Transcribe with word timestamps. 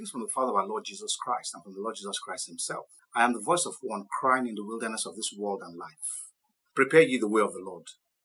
Greetings 0.00 0.12
from 0.12 0.22
the 0.22 0.28
Father 0.28 0.52
of 0.52 0.56
our 0.56 0.66
Lord 0.66 0.86
Jesus 0.86 1.14
Christ 1.14 1.52
and 1.52 1.62
from 1.62 1.74
the 1.74 1.80
Lord 1.82 1.94
Jesus 1.94 2.18
Christ 2.18 2.46
Himself. 2.48 2.86
I 3.14 3.22
am 3.22 3.34
the 3.34 3.38
voice 3.38 3.66
of 3.66 3.74
one 3.82 4.06
crying 4.18 4.46
in 4.46 4.54
the 4.54 4.64
wilderness 4.64 5.04
of 5.04 5.14
this 5.14 5.30
world 5.36 5.60
and 5.62 5.76
life. 5.76 6.30
Prepare 6.74 7.02
ye 7.02 7.18
the 7.18 7.28
way 7.28 7.42
of 7.42 7.52
the 7.52 7.60
Lord. 7.62 7.82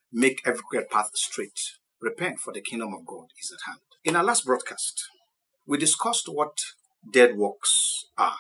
Make 0.10 0.40
every 0.46 0.62
crooked 0.70 0.90
path 0.90 1.10
straight. 1.16 1.60
Repent, 2.00 2.40
for 2.40 2.54
the 2.54 2.62
kingdom 2.62 2.94
of 2.94 3.06
God 3.06 3.26
is 3.44 3.52
at 3.52 3.70
hand. 3.70 3.82
In 4.06 4.16
our 4.16 4.24
last 4.24 4.46
broadcast, 4.46 5.04
we 5.68 5.78
discussed 5.78 6.30
what 6.30 6.58
dead 7.12 7.36
works 7.36 8.06
are 8.18 8.38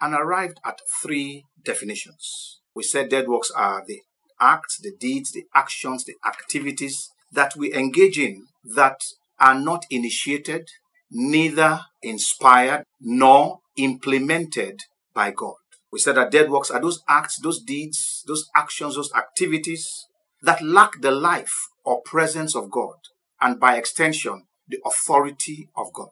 and 0.00 0.14
arrived 0.14 0.58
at 0.64 0.80
three 1.02 1.44
definitions. 1.62 2.60
We 2.74 2.82
said 2.82 3.10
dead 3.10 3.28
works 3.28 3.50
are 3.54 3.84
the 3.86 4.00
acts, 4.40 4.80
the 4.80 4.96
deeds, 4.98 5.32
the 5.32 5.44
actions, 5.54 6.06
the 6.06 6.16
activities 6.26 7.10
that 7.30 7.54
we 7.54 7.74
engage 7.74 8.18
in 8.18 8.46
that 8.74 9.02
are 9.38 9.60
not 9.60 9.84
initiated, 9.90 10.70
neither 11.10 11.80
inspired 12.02 12.84
nor 13.00 13.60
implemented 13.76 14.82
by 15.14 15.30
God. 15.30 15.54
We 15.92 15.98
said 15.98 16.16
that 16.16 16.30
dead 16.30 16.50
works 16.50 16.70
are 16.70 16.80
those 16.80 17.02
acts, 17.08 17.38
those 17.38 17.60
deeds, 17.60 18.22
those 18.26 18.48
actions, 18.54 18.94
those 18.94 19.12
activities 19.12 20.06
that 20.42 20.62
lack 20.62 21.00
the 21.00 21.10
life 21.10 21.68
or 21.84 22.00
presence 22.02 22.54
of 22.54 22.70
God, 22.70 22.96
and 23.40 23.58
by 23.58 23.76
extension, 23.76 24.46
the 24.68 24.78
authority 24.86 25.68
of 25.76 25.92
God. 25.92 26.08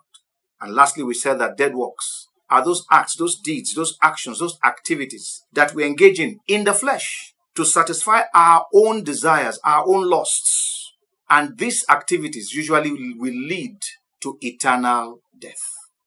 And 0.60 0.74
lastly, 0.74 1.04
we 1.04 1.14
said 1.14 1.38
that 1.38 1.56
dead 1.56 1.74
works 1.74 2.28
are 2.50 2.64
those 2.64 2.84
acts, 2.90 3.16
those 3.16 3.38
deeds, 3.38 3.74
those 3.74 3.96
actions, 4.02 4.40
those 4.40 4.58
activities 4.64 5.44
that 5.52 5.74
we 5.74 5.84
engage 5.84 6.18
in 6.18 6.40
in 6.48 6.64
the 6.64 6.72
flesh 6.72 7.34
to 7.54 7.64
satisfy 7.64 8.22
our 8.34 8.66
own 8.74 9.04
desires, 9.04 9.60
our 9.64 9.86
own 9.86 10.08
lusts. 10.08 10.94
And 11.30 11.58
these 11.58 11.84
activities 11.88 12.52
usually 12.52 12.90
will 13.14 13.34
lead 13.34 13.78
to 14.20 14.38
eternal 14.40 15.20
death. 15.38 15.62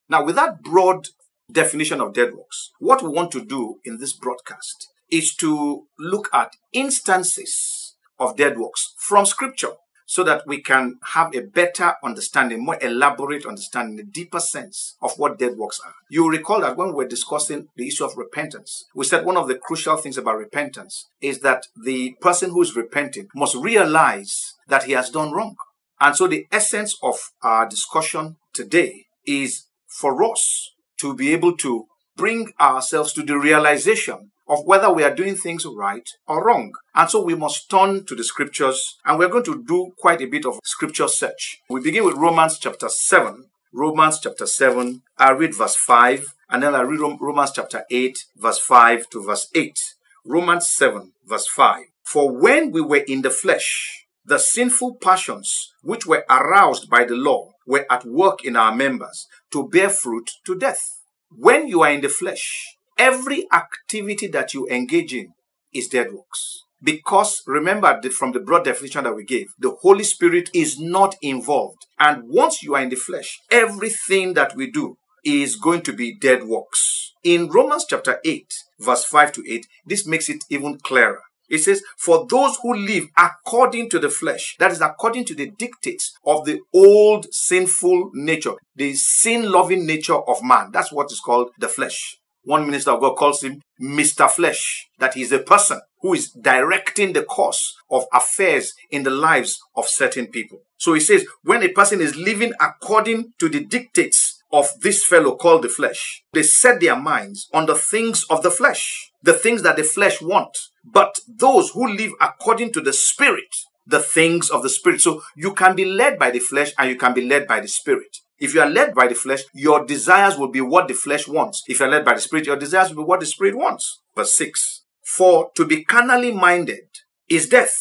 Now, 0.09 0.25
with 0.25 0.35
that 0.35 0.61
broad 0.61 1.07
definition 1.51 2.01
of 2.01 2.13
dead 2.13 2.33
works, 2.33 2.71
what 2.79 3.01
we 3.01 3.09
want 3.09 3.31
to 3.31 3.43
do 3.43 3.79
in 3.85 3.97
this 3.97 4.13
broadcast 4.13 4.89
is 5.09 5.35
to 5.35 5.87
look 5.99 6.29
at 6.33 6.55
instances 6.71 7.95
of 8.19 8.37
dead 8.37 8.57
works 8.57 8.93
from 8.97 9.25
scripture 9.25 9.73
so 10.11 10.25
that 10.25 10.43
we 10.45 10.61
can 10.61 10.99
have 11.13 11.33
a 11.33 11.39
better 11.39 11.93
understanding, 12.03 12.65
more 12.65 12.77
elaborate 12.81 13.45
understanding, 13.45 13.97
a 13.97 14.03
deeper 14.03 14.41
sense 14.41 14.97
of 15.01 15.17
what 15.17 15.39
dead 15.39 15.55
works 15.55 15.79
are. 15.85 15.93
You 16.09 16.29
recall 16.29 16.59
that 16.59 16.75
when 16.75 16.89
we 16.89 16.95
were 16.95 17.07
discussing 17.07 17.69
the 17.77 17.87
issue 17.87 18.03
of 18.03 18.17
repentance, 18.17 18.83
we 18.93 19.05
said 19.05 19.25
one 19.25 19.37
of 19.37 19.47
the 19.47 19.55
crucial 19.55 19.95
things 19.95 20.17
about 20.17 20.37
repentance 20.37 21.07
is 21.21 21.39
that 21.39 21.67
the 21.81 22.17
person 22.19 22.49
who 22.49 22.61
is 22.61 22.75
repenting 22.75 23.29
must 23.33 23.55
realize 23.55 24.55
that 24.67 24.83
he 24.83 24.91
has 24.91 25.09
done 25.09 25.31
wrong. 25.31 25.55
And 26.01 26.15
so 26.15 26.25
the 26.25 26.47
essence 26.51 26.97
of 27.03 27.15
our 27.43 27.69
discussion 27.69 28.37
today 28.53 29.05
is 29.25 29.67
for 29.87 30.23
us 30.23 30.71
to 30.97 31.13
be 31.15 31.31
able 31.31 31.55
to 31.57 31.85
bring 32.17 32.51
ourselves 32.59 33.13
to 33.13 33.21
the 33.21 33.37
realization 33.37 34.31
of 34.47 34.65
whether 34.65 34.91
we 34.91 35.03
are 35.03 35.13
doing 35.13 35.35
things 35.35 35.63
right 35.65 36.09
or 36.27 36.43
wrong. 36.43 36.73
And 36.95 37.07
so 37.07 37.23
we 37.23 37.35
must 37.35 37.69
turn 37.69 38.03
to 38.05 38.15
the 38.15 38.23
scriptures 38.23 38.97
and 39.05 39.19
we're 39.19 39.29
going 39.29 39.43
to 39.43 39.63
do 39.63 39.91
quite 39.99 40.21
a 40.21 40.25
bit 40.25 40.45
of 40.47 40.59
scripture 40.63 41.07
search. 41.07 41.61
We 41.69 41.81
begin 41.81 42.03
with 42.03 42.15
Romans 42.15 42.57
chapter 42.57 42.89
7. 42.89 43.45
Romans 43.71 44.19
chapter 44.21 44.47
7, 44.47 45.03
I 45.17 45.31
read 45.31 45.55
verse 45.55 45.75
5 45.75 46.25
and 46.49 46.63
then 46.63 46.75
I 46.75 46.81
read 46.81 46.99
Romans 46.99 47.51
chapter 47.55 47.85
8, 47.89 48.25
verse 48.35 48.59
5 48.59 49.09
to 49.11 49.23
verse 49.23 49.47
8. 49.55 49.77
Romans 50.25 50.67
7, 50.67 51.13
verse 51.25 51.47
5. 51.47 51.85
For 52.03 52.31
when 52.31 52.71
we 52.71 52.81
were 52.81 53.03
in 53.07 53.21
the 53.21 53.29
flesh, 53.29 54.07
the 54.25 54.37
sinful 54.37 54.95
passions 54.95 55.73
which 55.81 56.05
were 56.05 56.25
aroused 56.29 56.89
by 56.89 57.03
the 57.03 57.15
law 57.15 57.49
were 57.65 57.85
at 57.89 58.05
work 58.05 58.45
in 58.45 58.55
our 58.55 58.73
members 58.73 59.27
to 59.51 59.67
bear 59.67 59.89
fruit 59.89 60.29
to 60.45 60.57
death. 60.57 61.01
When 61.29 61.67
you 61.67 61.81
are 61.81 61.91
in 61.91 62.01
the 62.01 62.09
flesh, 62.09 62.77
every 62.97 63.47
activity 63.51 64.27
that 64.27 64.53
you 64.53 64.67
engage 64.67 65.13
in 65.13 65.33
is 65.73 65.87
dead 65.87 66.11
works. 66.11 66.63
Because 66.83 67.43
remember 67.45 68.01
from 68.11 68.31
the 68.31 68.39
broad 68.39 68.65
definition 68.65 69.03
that 69.03 69.15
we 69.15 69.23
gave, 69.23 69.53
the 69.59 69.71
Holy 69.81 70.03
Spirit 70.03 70.49
is 70.53 70.79
not 70.79 71.15
involved. 71.21 71.85
And 71.99 72.23
once 72.27 72.63
you 72.63 72.73
are 72.75 72.81
in 72.81 72.89
the 72.89 72.95
flesh, 72.95 73.39
everything 73.51 74.33
that 74.33 74.55
we 74.55 74.69
do 74.69 74.97
is 75.23 75.55
going 75.55 75.83
to 75.83 75.93
be 75.93 76.17
dead 76.17 76.43
works. 76.43 77.13
In 77.23 77.49
Romans 77.49 77.85
chapter 77.87 78.19
8, 78.25 78.51
verse 78.79 79.05
5 79.05 79.31
to 79.33 79.43
8, 79.47 79.67
this 79.85 80.07
makes 80.07 80.27
it 80.27 80.43
even 80.49 80.79
clearer. 80.79 81.21
It 81.51 81.59
says, 81.59 81.83
For 81.97 82.25
those 82.27 82.57
who 82.63 82.73
live 82.73 83.09
according 83.17 83.89
to 83.89 83.99
the 83.99 84.09
flesh, 84.09 84.55
that 84.57 84.71
is 84.71 84.79
according 84.79 85.25
to 85.25 85.35
the 85.35 85.51
dictates 85.51 86.17
of 86.25 86.45
the 86.45 86.61
old 86.73 87.27
sinful 87.31 88.11
nature, 88.13 88.53
the 88.75 88.93
sin 88.93 89.51
loving 89.51 89.85
nature 89.85 90.17
of 90.17 90.41
man. 90.41 90.71
That's 90.71 90.93
what 90.93 91.11
is 91.11 91.19
called 91.19 91.51
the 91.59 91.67
flesh. 91.67 92.17
One 92.43 92.65
minister 92.65 92.91
of 92.91 93.01
God 93.01 93.17
calls 93.17 93.43
him 93.43 93.61
Mr. 93.79 94.29
Flesh, 94.29 94.87
that 94.97 95.13
he's 95.13 95.31
a 95.31 95.39
person 95.39 95.81
who 95.99 96.13
is 96.13 96.31
directing 96.31 97.13
the 97.13 97.23
course 97.23 97.75
of 97.91 98.05
affairs 98.13 98.73
in 98.89 99.03
the 99.03 99.11
lives 99.11 99.59
of 99.75 99.87
certain 99.87 100.27
people. 100.27 100.61
So 100.77 100.93
he 100.93 100.99
says, 101.01 101.25
when 101.43 101.61
a 101.61 101.67
person 101.67 102.01
is 102.01 102.15
living 102.15 102.53
according 102.59 103.33
to 103.39 103.49
the 103.49 103.63
dictates 103.63 104.41
of 104.51 104.67
this 104.81 105.05
fellow 105.05 105.35
called 105.35 105.63
the 105.63 105.69
flesh, 105.69 106.23
they 106.33 106.43
set 106.43 106.79
their 106.79 106.95
minds 106.95 107.47
on 107.53 107.67
the 107.67 107.75
things 107.75 108.25
of 108.29 108.41
the 108.41 108.49
flesh, 108.49 109.11
the 109.21 109.33
things 109.33 109.61
that 109.63 109.75
the 109.75 109.83
flesh 109.83 110.21
want. 110.21 110.57
But 110.83 111.19
those 111.27 111.71
who 111.71 111.87
live 111.87 112.11
according 112.19 112.73
to 112.73 112.81
the 112.81 112.93
spirit, 112.93 113.55
the 113.85 113.99
things 113.99 114.49
of 114.49 114.63
the 114.63 114.69
spirit. 114.69 115.01
So 115.01 115.21
you 115.35 115.53
can 115.53 115.75
be 115.75 115.85
led 115.85 116.17
by 116.17 116.31
the 116.31 116.39
flesh 116.39 116.71
and 116.77 116.89
you 116.89 116.95
can 116.95 117.13
be 117.13 117.27
led 117.27 117.47
by 117.47 117.59
the 117.59 117.67
spirit. 117.67 118.17
If 118.39 118.55
you 118.55 118.61
are 118.61 118.69
led 118.69 118.95
by 118.95 119.07
the 119.07 119.15
flesh, 119.15 119.41
your 119.53 119.85
desires 119.85 120.37
will 120.37 120.47
be 120.47 120.61
what 120.61 120.87
the 120.87 120.95
flesh 120.95 121.27
wants. 121.27 121.63
If 121.67 121.79
you 121.79 121.85
are 121.85 121.89
led 121.89 122.05
by 122.05 122.15
the 122.15 122.21
spirit, 122.21 122.47
your 122.47 122.55
desires 122.55 122.89
will 122.89 123.03
be 123.03 123.07
what 123.07 123.19
the 123.19 123.25
spirit 123.27 123.55
wants. 123.55 124.01
Verse 124.15 124.35
6. 124.35 124.83
For 125.03 125.51
to 125.55 125.65
be 125.65 125.83
carnally 125.83 126.31
minded 126.31 126.87
is 127.29 127.47
death, 127.49 127.75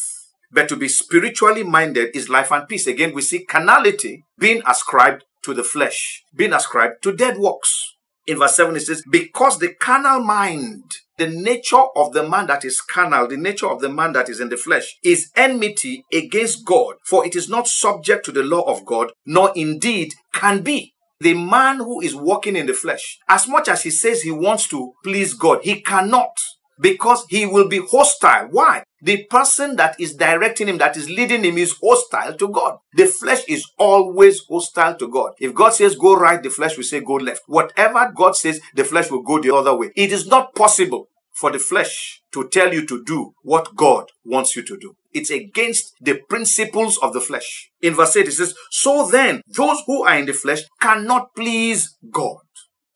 but 0.51 0.69
to 0.69 0.75
be 0.75 0.87
spiritually 0.87 1.63
minded 1.63 2.15
is 2.15 2.29
life 2.29 2.51
and 2.51 2.67
peace. 2.67 2.85
Again, 2.85 3.13
we 3.13 3.21
see 3.21 3.45
carnality 3.45 4.23
being 4.37 4.61
ascribed 4.67 5.23
to 5.43 5.53
the 5.53 5.63
flesh, 5.63 6.23
being 6.35 6.53
ascribed 6.53 7.01
to 7.03 7.15
dead 7.15 7.37
works. 7.37 7.95
In 8.27 8.37
verse 8.37 8.55
7, 8.55 8.75
it 8.75 8.81
says, 8.81 9.03
Because 9.09 9.57
the 9.57 9.73
carnal 9.73 10.23
mind 10.23 10.93
the 11.21 11.27
nature 11.27 11.83
of 11.95 12.13
the 12.13 12.27
man 12.27 12.47
that 12.47 12.65
is 12.65 12.81
carnal, 12.81 13.27
the 13.27 13.37
nature 13.37 13.67
of 13.67 13.79
the 13.79 13.89
man 13.89 14.11
that 14.13 14.27
is 14.27 14.39
in 14.39 14.49
the 14.49 14.57
flesh, 14.57 14.97
is 15.03 15.29
enmity 15.35 16.03
against 16.11 16.65
God, 16.65 16.95
for 17.05 17.23
it 17.23 17.35
is 17.35 17.47
not 17.47 17.67
subject 17.67 18.25
to 18.25 18.31
the 18.31 18.41
law 18.41 18.61
of 18.61 18.87
God, 18.87 19.11
nor 19.23 19.51
indeed 19.55 20.15
can 20.33 20.63
be. 20.63 20.93
The 21.19 21.35
man 21.35 21.77
who 21.77 22.01
is 22.01 22.15
walking 22.15 22.55
in 22.55 22.65
the 22.65 22.73
flesh, 22.73 23.19
as 23.29 23.47
much 23.47 23.67
as 23.67 23.83
he 23.83 23.91
says 23.91 24.23
he 24.23 24.31
wants 24.31 24.67
to 24.69 24.93
please 25.03 25.35
God, 25.35 25.59
he 25.61 25.81
cannot 25.81 26.35
because 26.79 27.23
he 27.29 27.45
will 27.45 27.67
be 27.67 27.79
hostile. 27.79 28.47
Why? 28.49 28.83
The 29.03 29.25
person 29.25 29.75
that 29.75 29.99
is 29.99 30.15
directing 30.15 30.67
him, 30.67 30.79
that 30.79 30.97
is 30.97 31.09
leading 31.09 31.43
him, 31.43 31.57
is 31.57 31.75
hostile 31.81 32.33
to 32.33 32.47
God. 32.49 32.77
The 32.93 33.05
flesh 33.05 33.43
is 33.47 33.65
always 33.77 34.41
hostile 34.49 34.95
to 34.95 35.07
God. 35.07 35.33
If 35.39 35.53
God 35.53 35.73
says 35.73 35.95
go 35.95 36.15
right, 36.15 36.41
the 36.41 36.49
flesh 36.49 36.77
will 36.77 36.83
say 36.83 36.99
go 36.99 37.13
left. 37.13 37.43
Whatever 37.45 38.11
God 38.15 38.35
says, 38.35 38.59
the 38.73 38.83
flesh 38.83 39.11
will 39.11 39.21
go 39.21 39.39
the 39.39 39.53
other 39.55 39.75
way. 39.75 39.91
It 39.95 40.11
is 40.11 40.25
not 40.25 40.55
possible 40.55 41.07
for 41.33 41.51
the 41.51 41.59
flesh 41.59 42.21
to 42.33 42.47
tell 42.49 42.73
you 42.73 42.85
to 42.85 43.03
do 43.03 43.33
what 43.43 43.75
God 43.75 44.05
wants 44.23 44.55
you 44.55 44.63
to 44.63 44.77
do. 44.77 44.95
It's 45.13 45.29
against 45.29 45.93
the 45.99 46.19
principles 46.29 46.97
of 47.01 47.13
the 47.13 47.21
flesh. 47.21 47.69
In 47.81 47.95
verse 47.95 48.15
8, 48.15 48.27
it 48.27 48.31
says, 48.31 48.55
So 48.69 49.09
then, 49.11 49.41
those 49.47 49.81
who 49.85 50.03
are 50.03 50.17
in 50.17 50.25
the 50.25 50.33
flesh 50.33 50.61
cannot 50.79 51.35
please 51.35 51.97
God. 52.09 52.37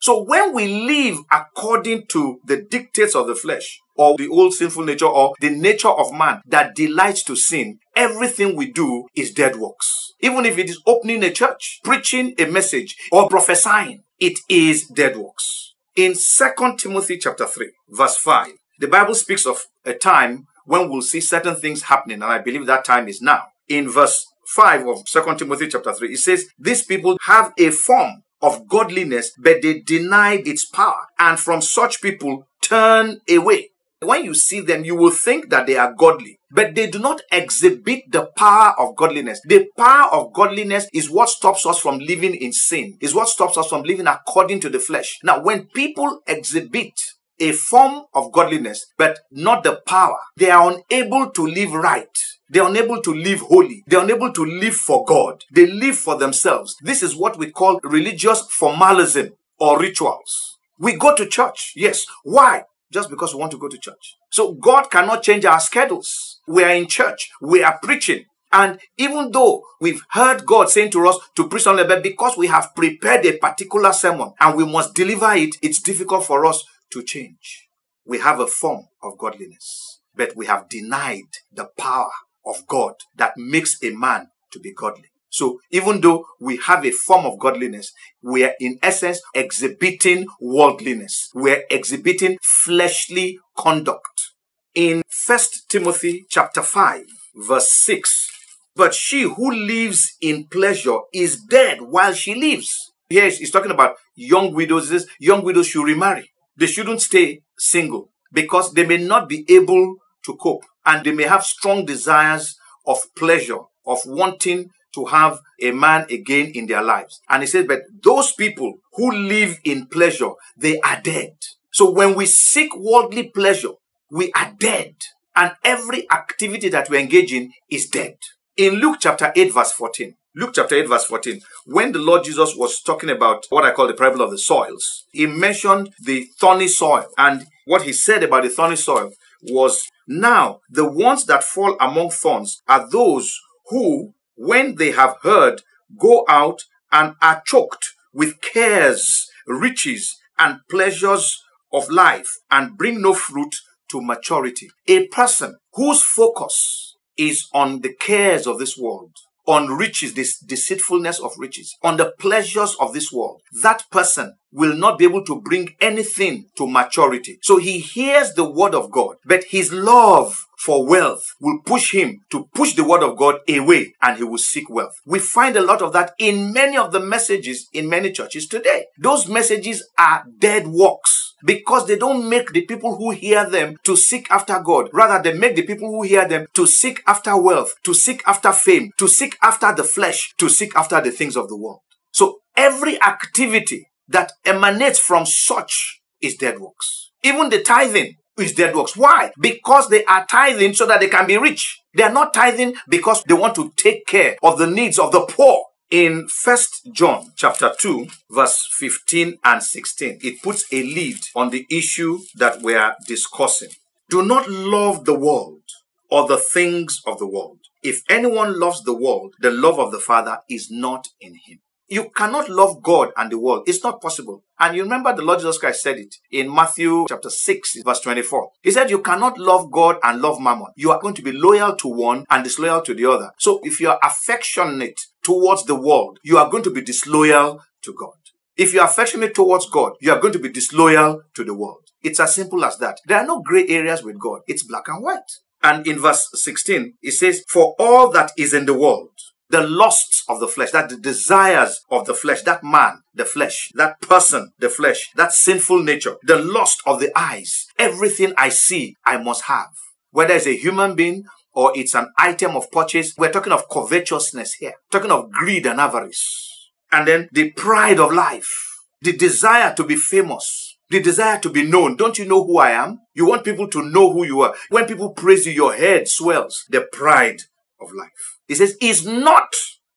So 0.00 0.22
when 0.22 0.54
we 0.54 0.68
live 0.68 1.18
according 1.32 2.06
to 2.08 2.38
the 2.44 2.62
dictates 2.62 3.14
of 3.14 3.26
the 3.26 3.34
flesh, 3.34 3.80
or 3.96 4.16
the 4.16 4.28
old 4.28 4.52
sinful 4.52 4.84
nature, 4.84 5.06
or 5.06 5.34
the 5.40 5.50
nature 5.50 5.88
of 5.88 6.12
man 6.12 6.42
that 6.46 6.74
delights 6.74 7.22
to 7.24 7.36
sin, 7.36 7.78
everything 7.96 8.54
we 8.54 8.70
do 8.70 9.06
is 9.14 9.32
dead 9.32 9.56
works. 9.56 10.12
Even 10.20 10.44
if 10.44 10.58
it 10.58 10.70
is 10.70 10.80
opening 10.86 11.24
a 11.24 11.30
church, 11.30 11.80
preaching 11.82 12.34
a 12.38 12.46
message, 12.46 12.94
or 13.10 13.28
prophesying, 13.28 14.02
it 14.18 14.38
is 14.48 14.86
dead 14.86 15.16
works. 15.16 15.74
In 15.96 16.12
2 16.12 16.76
Timothy 16.76 17.16
chapter 17.16 17.46
3, 17.46 17.72
verse 17.88 18.18
5, 18.18 18.48
the 18.80 18.86
Bible 18.86 19.14
speaks 19.14 19.46
of 19.46 19.64
a 19.82 19.94
time 19.94 20.46
when 20.66 20.90
we'll 20.90 21.00
see 21.00 21.22
certain 21.22 21.56
things 21.56 21.84
happening, 21.84 22.16
and 22.16 22.30
I 22.30 22.38
believe 22.38 22.66
that 22.66 22.84
time 22.84 23.08
is 23.08 23.22
now. 23.22 23.44
In 23.66 23.88
verse 23.88 24.26
5 24.48 24.86
of 24.88 25.06
2 25.06 25.36
Timothy 25.38 25.68
chapter 25.68 25.94
3, 25.94 26.12
it 26.12 26.18
says, 26.18 26.48
These 26.58 26.82
people 26.82 27.16
have 27.24 27.54
a 27.58 27.70
form 27.70 28.24
of 28.42 28.68
godliness, 28.68 29.32
but 29.38 29.62
they 29.62 29.80
deny 29.80 30.34
its 30.44 30.66
power, 30.66 31.06
and 31.18 31.40
from 31.40 31.62
such 31.62 32.02
people 32.02 32.46
turn 32.60 33.20
away. 33.30 33.70
When 34.02 34.24
you 34.24 34.34
see 34.34 34.60
them, 34.60 34.84
you 34.84 34.94
will 34.94 35.10
think 35.10 35.48
that 35.50 35.66
they 35.66 35.76
are 35.76 35.92
godly, 35.92 36.38
but 36.50 36.74
they 36.74 36.90
do 36.90 36.98
not 36.98 37.22
exhibit 37.32 38.04
the 38.10 38.26
power 38.36 38.74
of 38.78 38.94
godliness. 38.94 39.40
The 39.46 39.68
power 39.76 40.10
of 40.12 40.34
godliness 40.34 40.86
is 40.92 41.10
what 41.10 41.30
stops 41.30 41.64
us 41.64 41.78
from 41.78 41.98
living 42.00 42.34
in 42.34 42.52
sin, 42.52 42.98
is 43.00 43.14
what 43.14 43.28
stops 43.28 43.56
us 43.56 43.68
from 43.68 43.82
living 43.84 44.06
according 44.06 44.60
to 44.60 44.68
the 44.68 44.80
flesh. 44.80 45.18
Now, 45.22 45.42
when 45.42 45.66
people 45.66 46.20
exhibit 46.26 47.00
a 47.40 47.52
form 47.52 48.04
of 48.12 48.32
godliness, 48.32 48.86
but 48.98 49.20
not 49.30 49.64
the 49.64 49.80
power, 49.86 50.18
they 50.36 50.50
are 50.50 50.72
unable 50.72 51.30
to 51.30 51.46
live 51.46 51.72
right. 51.72 52.18
They're 52.50 52.68
unable 52.68 53.00
to 53.02 53.14
live 53.14 53.40
holy. 53.40 53.82
They're 53.86 54.04
unable 54.04 54.32
to 54.32 54.44
live 54.44 54.76
for 54.76 55.04
God. 55.04 55.42
They 55.50 55.66
live 55.66 55.96
for 55.96 56.16
themselves. 56.16 56.76
This 56.82 57.02
is 57.02 57.16
what 57.16 57.38
we 57.38 57.50
call 57.50 57.80
religious 57.82 58.42
formalism. 58.50 59.32
or 59.58 59.80
rituals. 59.80 60.58
We 60.78 60.96
go 60.96 61.14
to 61.16 61.26
church, 61.26 61.72
yes. 61.76 62.04
Why? 62.22 62.64
Just 62.92 63.10
because 63.10 63.34
we 63.34 63.40
want 63.40 63.52
to 63.52 63.58
go 63.58 63.68
to 63.68 63.78
church. 63.78 64.16
So 64.30 64.52
God 64.52 64.90
cannot 64.90 65.22
change 65.22 65.44
our 65.44 65.60
schedules. 65.60 66.40
We 66.46 66.62
are 66.64 66.74
in 66.74 66.86
church, 66.86 67.30
we 67.40 67.62
are 67.62 67.78
preaching. 67.82 68.24
And 68.52 68.78
even 68.96 69.32
though 69.32 69.64
we've 69.80 70.02
heard 70.10 70.46
God 70.46 70.70
saying 70.70 70.92
to 70.92 71.08
us 71.08 71.18
to 71.34 71.48
preach 71.48 71.66
on 71.66 71.76
bed, 71.76 72.02
because 72.02 72.36
we 72.36 72.46
have 72.46 72.74
prepared 72.74 73.26
a 73.26 73.36
particular 73.36 73.92
sermon 73.92 74.32
and 74.40 74.56
we 74.56 74.64
must 74.64 74.94
deliver 74.94 75.32
it, 75.34 75.56
it's 75.62 75.80
difficult 75.82 76.24
for 76.24 76.46
us 76.46 76.64
to 76.92 77.02
change. 77.02 77.68
We 78.04 78.20
have 78.20 78.38
a 78.38 78.46
form 78.46 78.86
of 79.02 79.18
godliness, 79.18 80.00
but 80.14 80.36
we 80.36 80.46
have 80.46 80.68
denied 80.68 81.24
the 81.52 81.66
power 81.76 82.10
of 82.46 82.66
God 82.66 82.94
that 83.16 83.36
makes 83.36 83.82
a 83.82 83.90
man 83.90 84.28
to 84.52 84.60
be 84.60 84.72
godly. 84.72 85.10
So 85.36 85.60
even 85.70 86.00
though 86.00 86.24
we 86.40 86.56
have 86.64 86.86
a 86.86 86.90
form 86.90 87.26
of 87.26 87.38
godliness, 87.38 87.92
we 88.22 88.42
are 88.44 88.54
in 88.58 88.78
essence 88.82 89.20
exhibiting 89.34 90.24
worldliness. 90.40 91.28
We're 91.34 91.62
exhibiting 91.68 92.38
fleshly 92.42 93.38
conduct. 93.54 94.32
In 94.74 95.02
First 95.10 95.68
Timothy 95.68 96.24
chapter 96.30 96.62
5, 96.62 97.02
verse 97.34 97.70
6, 97.70 98.30
but 98.74 98.94
she 98.94 99.24
who 99.24 99.52
lives 99.52 100.16
in 100.22 100.46
pleasure 100.46 101.00
is 101.12 101.38
dead 101.38 101.82
while 101.82 102.14
she 102.14 102.34
lives. 102.34 102.92
Here 103.10 103.28
he's 103.28 103.50
talking 103.50 103.70
about 103.70 103.96
young 104.14 104.54
widows. 104.54 104.88
This 104.88 105.06
young 105.20 105.44
widows 105.44 105.66
should 105.66 105.84
remarry. 105.84 106.30
They 106.56 106.66
shouldn't 106.66 107.02
stay 107.02 107.42
single 107.58 108.10
because 108.32 108.72
they 108.72 108.86
may 108.86 108.96
not 108.96 109.28
be 109.28 109.44
able 109.50 109.96
to 110.24 110.36
cope 110.36 110.64
and 110.86 111.04
they 111.04 111.12
may 111.12 111.24
have 111.24 111.44
strong 111.44 111.84
desires 111.84 112.56
of 112.86 113.00
pleasure, 113.14 113.60
of 113.86 113.98
wanting 114.06 114.70
to 114.96 115.04
have 115.04 115.38
a 115.62 115.70
man 115.70 116.06
again 116.10 116.50
in 116.54 116.66
their 116.66 116.82
lives. 116.82 117.20
And 117.28 117.42
he 117.42 117.46
says, 117.46 117.66
but 117.66 117.82
those 118.02 118.32
people 118.32 118.78
who 118.94 119.12
live 119.12 119.58
in 119.64 119.86
pleasure, 119.86 120.30
they 120.56 120.80
are 120.80 121.00
dead. 121.00 121.36
So 121.72 121.90
when 121.90 122.14
we 122.14 122.26
seek 122.26 122.74
worldly 122.76 123.28
pleasure, 123.28 123.74
we 124.10 124.32
are 124.32 124.52
dead. 124.58 124.94
And 125.36 125.52
every 125.62 126.10
activity 126.10 126.70
that 126.70 126.88
we 126.88 126.98
engage 126.98 127.32
in 127.32 127.52
is 127.70 127.88
dead. 127.88 128.16
In 128.56 128.74
Luke 128.76 128.96
chapter 129.00 129.32
8, 129.36 129.52
verse 129.52 129.72
14, 129.72 130.14
Luke 130.34 130.52
chapter 130.54 130.74
8, 130.74 130.88
verse 130.88 131.04
14, 131.04 131.40
when 131.66 131.92
the 131.92 131.98
Lord 131.98 132.24
Jesus 132.24 132.54
was 132.56 132.80
talking 132.80 133.10
about 133.10 133.44
what 133.50 133.64
I 133.64 133.72
call 133.72 133.86
the 133.86 133.94
parable 133.94 134.22
of 134.22 134.30
the 134.30 134.38
soils, 134.38 135.04
he 135.12 135.26
mentioned 135.26 135.90
the 136.02 136.28
thorny 136.40 136.68
soil. 136.68 137.06
And 137.18 137.46
what 137.66 137.82
he 137.82 137.92
said 137.92 138.22
about 138.22 138.44
the 138.44 138.48
thorny 138.48 138.76
soil 138.76 139.12
was, 139.42 139.88
Now 140.08 140.60
the 140.70 140.90
ones 140.90 141.26
that 141.26 141.44
fall 141.44 141.76
among 141.80 142.10
thorns 142.10 142.62
are 142.66 142.88
those 142.90 143.38
who, 143.68 144.14
when 144.36 144.76
they 144.76 144.92
have 144.92 145.16
heard, 145.22 145.62
go 145.98 146.24
out 146.28 146.64
and 146.92 147.14
are 147.20 147.42
choked 147.44 147.92
with 148.12 148.40
cares, 148.40 149.28
riches, 149.46 150.20
and 150.38 150.60
pleasures 150.70 151.42
of 151.72 151.90
life 151.90 152.38
and 152.50 152.76
bring 152.76 153.00
no 153.00 153.14
fruit 153.14 153.54
to 153.90 154.00
maturity. 154.00 154.70
A 154.86 155.06
person 155.08 155.56
whose 155.74 156.02
focus 156.02 156.96
is 157.16 157.48
on 157.52 157.80
the 157.80 157.92
cares 157.92 158.46
of 158.46 158.58
this 158.58 158.76
world, 158.76 159.12
on 159.46 159.68
riches, 159.68 160.14
this 160.14 160.38
deceitfulness 160.38 161.20
of 161.20 161.32
riches, 161.38 161.76
on 161.82 161.96
the 161.96 162.12
pleasures 162.18 162.76
of 162.80 162.92
this 162.92 163.12
world, 163.12 163.40
that 163.62 163.84
person 163.90 164.34
will 164.52 164.74
not 164.74 164.98
be 164.98 165.04
able 165.04 165.24
to 165.24 165.40
bring 165.40 165.74
anything 165.80 166.46
to 166.56 166.66
maturity. 166.66 167.38
So 167.42 167.58
he 167.58 167.78
hears 167.78 168.34
the 168.34 168.48
word 168.48 168.74
of 168.74 168.90
God, 168.90 169.16
but 169.24 169.44
his 169.44 169.72
love 169.72 170.45
for 170.56 170.86
wealth 170.86 171.22
will 171.40 171.60
push 171.64 171.92
him 171.92 172.20
to 172.30 172.48
push 172.54 172.74
the 172.74 172.84
word 172.84 173.02
of 173.02 173.16
God 173.16 173.36
away 173.48 173.94
and 174.02 174.16
he 174.16 174.24
will 174.24 174.38
seek 174.38 174.68
wealth. 174.70 174.94
We 175.04 175.18
find 175.18 175.56
a 175.56 175.62
lot 175.62 175.82
of 175.82 175.92
that 175.92 176.14
in 176.18 176.52
many 176.52 176.76
of 176.76 176.92
the 176.92 177.00
messages 177.00 177.68
in 177.72 177.88
many 177.88 178.10
churches 178.10 178.46
today. 178.46 178.86
Those 178.98 179.28
messages 179.28 179.88
are 179.98 180.24
dead 180.38 180.66
works 180.66 181.34
because 181.44 181.86
they 181.86 181.96
don't 181.96 182.28
make 182.28 182.52
the 182.52 182.64
people 182.64 182.96
who 182.96 183.10
hear 183.10 183.48
them 183.48 183.76
to 183.84 183.96
seek 183.96 184.30
after 184.30 184.58
God. 184.60 184.88
Rather, 184.92 185.22
they 185.22 185.38
make 185.38 185.56
the 185.56 185.62
people 185.62 185.88
who 185.88 186.02
hear 186.02 186.26
them 186.26 186.46
to 186.54 186.66
seek 186.66 187.02
after 187.06 187.40
wealth, 187.40 187.74
to 187.84 187.94
seek 187.94 188.22
after 188.26 188.52
fame, 188.52 188.90
to 188.96 189.06
seek 189.06 189.36
after 189.42 189.72
the 189.74 189.84
flesh, 189.84 190.34
to 190.38 190.48
seek 190.48 190.74
after 190.74 191.00
the 191.00 191.10
things 191.10 191.36
of 191.36 191.48
the 191.48 191.56
world. 191.56 191.80
So 192.12 192.38
every 192.56 193.00
activity 193.02 193.90
that 194.08 194.32
emanates 194.44 194.98
from 194.98 195.26
such 195.26 196.00
is 196.20 196.36
dead 196.36 196.58
works. 196.58 197.10
Even 197.22 197.50
the 197.50 197.62
tithing 197.62 198.14
is 198.38 198.52
dead 198.52 198.74
works. 198.74 198.96
Why? 198.96 199.32
Because 199.38 199.88
they 199.88 200.04
are 200.04 200.26
tithing 200.26 200.74
so 200.74 200.86
that 200.86 201.00
they 201.00 201.08
can 201.08 201.26
be 201.26 201.36
rich. 201.36 201.80
They 201.94 202.02
are 202.02 202.12
not 202.12 202.34
tithing 202.34 202.74
because 202.88 203.22
they 203.24 203.34
want 203.34 203.54
to 203.56 203.72
take 203.76 204.06
care 204.06 204.36
of 204.42 204.58
the 204.58 204.66
needs 204.66 204.98
of 204.98 205.12
the 205.12 205.20
poor. 205.26 205.64
In 205.88 206.26
First 206.26 206.88
John 206.92 207.32
chapter 207.36 207.72
2 207.78 208.08
verse 208.28 208.68
15 208.72 209.38
and 209.44 209.62
16, 209.62 210.18
it 210.20 210.42
puts 210.42 210.64
a 210.72 210.82
lead 210.82 211.18
on 211.36 211.50
the 211.50 211.64
issue 211.70 212.18
that 212.34 212.60
we 212.60 212.74
are 212.74 212.96
discussing. 213.06 213.70
Do 214.10 214.24
not 214.24 214.50
love 214.50 215.04
the 215.04 215.14
world 215.14 215.62
or 216.10 216.26
the 216.26 216.38
things 216.38 217.00
of 217.06 217.18
the 217.18 217.26
world. 217.26 217.60
If 217.84 218.02
anyone 218.08 218.58
loves 218.58 218.82
the 218.82 218.94
world, 218.94 219.34
the 219.40 219.52
love 219.52 219.78
of 219.78 219.92
the 219.92 220.00
Father 220.00 220.38
is 220.50 220.72
not 220.72 221.06
in 221.20 221.34
him. 221.46 221.60
You 221.88 222.10
cannot 222.10 222.48
love 222.48 222.82
God 222.82 223.12
and 223.16 223.30
the 223.30 223.38
world. 223.38 223.64
It's 223.68 223.84
not 223.84 224.00
possible. 224.02 224.42
And 224.58 224.76
you 224.76 224.82
remember 224.82 225.14
the 225.14 225.22
Lord 225.22 225.38
Jesus 225.38 225.58
Christ 225.58 225.82
said 225.82 225.98
it 225.98 226.16
in 226.32 226.52
Matthew 226.52 227.06
chapter 227.08 227.30
6, 227.30 227.82
verse 227.84 228.00
24. 228.00 228.50
He 228.62 228.72
said, 228.72 228.90
You 228.90 229.02
cannot 229.02 229.38
love 229.38 229.70
God 229.70 229.98
and 230.02 230.20
love 230.20 230.40
mammon. 230.40 230.68
You 230.74 230.90
are 230.90 231.00
going 231.00 231.14
to 231.14 231.22
be 231.22 231.30
loyal 231.30 231.76
to 231.76 231.88
one 231.88 232.24
and 232.28 232.42
disloyal 232.42 232.82
to 232.82 232.94
the 232.94 233.06
other. 233.06 233.30
So 233.38 233.60
if 233.62 233.80
you 233.80 233.88
are 233.90 234.00
affectionate 234.02 235.00
towards 235.22 235.64
the 235.66 235.76
world, 235.76 236.18
you 236.24 236.38
are 236.38 236.50
going 236.50 236.64
to 236.64 236.70
be 236.70 236.80
disloyal 236.80 237.62
to 237.82 237.94
God. 237.94 238.14
If 238.56 238.74
you 238.74 238.80
are 238.80 238.88
affectionate 238.88 239.34
towards 239.34 239.68
God, 239.68 239.92
you 240.00 240.10
are 240.10 240.18
going 240.18 240.32
to 240.32 240.38
be 240.38 240.48
disloyal 240.48 241.22
to 241.34 241.44
the 241.44 241.54
world. 241.54 241.90
It's 242.02 242.18
as 242.18 242.34
simple 242.34 242.64
as 242.64 242.78
that. 242.78 243.00
There 243.06 243.18
are 243.18 243.26
no 243.26 243.42
gray 243.42 243.66
areas 243.68 244.02
with 244.02 244.18
God. 244.18 244.40
It's 244.48 244.64
black 244.64 244.88
and 244.88 245.02
white. 245.02 245.30
And 245.62 245.86
in 245.86 245.98
verse 245.98 246.28
16, 246.32 246.94
it 247.02 247.12
says, 247.12 247.44
For 247.48 247.74
all 247.78 248.10
that 248.12 248.32
is 248.36 248.54
in 248.54 248.66
the 248.66 248.74
world, 248.74 249.10
the 249.48 249.66
lusts 249.66 250.24
of 250.28 250.40
the 250.40 250.48
flesh, 250.48 250.70
that 250.72 250.88
the 250.88 250.96
desires 250.96 251.80
of 251.90 252.06
the 252.06 252.14
flesh, 252.14 252.42
that 252.42 252.64
man, 252.64 253.02
the 253.14 253.24
flesh, 253.24 253.70
that 253.74 254.00
person, 254.00 254.52
the 254.58 254.68
flesh, 254.68 255.10
that 255.14 255.32
sinful 255.32 255.82
nature, 255.82 256.16
the 256.22 256.38
lust 256.38 256.80
of 256.86 257.00
the 257.00 257.16
eyes, 257.16 257.66
everything 257.78 258.32
I 258.36 258.48
see, 258.48 258.96
I 259.04 259.18
must 259.18 259.44
have. 259.44 259.70
Whether 260.10 260.34
it's 260.34 260.46
a 260.46 260.56
human 260.56 260.94
being 260.94 261.24
or 261.52 261.72
it's 261.76 261.94
an 261.94 262.12
item 262.18 262.56
of 262.56 262.70
purchase, 262.70 263.14
we're 263.16 263.32
talking 263.32 263.52
of 263.52 263.68
covetousness 263.68 264.54
here, 264.54 264.74
talking 264.90 265.10
of 265.10 265.30
greed 265.30 265.66
and 265.66 265.80
avarice. 265.80 266.70
And 266.90 267.06
then 267.06 267.28
the 267.32 267.50
pride 267.52 267.98
of 267.98 268.12
life, 268.12 268.82
the 269.00 269.16
desire 269.16 269.74
to 269.74 269.84
be 269.84 269.96
famous, 269.96 270.76
the 270.88 271.00
desire 271.00 271.38
to 271.40 271.50
be 271.50 271.64
known. 271.64 271.96
Don't 271.96 272.18
you 272.18 272.26
know 272.26 272.44
who 272.44 272.58
I 272.58 272.70
am? 272.70 273.00
You 273.14 273.26
want 273.26 273.44
people 273.44 273.68
to 273.68 273.82
know 273.82 274.12
who 274.12 274.24
you 274.24 274.40
are. 274.42 274.54
When 274.70 274.86
people 274.86 275.10
praise 275.10 275.46
you, 275.46 275.52
your 275.52 275.74
head 275.74 276.06
swells. 276.06 276.64
The 276.68 276.82
pride 276.92 277.42
of 277.80 277.92
life. 277.92 278.35
He 278.46 278.54
says, 278.54 278.76
is 278.80 279.06
not 279.06 279.48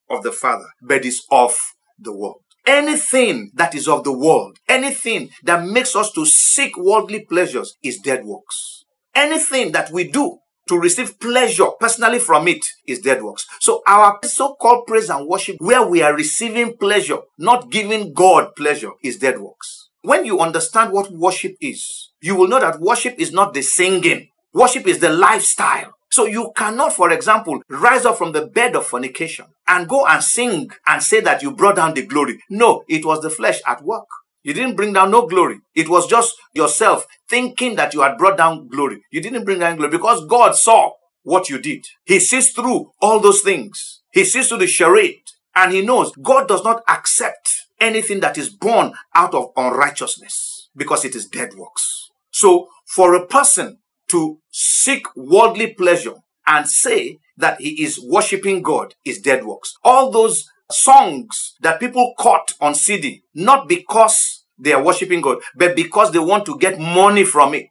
of 0.10 0.24
the 0.24 0.32
Father, 0.32 0.68
but 0.82 1.06
is 1.06 1.24
of 1.32 1.56
the 1.98 2.16
world. 2.16 2.42
Anything 2.66 3.52
that 3.56 3.74
is 3.74 3.88
of 3.88 4.04
the 4.04 4.12
world, 4.12 4.58
anything 4.68 5.30
that 5.44 5.66
makes 5.66 5.96
us 5.96 6.12
to 6.12 6.26
seek 6.26 6.78
worldly 6.78 7.26
pleasures 7.26 7.78
is 7.84 8.00
dead 8.00 8.26
works. 8.26 8.86
Anything 9.16 9.72
that 9.72 9.92
we 9.92 10.10
do 10.10 10.38
to 10.68 10.80
receive 10.80 11.20
pleasure 11.20 11.66
personally 11.80 12.20
from 12.20 12.48
it 12.48 12.64
is 12.86 13.00
dead 13.00 13.24
works. 13.24 13.48
So 13.60 13.82
our 13.88 14.20
so-called 14.24 14.86
praise 14.86 15.10
and 15.10 15.28
worship 15.28 15.56
where 15.60 15.86
we 15.88 16.04
are 16.04 16.16
receiving 16.16 16.78
pleasure, 16.78 17.20
not 17.38 17.72
giving 17.72 18.14
God 18.14 18.56
pleasure 18.56 18.92
is 19.04 19.18
dead 19.18 19.40
works. 19.40 19.90
When 20.04 20.26
you 20.26 20.40
understand 20.40 20.94
what 20.94 21.12
worship 21.12 21.56
is, 21.60 22.12
you 22.22 22.36
will 22.36 22.48
know 22.48 22.60
that 22.60 22.80
worship 22.80 23.16
is 23.18 23.32
not 23.32 23.54
the 23.54 23.64
singing. 23.64 24.30
Worship 24.54 24.88
is 24.88 25.00
the 25.00 25.10
lifestyle. 25.10 25.94
So 26.12 26.26
you 26.26 26.52
cannot, 26.56 26.94
for 26.94 27.12
example, 27.12 27.62
rise 27.70 28.06
up 28.06 28.18
from 28.18 28.32
the 28.32 28.48
bed 28.48 28.76
of 28.76 28.88
fornication 28.88 29.46
and 29.68 29.88
go 29.88 30.06
and 30.08 30.24
sing 30.24 30.70
and 30.88 31.04
say 31.04 31.22
that 31.22 31.44
you 31.44 31.52
brought 31.52 31.76
down 31.76 31.94
the 31.94 32.06
glory. 32.06 32.40
No, 32.50 32.84
it 32.88 33.06
was 33.06 33.22
the 33.22 33.30
flesh 33.30 33.62
at 33.66 33.84
work. 33.84 34.08
You 34.44 34.54
didn't 34.54 34.76
bring 34.76 34.94
down 34.94 35.12
no 35.12 35.28
glory. 35.28 35.60
It 35.76 35.90
was 35.90 36.08
just 36.08 36.36
yourself 36.54 37.06
thinking 37.28 37.76
that 37.76 37.94
you 37.94 38.02
had 38.02 38.18
brought 38.18 38.38
down 38.38 38.68
glory. 38.68 39.04
You 39.12 39.22
didn't 39.22 39.44
bring 39.44 39.60
down 39.60 39.76
glory 39.76 39.92
because 39.92 40.26
God 40.26 40.56
saw 40.56 40.94
what 41.24 41.50
you 41.50 41.60
did. 41.60 41.86
He 42.06 42.20
sees 42.20 42.52
through 42.52 42.92
all 43.02 43.20
those 43.20 43.42
things. 43.42 44.02
He 44.12 44.24
sees 44.24 44.48
through 44.48 44.60
the 44.60 44.68
charade 44.68 45.24
and 45.56 45.74
he 45.74 45.82
knows 45.82 46.12
God 46.22 46.48
does 46.48 46.64
not 46.64 46.82
accept 46.88 47.68
anything 47.80 48.22
that 48.22 48.38
is 48.38 48.50
born 48.50 48.94
out 49.14 49.34
of 49.34 49.52
unrighteousness 49.56 50.70
because 50.76 51.06
it 51.06 51.16
is 51.16 51.28
dead 51.28 51.54
works. 51.56 52.10
So 52.32 52.70
for 52.86 53.14
a 53.14 53.26
person 53.26 53.79
to 54.10 54.40
seek 54.52 55.06
worldly 55.16 55.74
pleasure 55.74 56.16
and 56.48 56.68
say 56.68 57.18
that 57.38 57.62
he 57.62 57.84
is 57.84 58.00
worshiping 58.02 58.62
God 58.62 58.96
is 59.06 59.22
dead 59.22 59.46
works. 59.46 59.76
All 59.84 60.12
those 60.12 60.46
songs 60.72 61.56
that 61.62 61.80
people 61.80 62.14
caught 62.18 62.54
on 62.60 62.76
CD, 62.76 63.24
not 63.34 63.68
because 63.68 64.44
they 64.58 64.74
are 64.74 64.84
worshiping 64.84 65.22
God, 65.22 65.38
but 65.56 65.76
because 65.76 66.12
they 66.12 66.20
want 66.20 66.46
to 66.48 66.58
get 66.58 66.80
money 66.80 67.24
from 67.24 67.54
it, 67.54 67.70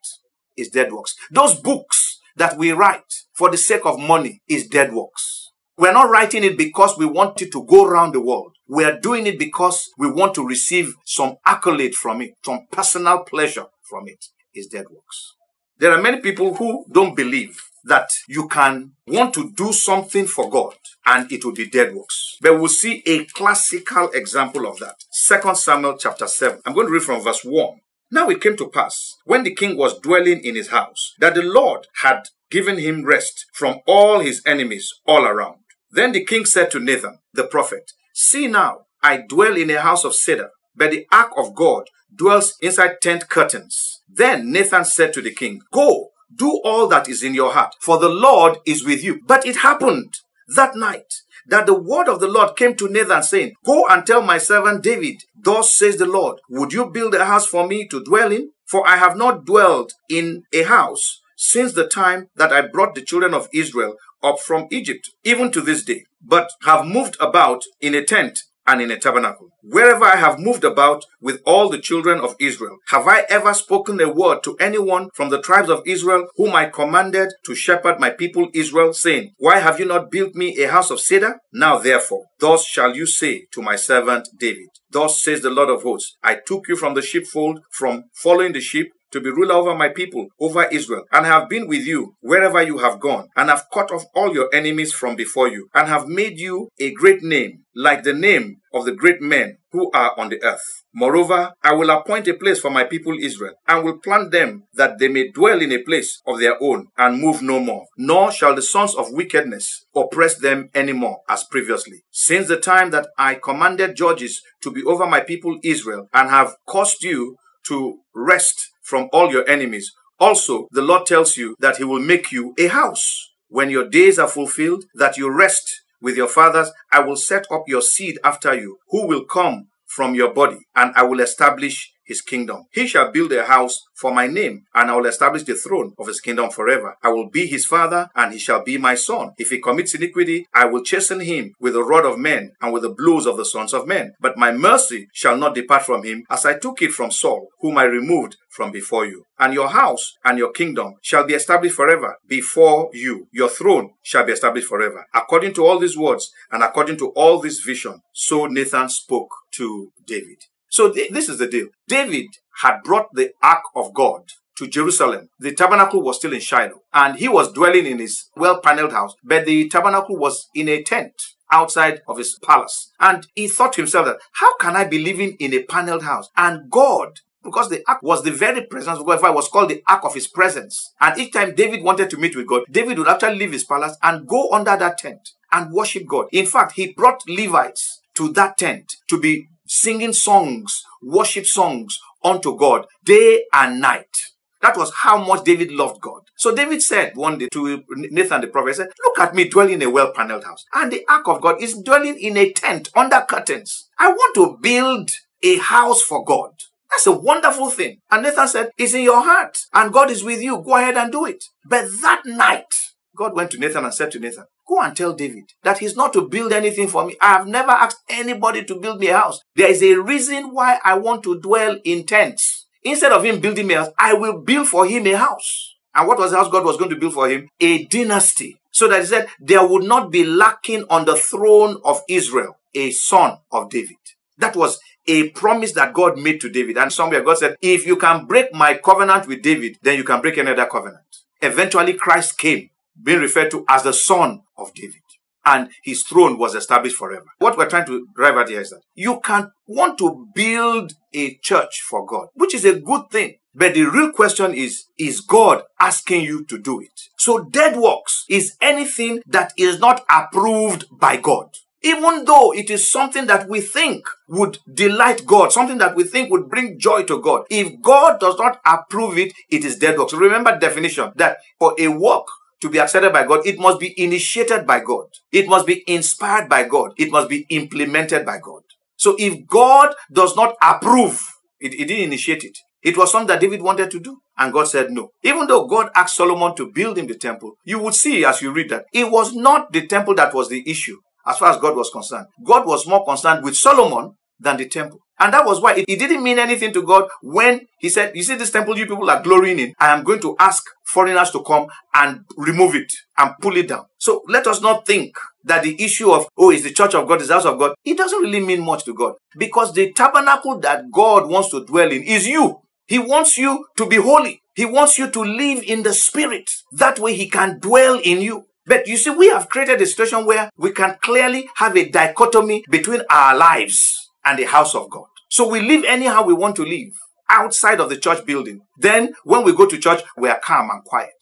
is 0.56 0.70
dead 0.70 0.92
works. 0.92 1.14
Those 1.30 1.54
books 1.60 2.18
that 2.36 2.56
we 2.56 2.72
write 2.72 3.12
for 3.34 3.50
the 3.50 3.56
sake 3.56 3.84
of 3.84 3.98
money 3.98 4.42
is 4.48 4.66
dead 4.66 4.92
works. 4.92 5.52
We're 5.76 5.92
not 5.92 6.10
writing 6.10 6.42
it 6.42 6.58
because 6.58 6.98
we 6.98 7.06
want 7.06 7.40
it 7.42 7.52
to 7.52 7.64
go 7.64 7.86
around 7.86 8.12
the 8.14 8.20
world. 8.20 8.58
we 8.68 8.84
are 8.84 8.98
doing 9.00 9.26
it 9.26 9.38
because 9.38 9.88
we 9.96 10.10
want 10.10 10.34
to 10.34 10.46
receive 10.46 10.94
some 11.04 11.36
accolade 11.46 11.94
from 11.94 12.20
it, 12.20 12.34
some 12.44 12.66
personal 12.70 13.24
pleasure 13.24 13.64
from 13.82 14.06
it, 14.06 14.26
is 14.54 14.66
dead 14.66 14.84
works. 14.90 15.34
There 15.78 15.92
are 15.92 16.02
many 16.02 16.20
people 16.20 16.54
who 16.54 16.84
don't 16.90 17.14
believe 17.14 17.60
that 17.84 18.10
you 18.26 18.48
can 18.48 18.92
want 19.06 19.32
to 19.34 19.52
do 19.52 19.72
something 19.72 20.26
for 20.26 20.50
God 20.50 20.74
and 21.06 21.30
it 21.30 21.44
will 21.44 21.54
be 21.54 21.68
dead 21.68 21.94
works. 21.94 22.36
But 22.40 22.58
we'll 22.58 22.68
see 22.68 23.02
a 23.06 23.24
classical 23.26 24.10
example 24.10 24.66
of 24.66 24.80
that. 24.80 24.96
Second 25.10 25.56
Samuel 25.56 25.96
chapter 25.96 26.26
7. 26.26 26.62
I'm 26.66 26.74
going 26.74 26.88
to 26.88 26.92
read 26.92 27.02
from 27.02 27.22
verse 27.22 27.44
1. 27.44 27.80
Now 28.10 28.28
it 28.28 28.40
came 28.40 28.56
to 28.56 28.68
pass, 28.68 29.14
when 29.24 29.44
the 29.44 29.54
king 29.54 29.76
was 29.76 30.00
dwelling 30.00 30.42
in 30.42 30.56
his 30.56 30.68
house, 30.68 31.14
that 31.20 31.34
the 31.34 31.42
Lord 31.42 31.86
had 32.02 32.24
given 32.50 32.78
him 32.78 33.04
rest 33.04 33.46
from 33.52 33.78
all 33.86 34.20
his 34.20 34.42
enemies 34.46 34.92
all 35.06 35.26
around. 35.26 35.58
Then 35.90 36.12
the 36.12 36.24
king 36.24 36.44
said 36.44 36.70
to 36.72 36.80
Nathan, 36.80 37.20
the 37.32 37.44
prophet, 37.44 37.92
See 38.14 38.48
now, 38.48 38.86
I 39.02 39.18
dwell 39.18 39.56
in 39.56 39.70
a 39.70 39.80
house 39.80 40.04
of 40.04 40.14
cedar, 40.14 40.50
but 40.78 40.92
the 40.92 41.06
ark 41.12 41.32
of 41.36 41.54
God 41.54 41.84
dwells 42.14 42.54
inside 42.60 43.00
tent 43.02 43.28
curtains. 43.28 44.02
Then 44.08 44.50
Nathan 44.52 44.84
said 44.84 45.12
to 45.14 45.22
the 45.22 45.34
king, 45.34 45.60
Go, 45.72 46.10
do 46.34 46.60
all 46.64 46.86
that 46.88 47.08
is 47.08 47.22
in 47.22 47.34
your 47.34 47.52
heart, 47.52 47.74
for 47.80 47.98
the 47.98 48.08
Lord 48.08 48.58
is 48.66 48.84
with 48.84 49.02
you. 49.02 49.20
But 49.26 49.46
it 49.46 49.56
happened 49.56 50.14
that 50.48 50.76
night 50.76 51.22
that 51.46 51.66
the 51.66 51.74
word 51.74 52.08
of 52.08 52.20
the 52.20 52.28
Lord 52.28 52.56
came 52.56 52.74
to 52.76 52.88
Nathan, 52.88 53.22
saying, 53.22 53.54
Go 53.64 53.86
and 53.88 54.06
tell 54.06 54.22
my 54.22 54.38
servant 54.38 54.82
David, 54.82 55.22
Thus 55.36 55.74
says 55.74 55.96
the 55.96 56.06
Lord, 56.06 56.40
Would 56.50 56.72
you 56.72 56.90
build 56.90 57.14
a 57.14 57.24
house 57.24 57.46
for 57.46 57.66
me 57.66 57.86
to 57.88 58.04
dwell 58.04 58.32
in? 58.32 58.50
For 58.66 58.86
I 58.86 58.96
have 58.96 59.16
not 59.16 59.46
dwelled 59.46 59.92
in 60.10 60.44
a 60.52 60.62
house 60.62 61.20
since 61.36 61.72
the 61.72 61.86
time 61.86 62.28
that 62.36 62.52
I 62.52 62.62
brought 62.62 62.94
the 62.94 63.02
children 63.02 63.32
of 63.32 63.48
Israel 63.54 63.96
up 64.22 64.40
from 64.40 64.66
Egypt, 64.70 65.10
even 65.24 65.50
to 65.52 65.60
this 65.60 65.84
day, 65.84 66.04
but 66.20 66.50
have 66.64 66.84
moved 66.84 67.16
about 67.20 67.62
in 67.80 67.94
a 67.94 68.04
tent 68.04 68.40
and 68.68 68.82
in 68.82 68.90
a 68.90 68.98
tabernacle. 68.98 69.48
Wherever 69.62 70.04
I 70.04 70.16
have 70.16 70.38
moved 70.38 70.62
about 70.62 71.04
with 71.20 71.40
all 71.46 71.70
the 71.70 71.80
children 71.80 72.20
of 72.20 72.36
Israel, 72.38 72.76
have 72.88 73.08
I 73.08 73.24
ever 73.30 73.54
spoken 73.54 74.00
a 74.00 74.12
word 74.12 74.42
to 74.44 74.56
anyone 74.58 75.08
from 75.14 75.30
the 75.30 75.40
tribes 75.40 75.70
of 75.70 75.82
Israel 75.86 76.28
whom 76.36 76.54
I 76.54 76.66
commanded 76.66 77.30
to 77.46 77.54
shepherd 77.54 77.98
my 77.98 78.10
people 78.10 78.48
Israel, 78.52 78.92
saying, 78.92 79.32
Why 79.38 79.58
have 79.58 79.80
you 79.80 79.86
not 79.86 80.10
built 80.10 80.34
me 80.34 80.56
a 80.58 80.70
house 80.70 80.90
of 80.90 81.00
cedar? 81.00 81.40
Now 81.52 81.78
therefore, 81.78 82.26
thus 82.38 82.66
shall 82.66 82.94
you 82.94 83.06
say 83.06 83.46
to 83.52 83.62
my 83.62 83.76
servant 83.76 84.28
David, 84.38 84.68
Thus 84.90 85.22
says 85.22 85.40
the 85.40 85.50
Lord 85.50 85.70
of 85.70 85.82
hosts, 85.82 86.16
I 86.22 86.36
took 86.46 86.68
you 86.68 86.76
from 86.76 86.94
the 86.94 87.02
sheepfold, 87.02 87.60
from 87.70 88.04
following 88.22 88.52
the 88.52 88.60
sheep, 88.60 88.92
to 89.12 89.20
be 89.20 89.30
ruler 89.30 89.54
over 89.54 89.74
my 89.74 89.88
people, 89.88 90.28
over 90.40 90.64
Israel, 90.64 91.04
and 91.12 91.26
have 91.26 91.48
been 91.48 91.66
with 91.66 91.86
you 91.86 92.14
wherever 92.20 92.62
you 92.62 92.78
have 92.78 93.00
gone, 93.00 93.28
and 93.36 93.48
have 93.48 93.66
cut 93.72 93.90
off 93.90 94.04
all 94.14 94.32
your 94.34 94.48
enemies 94.52 94.92
from 94.92 95.16
before 95.16 95.48
you, 95.48 95.68
and 95.74 95.88
have 95.88 96.06
made 96.06 96.38
you 96.38 96.68
a 96.78 96.92
great 96.92 97.22
name, 97.22 97.64
like 97.74 98.02
the 98.02 98.12
name 98.12 98.56
of 98.72 98.84
the 98.84 98.92
great 98.92 99.20
men 99.20 99.56
who 99.72 99.90
are 99.92 100.18
on 100.18 100.28
the 100.28 100.42
earth. 100.42 100.62
Moreover, 100.94 101.52
I 101.62 101.74
will 101.74 101.90
appoint 101.90 102.28
a 102.28 102.34
place 102.34 102.58
for 102.58 102.70
my 102.70 102.84
people 102.84 103.16
Israel, 103.20 103.54
and 103.66 103.84
will 103.84 103.98
plant 103.98 104.30
them 104.30 104.64
that 104.74 104.98
they 104.98 105.08
may 105.08 105.30
dwell 105.30 105.60
in 105.60 105.72
a 105.72 105.82
place 105.82 106.20
of 106.26 106.40
their 106.40 106.62
own, 106.62 106.88
and 106.96 107.20
move 107.20 107.42
no 107.42 107.60
more. 107.60 107.86
Nor 107.96 108.32
shall 108.32 108.54
the 108.54 108.62
sons 108.62 108.94
of 108.94 109.12
wickedness 109.12 109.86
oppress 109.94 110.36
them 110.36 110.70
any 110.74 110.92
more 110.92 111.20
as 111.28 111.44
previously. 111.44 112.02
Since 112.10 112.48
the 112.48 112.58
time 112.58 112.90
that 112.90 113.08
I 113.16 113.34
commanded 113.34 113.96
judges 113.96 114.40
to 114.62 114.70
be 114.70 114.82
over 114.82 115.06
my 115.06 115.20
people 115.20 115.58
Israel, 115.62 116.08
and 116.12 116.30
have 116.30 116.54
caused 116.66 117.02
you 117.02 117.36
to 117.68 117.98
rest 118.14 118.70
from 118.82 119.08
all 119.12 119.30
your 119.30 119.48
enemies. 119.48 119.90
Also, 120.18 120.66
the 120.72 120.82
Lord 120.82 121.06
tells 121.06 121.36
you 121.36 121.54
that 121.60 121.76
He 121.76 121.84
will 121.84 122.00
make 122.00 122.32
you 122.32 122.54
a 122.58 122.66
house. 122.68 123.32
When 123.48 123.70
your 123.70 123.88
days 123.88 124.18
are 124.18 124.28
fulfilled, 124.28 124.84
that 124.94 125.16
you 125.16 125.30
rest 125.30 125.82
with 126.00 126.16
your 126.16 126.28
fathers, 126.28 126.70
I 126.92 127.00
will 127.00 127.16
set 127.16 127.46
up 127.50 127.64
your 127.66 127.82
seed 127.82 128.18
after 128.24 128.54
you, 128.54 128.78
who 128.88 129.06
will 129.06 129.24
come 129.24 129.68
from 129.86 130.14
your 130.14 130.32
body, 130.32 130.58
and 130.76 130.92
I 130.94 131.02
will 131.04 131.20
establish 131.20 131.92
his 132.08 132.22
kingdom. 132.22 132.64
He 132.72 132.86
shall 132.86 133.12
build 133.12 133.32
a 133.32 133.44
house 133.44 133.84
for 133.94 134.12
my 134.12 134.26
name, 134.26 134.64
and 134.74 134.90
I 134.90 134.96
will 134.96 135.06
establish 135.06 135.42
the 135.44 135.54
throne 135.54 135.92
of 135.98 136.06
his 136.06 136.20
kingdom 136.20 136.50
forever. 136.50 136.96
I 137.02 137.10
will 137.10 137.28
be 137.28 137.46
his 137.46 137.66
father, 137.66 138.08
and 138.16 138.32
he 138.32 138.38
shall 138.38 138.64
be 138.64 138.78
my 138.78 138.94
son. 138.94 139.32
If 139.38 139.50
he 139.50 139.60
commits 139.60 139.94
iniquity, 139.94 140.46
I 140.54 140.64
will 140.64 140.82
chasten 140.82 141.20
him 141.20 141.52
with 141.60 141.74
the 141.74 141.84
rod 141.84 142.06
of 142.06 142.18
men 142.18 142.52
and 142.60 142.72
with 142.72 142.82
the 142.82 142.90
blows 142.90 143.26
of 143.26 143.36
the 143.36 143.44
sons 143.44 143.74
of 143.74 143.86
men. 143.86 144.14
But 144.20 144.38
my 144.38 144.50
mercy 144.50 145.08
shall 145.12 145.36
not 145.36 145.54
depart 145.54 145.82
from 145.82 146.02
him, 146.02 146.24
as 146.30 146.46
I 146.46 146.58
took 146.58 146.80
it 146.82 146.92
from 146.92 147.10
Saul, 147.10 147.48
whom 147.60 147.76
I 147.76 147.84
removed 147.84 148.36
from 148.48 148.72
before 148.72 149.06
you. 149.06 149.24
And 149.38 149.54
your 149.54 149.68
house 149.68 150.14
and 150.24 150.38
your 150.38 150.50
kingdom 150.50 150.94
shall 151.02 151.24
be 151.24 151.34
established 151.34 151.76
forever 151.76 152.16
before 152.26 152.90
you. 152.92 153.28
Your 153.32 153.48
throne 153.48 153.90
shall 154.02 154.24
be 154.24 154.32
established 154.32 154.66
forever. 154.66 155.06
According 155.14 155.54
to 155.54 155.66
all 155.66 155.78
these 155.78 155.96
words 155.96 156.32
and 156.50 156.62
according 156.62 156.96
to 156.98 157.10
all 157.10 157.38
this 157.38 157.60
vision, 157.60 158.00
so 158.12 158.46
Nathan 158.46 158.88
spoke 158.88 159.30
to 159.52 159.92
David. 160.04 160.44
So 160.68 160.92
th- 160.92 161.10
this 161.10 161.28
is 161.28 161.38
the 161.38 161.46
deal. 161.46 161.68
David 161.86 162.26
had 162.62 162.82
brought 162.82 163.08
the 163.14 163.32
ark 163.42 163.62
of 163.74 163.94
God 163.94 164.22
to 164.56 164.66
Jerusalem. 164.66 165.28
The 165.38 165.54
tabernacle 165.54 166.02
was 166.02 166.16
still 166.16 166.32
in 166.32 166.40
Shiloh 166.40 166.82
and 166.92 167.16
he 167.16 167.28
was 167.28 167.52
dwelling 167.52 167.86
in 167.86 167.98
his 167.98 168.28
well 168.36 168.60
paneled 168.60 168.92
house, 168.92 169.14
but 169.22 169.46
the 169.46 169.68
tabernacle 169.68 170.16
was 170.16 170.48
in 170.54 170.68
a 170.68 170.82
tent 170.82 171.12
outside 171.50 172.02
of 172.08 172.18
his 172.18 172.38
palace. 172.42 172.92
And 173.00 173.26
he 173.34 173.48
thought 173.48 173.72
to 173.74 173.82
himself 173.82 174.06
that, 174.06 174.18
how 174.32 174.56
can 174.56 174.76
I 174.76 174.84
be 174.84 174.98
living 174.98 175.36
in 175.38 175.54
a 175.54 175.62
paneled 175.62 176.02
house? 176.02 176.28
And 176.36 176.70
God 176.70 177.20
because 177.48 177.68
the 177.70 177.82
ark 177.88 178.02
was 178.02 178.22
the 178.22 178.30
very 178.30 178.66
presence 178.66 178.98
of 178.98 179.06
God. 179.06 179.24
It 179.24 179.34
was 179.34 179.48
called 179.48 179.70
the 179.70 179.82
ark 179.88 180.04
of 180.04 180.14
his 180.14 180.26
presence. 180.26 180.92
And 181.00 181.18
each 181.18 181.32
time 181.32 181.54
David 181.54 181.82
wanted 181.82 182.10
to 182.10 182.16
meet 182.18 182.36
with 182.36 182.46
God, 182.46 182.62
David 182.70 182.98
would 182.98 183.08
actually 183.08 183.38
leave 183.38 183.52
his 183.52 183.64
palace 183.64 183.96
and 184.02 184.26
go 184.26 184.50
under 184.52 184.76
that 184.76 184.98
tent 184.98 185.30
and 185.52 185.72
worship 185.72 186.06
God. 186.06 186.26
In 186.32 186.46
fact, 186.46 186.72
he 186.72 186.92
brought 186.92 187.22
Levites 187.28 188.00
to 188.14 188.28
that 188.32 188.58
tent 188.58 188.96
to 189.08 189.18
be 189.18 189.48
singing 189.68 190.12
songs, 190.12 190.82
worship 191.02 191.46
songs 191.46 191.98
unto 192.24 192.56
God 192.56 192.86
day 193.04 193.44
and 193.52 193.80
night. 193.80 194.16
That 194.60 194.76
was 194.76 194.92
how 194.92 195.24
much 195.24 195.44
David 195.44 195.70
loved 195.70 196.00
God. 196.00 196.22
So 196.36 196.54
David 196.54 196.82
said 196.82 197.14
one 197.14 197.38
day 197.38 197.48
to 197.52 197.84
Nathan 197.90 198.40
the 198.40 198.48
prophet, 198.48 198.74
said, 198.76 198.88
Look 199.04 199.18
at 199.20 199.34
me 199.34 199.48
dwelling 199.48 199.74
in 199.74 199.82
a 199.82 199.90
well 199.90 200.12
paneled 200.12 200.44
house. 200.44 200.64
And 200.74 200.90
the 200.90 201.04
ark 201.08 201.28
of 201.28 201.40
God 201.40 201.62
is 201.62 201.80
dwelling 201.80 202.18
in 202.18 202.36
a 202.36 202.52
tent 202.52 202.88
under 202.96 203.24
curtains. 203.28 203.88
I 203.98 204.08
want 204.08 204.34
to 204.34 204.58
build 204.60 205.10
a 205.42 205.58
house 205.58 206.02
for 206.02 206.24
God. 206.24 206.50
That's 206.90 207.06
a 207.06 207.12
wonderful 207.12 207.70
thing. 207.70 208.00
And 208.10 208.22
Nathan 208.22 208.48
said, 208.48 208.70
It's 208.76 208.94
in 208.94 209.02
your 209.02 209.22
heart, 209.22 209.58
and 209.72 209.92
God 209.92 210.10
is 210.10 210.24
with 210.24 210.42
you. 210.42 210.62
Go 210.62 210.76
ahead 210.76 210.96
and 210.96 211.12
do 211.12 211.24
it. 211.26 211.44
But 211.64 211.86
that 212.02 212.22
night, 212.24 212.74
God 213.16 213.36
went 213.36 213.50
to 213.52 213.58
Nathan 213.58 213.84
and 213.84 213.94
said 213.94 214.10
to 214.12 214.18
Nathan, 214.18 214.44
Go 214.68 214.82
and 214.82 214.94
tell 214.94 215.14
David 215.14 215.52
that 215.62 215.78
he's 215.78 215.96
not 215.96 216.12
to 216.12 216.28
build 216.28 216.52
anything 216.52 216.88
for 216.88 217.06
me. 217.06 217.16
I 217.20 217.38
have 217.38 217.46
never 217.46 217.70
asked 217.70 218.02
anybody 218.08 218.64
to 218.64 218.78
build 218.78 219.00
me 219.00 219.08
a 219.08 219.16
house. 219.16 219.40
There 219.56 219.70
is 219.70 219.82
a 219.82 219.94
reason 219.94 220.52
why 220.52 220.78
I 220.84 220.98
want 220.98 221.22
to 221.22 221.40
dwell 221.40 221.78
in 221.84 222.04
tents. 222.04 222.66
Instead 222.82 223.12
of 223.12 223.24
him 223.24 223.40
building 223.40 223.66
me 223.66 223.74
a 223.74 223.84
house, 223.84 223.92
I 223.98 224.12
will 224.12 224.40
build 224.40 224.68
for 224.68 224.86
him 224.86 225.06
a 225.06 225.16
house. 225.16 225.74
And 225.94 226.06
what 226.06 226.18
was 226.18 226.32
the 226.32 226.36
house 226.36 226.50
God 226.50 226.66
was 226.66 226.76
going 226.76 226.90
to 226.90 226.96
build 226.96 227.14
for 227.14 227.28
him? 227.30 227.48
A 227.60 227.86
dynasty. 227.86 228.58
So 228.70 228.88
that 228.88 229.00
he 229.00 229.06
said 229.06 229.28
there 229.40 229.66
would 229.66 229.84
not 229.84 230.12
be 230.12 230.24
lacking 230.24 230.84
on 230.90 231.06
the 231.06 231.16
throne 231.16 231.80
of 231.84 232.02
Israel 232.08 232.58
a 232.74 232.90
son 232.90 233.38
of 233.50 233.70
David. 233.70 233.96
That 234.36 234.54
was 234.54 234.78
a 235.06 235.30
promise 235.30 235.72
that 235.72 235.94
God 235.94 236.18
made 236.18 236.40
to 236.42 236.50
David. 236.50 236.76
And 236.76 236.92
somewhere 236.92 237.22
God 237.22 237.38
said, 237.38 237.56
if 237.62 237.86
you 237.86 237.96
can 237.96 238.26
break 238.26 238.52
my 238.52 238.74
covenant 238.74 239.26
with 239.26 239.42
David, 239.42 239.78
then 239.82 239.96
you 239.96 240.04
can 240.04 240.20
break 240.20 240.36
another 240.36 240.66
covenant. 240.66 241.04
Eventually 241.40 241.94
Christ 241.94 242.36
came 242.36 242.68
being 243.02 243.20
referred 243.20 243.50
to 243.52 243.64
as 243.68 243.82
the 243.82 243.92
son 243.92 244.42
of 244.56 244.72
David. 244.74 245.00
And 245.44 245.70
his 245.82 246.02
throne 246.02 246.38
was 246.38 246.54
established 246.54 246.96
forever. 246.96 247.24
What 247.38 247.56
we're 247.56 247.68
trying 247.68 247.86
to 247.86 248.06
drive 248.14 248.36
at 248.36 248.48
here 248.48 248.60
is 248.60 248.70
that 248.70 248.82
you 248.94 249.20
can 249.20 249.50
want 249.66 249.96
to 249.98 250.26
build 250.34 250.92
a 251.14 251.36
church 251.42 251.80
for 251.88 252.04
God, 252.04 252.28
which 252.34 252.54
is 252.54 252.66
a 252.66 252.78
good 252.78 253.08
thing. 253.10 253.36
But 253.54 253.74
the 253.74 253.84
real 253.84 254.12
question 254.12 254.52
is, 254.54 254.84
is 254.98 255.20
God 255.20 255.62
asking 255.80 256.22
you 256.22 256.44
to 256.44 256.58
do 256.58 256.80
it? 256.80 257.00
So 257.16 257.44
dead 257.44 257.76
works 257.76 258.24
is 258.28 258.56
anything 258.60 259.22
that 259.26 259.52
is 259.56 259.80
not 259.80 260.04
approved 260.10 260.84
by 260.92 261.16
God. 261.16 261.48
Even 261.82 262.24
though 262.24 262.52
it 262.52 262.70
is 262.70 262.90
something 262.90 263.26
that 263.26 263.48
we 263.48 263.60
think 263.60 264.04
would 264.28 264.58
delight 264.72 265.24
God, 265.24 265.52
something 265.52 265.78
that 265.78 265.94
we 265.94 266.04
think 266.04 266.30
would 266.30 266.48
bring 266.48 266.78
joy 266.78 267.04
to 267.04 267.22
God. 267.22 267.44
If 267.50 267.80
God 267.80 268.20
does 268.20 268.36
not 268.36 268.60
approve 268.66 269.16
it, 269.16 269.32
it 269.48 269.64
is 269.64 269.76
dead 269.76 269.96
works. 269.98 270.12
Remember 270.12 270.58
definition 270.58 271.12
that 271.16 271.38
for 271.58 271.74
a 271.78 271.88
work 271.88 272.26
to 272.60 272.68
be 272.68 272.78
accepted 272.78 273.12
by 273.12 273.24
God, 273.26 273.46
it 273.46 273.58
must 273.58 273.80
be 273.80 273.94
initiated 274.00 274.66
by 274.66 274.80
God. 274.80 275.06
It 275.32 275.48
must 275.48 275.66
be 275.66 275.84
inspired 275.86 276.48
by 276.48 276.64
God. 276.64 276.92
It 276.96 277.10
must 277.10 277.28
be 277.28 277.46
implemented 277.50 278.26
by 278.26 278.38
God. 278.42 278.62
So 278.96 279.14
if 279.18 279.46
God 279.46 279.94
does 280.12 280.34
not 280.36 280.56
approve, 280.60 281.20
it, 281.60 281.74
it 281.74 281.86
didn't 281.86 282.04
initiate 282.04 282.44
it. 282.44 282.58
It 282.82 282.96
was 282.96 283.12
something 283.12 283.28
that 283.28 283.40
David 283.40 283.62
wanted 283.62 283.90
to 283.92 284.00
do. 284.00 284.18
And 284.36 284.52
God 284.52 284.68
said 284.68 284.90
no. 284.90 285.10
Even 285.22 285.46
though 285.46 285.66
God 285.66 285.90
asked 285.94 286.16
Solomon 286.16 286.54
to 286.56 286.70
build 286.70 286.98
him 286.98 287.06
the 287.06 287.16
temple, 287.16 287.54
you 287.64 287.78
would 287.80 287.94
see 287.94 288.24
as 288.24 288.40
you 288.40 288.52
read 288.52 288.70
that 288.70 288.86
it 288.92 289.10
was 289.10 289.34
not 289.34 289.72
the 289.72 289.86
temple 289.86 290.14
that 290.14 290.32
was 290.32 290.48
the 290.48 290.68
issue 290.68 290.96
as 291.26 291.38
far 291.38 291.50
as 291.50 291.58
God 291.58 291.76
was 291.76 291.90
concerned. 291.90 292.26
God 292.44 292.66
was 292.66 292.86
more 292.86 293.04
concerned 293.04 293.44
with 293.44 293.56
Solomon 293.56 294.14
than 294.38 294.56
the 294.56 294.68
temple. 294.68 295.00
And 295.20 295.32
that 295.32 295.44
was 295.44 295.60
why 295.60 295.74
it, 295.74 295.84
it, 295.88 295.98
didn't 295.98 296.22
mean 296.22 296.38
anything 296.38 296.72
to 296.72 296.82
God 296.82 297.08
when 297.22 297.66
he 297.78 297.88
said, 297.88 298.14
You 298.14 298.22
see, 298.22 298.36
this 298.36 298.50
temple 298.50 298.78
you 298.78 298.86
people 298.86 299.10
are 299.10 299.22
glorying 299.22 299.58
in. 299.58 299.74
I 299.78 299.88
am 299.88 300.04
going 300.04 300.20
to 300.20 300.36
ask 300.38 300.64
foreigners 300.84 301.30
to 301.32 301.42
come 301.42 301.66
and 301.94 302.24
remove 302.36 302.74
it 302.74 302.92
and 303.16 303.32
pull 303.40 303.56
it 303.56 303.68
down. 303.68 303.86
So 303.98 304.22
let 304.28 304.46
us 304.46 304.60
not 304.60 304.86
think 304.86 305.16
that 305.44 305.62
the 305.62 305.82
issue 305.82 306.10
of, 306.10 306.28
oh, 306.36 306.50
is 306.50 306.62
the 306.62 306.72
church 306.72 306.94
of 306.94 307.08
God, 307.08 307.20
is 307.20 307.28
the 307.28 307.34
house 307.34 307.46
of 307.46 307.58
God, 307.58 307.74
it 307.84 307.96
doesn't 307.96 308.22
really 308.22 308.40
mean 308.40 308.64
much 308.64 308.84
to 308.84 308.94
God. 308.94 309.14
Because 309.36 309.72
the 309.72 309.92
tabernacle 309.92 310.58
that 310.60 310.90
God 310.92 311.28
wants 311.28 311.50
to 311.50 311.64
dwell 311.64 311.90
in 311.90 312.02
is 312.02 312.26
you. 312.26 312.60
He 312.86 312.98
wants 312.98 313.36
you 313.36 313.66
to 313.76 313.86
be 313.86 313.96
holy. 313.96 314.42
He 314.54 314.64
wants 314.64 314.98
you 314.98 315.10
to 315.10 315.20
live 315.20 315.62
in 315.64 315.82
the 315.82 315.92
spirit. 315.92 316.50
That 316.72 316.98
way 316.98 317.14
he 317.14 317.28
can 317.28 317.58
dwell 317.58 318.00
in 318.02 318.22
you. 318.22 318.46
But 318.66 318.86
you 318.86 318.96
see, 318.96 319.10
we 319.10 319.28
have 319.28 319.48
created 319.48 319.80
a 319.80 319.86
situation 319.86 320.26
where 320.26 320.50
we 320.56 320.72
can 320.72 320.96
clearly 321.00 321.48
have 321.56 321.76
a 321.76 321.88
dichotomy 321.88 322.64
between 322.70 323.02
our 323.10 323.36
lives 323.36 324.10
and 324.24 324.38
the 324.38 324.44
house 324.44 324.74
of 324.74 324.90
God. 324.90 325.06
So 325.28 325.48
we 325.48 325.60
live 325.60 325.84
anyhow 325.86 326.24
we 326.24 326.34
want 326.34 326.56
to 326.56 326.64
live 326.64 326.92
outside 327.30 327.80
of 327.80 327.90
the 327.90 327.96
church 327.96 328.24
building. 328.24 328.60
Then 328.78 329.12
when 329.24 329.44
we 329.44 329.54
go 329.54 329.66
to 329.66 329.78
church, 329.78 330.02
we 330.16 330.28
are 330.28 330.40
calm 330.42 330.70
and 330.70 330.82
quiet. 330.84 331.14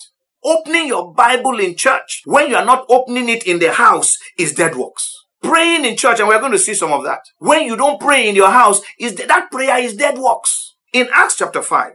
Opening 0.44 0.86
your 0.86 1.12
Bible 1.12 1.58
in 1.58 1.74
church 1.74 2.22
when 2.24 2.48
you 2.48 2.56
are 2.56 2.64
not 2.64 2.86
opening 2.88 3.28
it 3.28 3.46
in 3.46 3.58
the 3.58 3.72
house 3.72 4.16
is 4.38 4.54
dead 4.54 4.76
works. 4.76 5.12
Praying 5.42 5.84
in 5.84 5.96
church, 5.96 6.18
and 6.18 6.28
we're 6.28 6.40
going 6.40 6.52
to 6.52 6.58
see 6.58 6.74
some 6.74 6.92
of 6.92 7.04
that. 7.04 7.20
When 7.38 7.66
you 7.66 7.76
don't 7.76 8.00
pray 8.00 8.28
in 8.28 8.34
your 8.34 8.50
house, 8.50 8.80
is 8.98 9.14
that 9.16 9.50
prayer 9.50 9.78
is 9.78 9.96
dead 9.96 10.18
works. 10.18 10.74
In 10.92 11.08
Acts 11.12 11.36
chapter 11.36 11.62
5, 11.62 11.92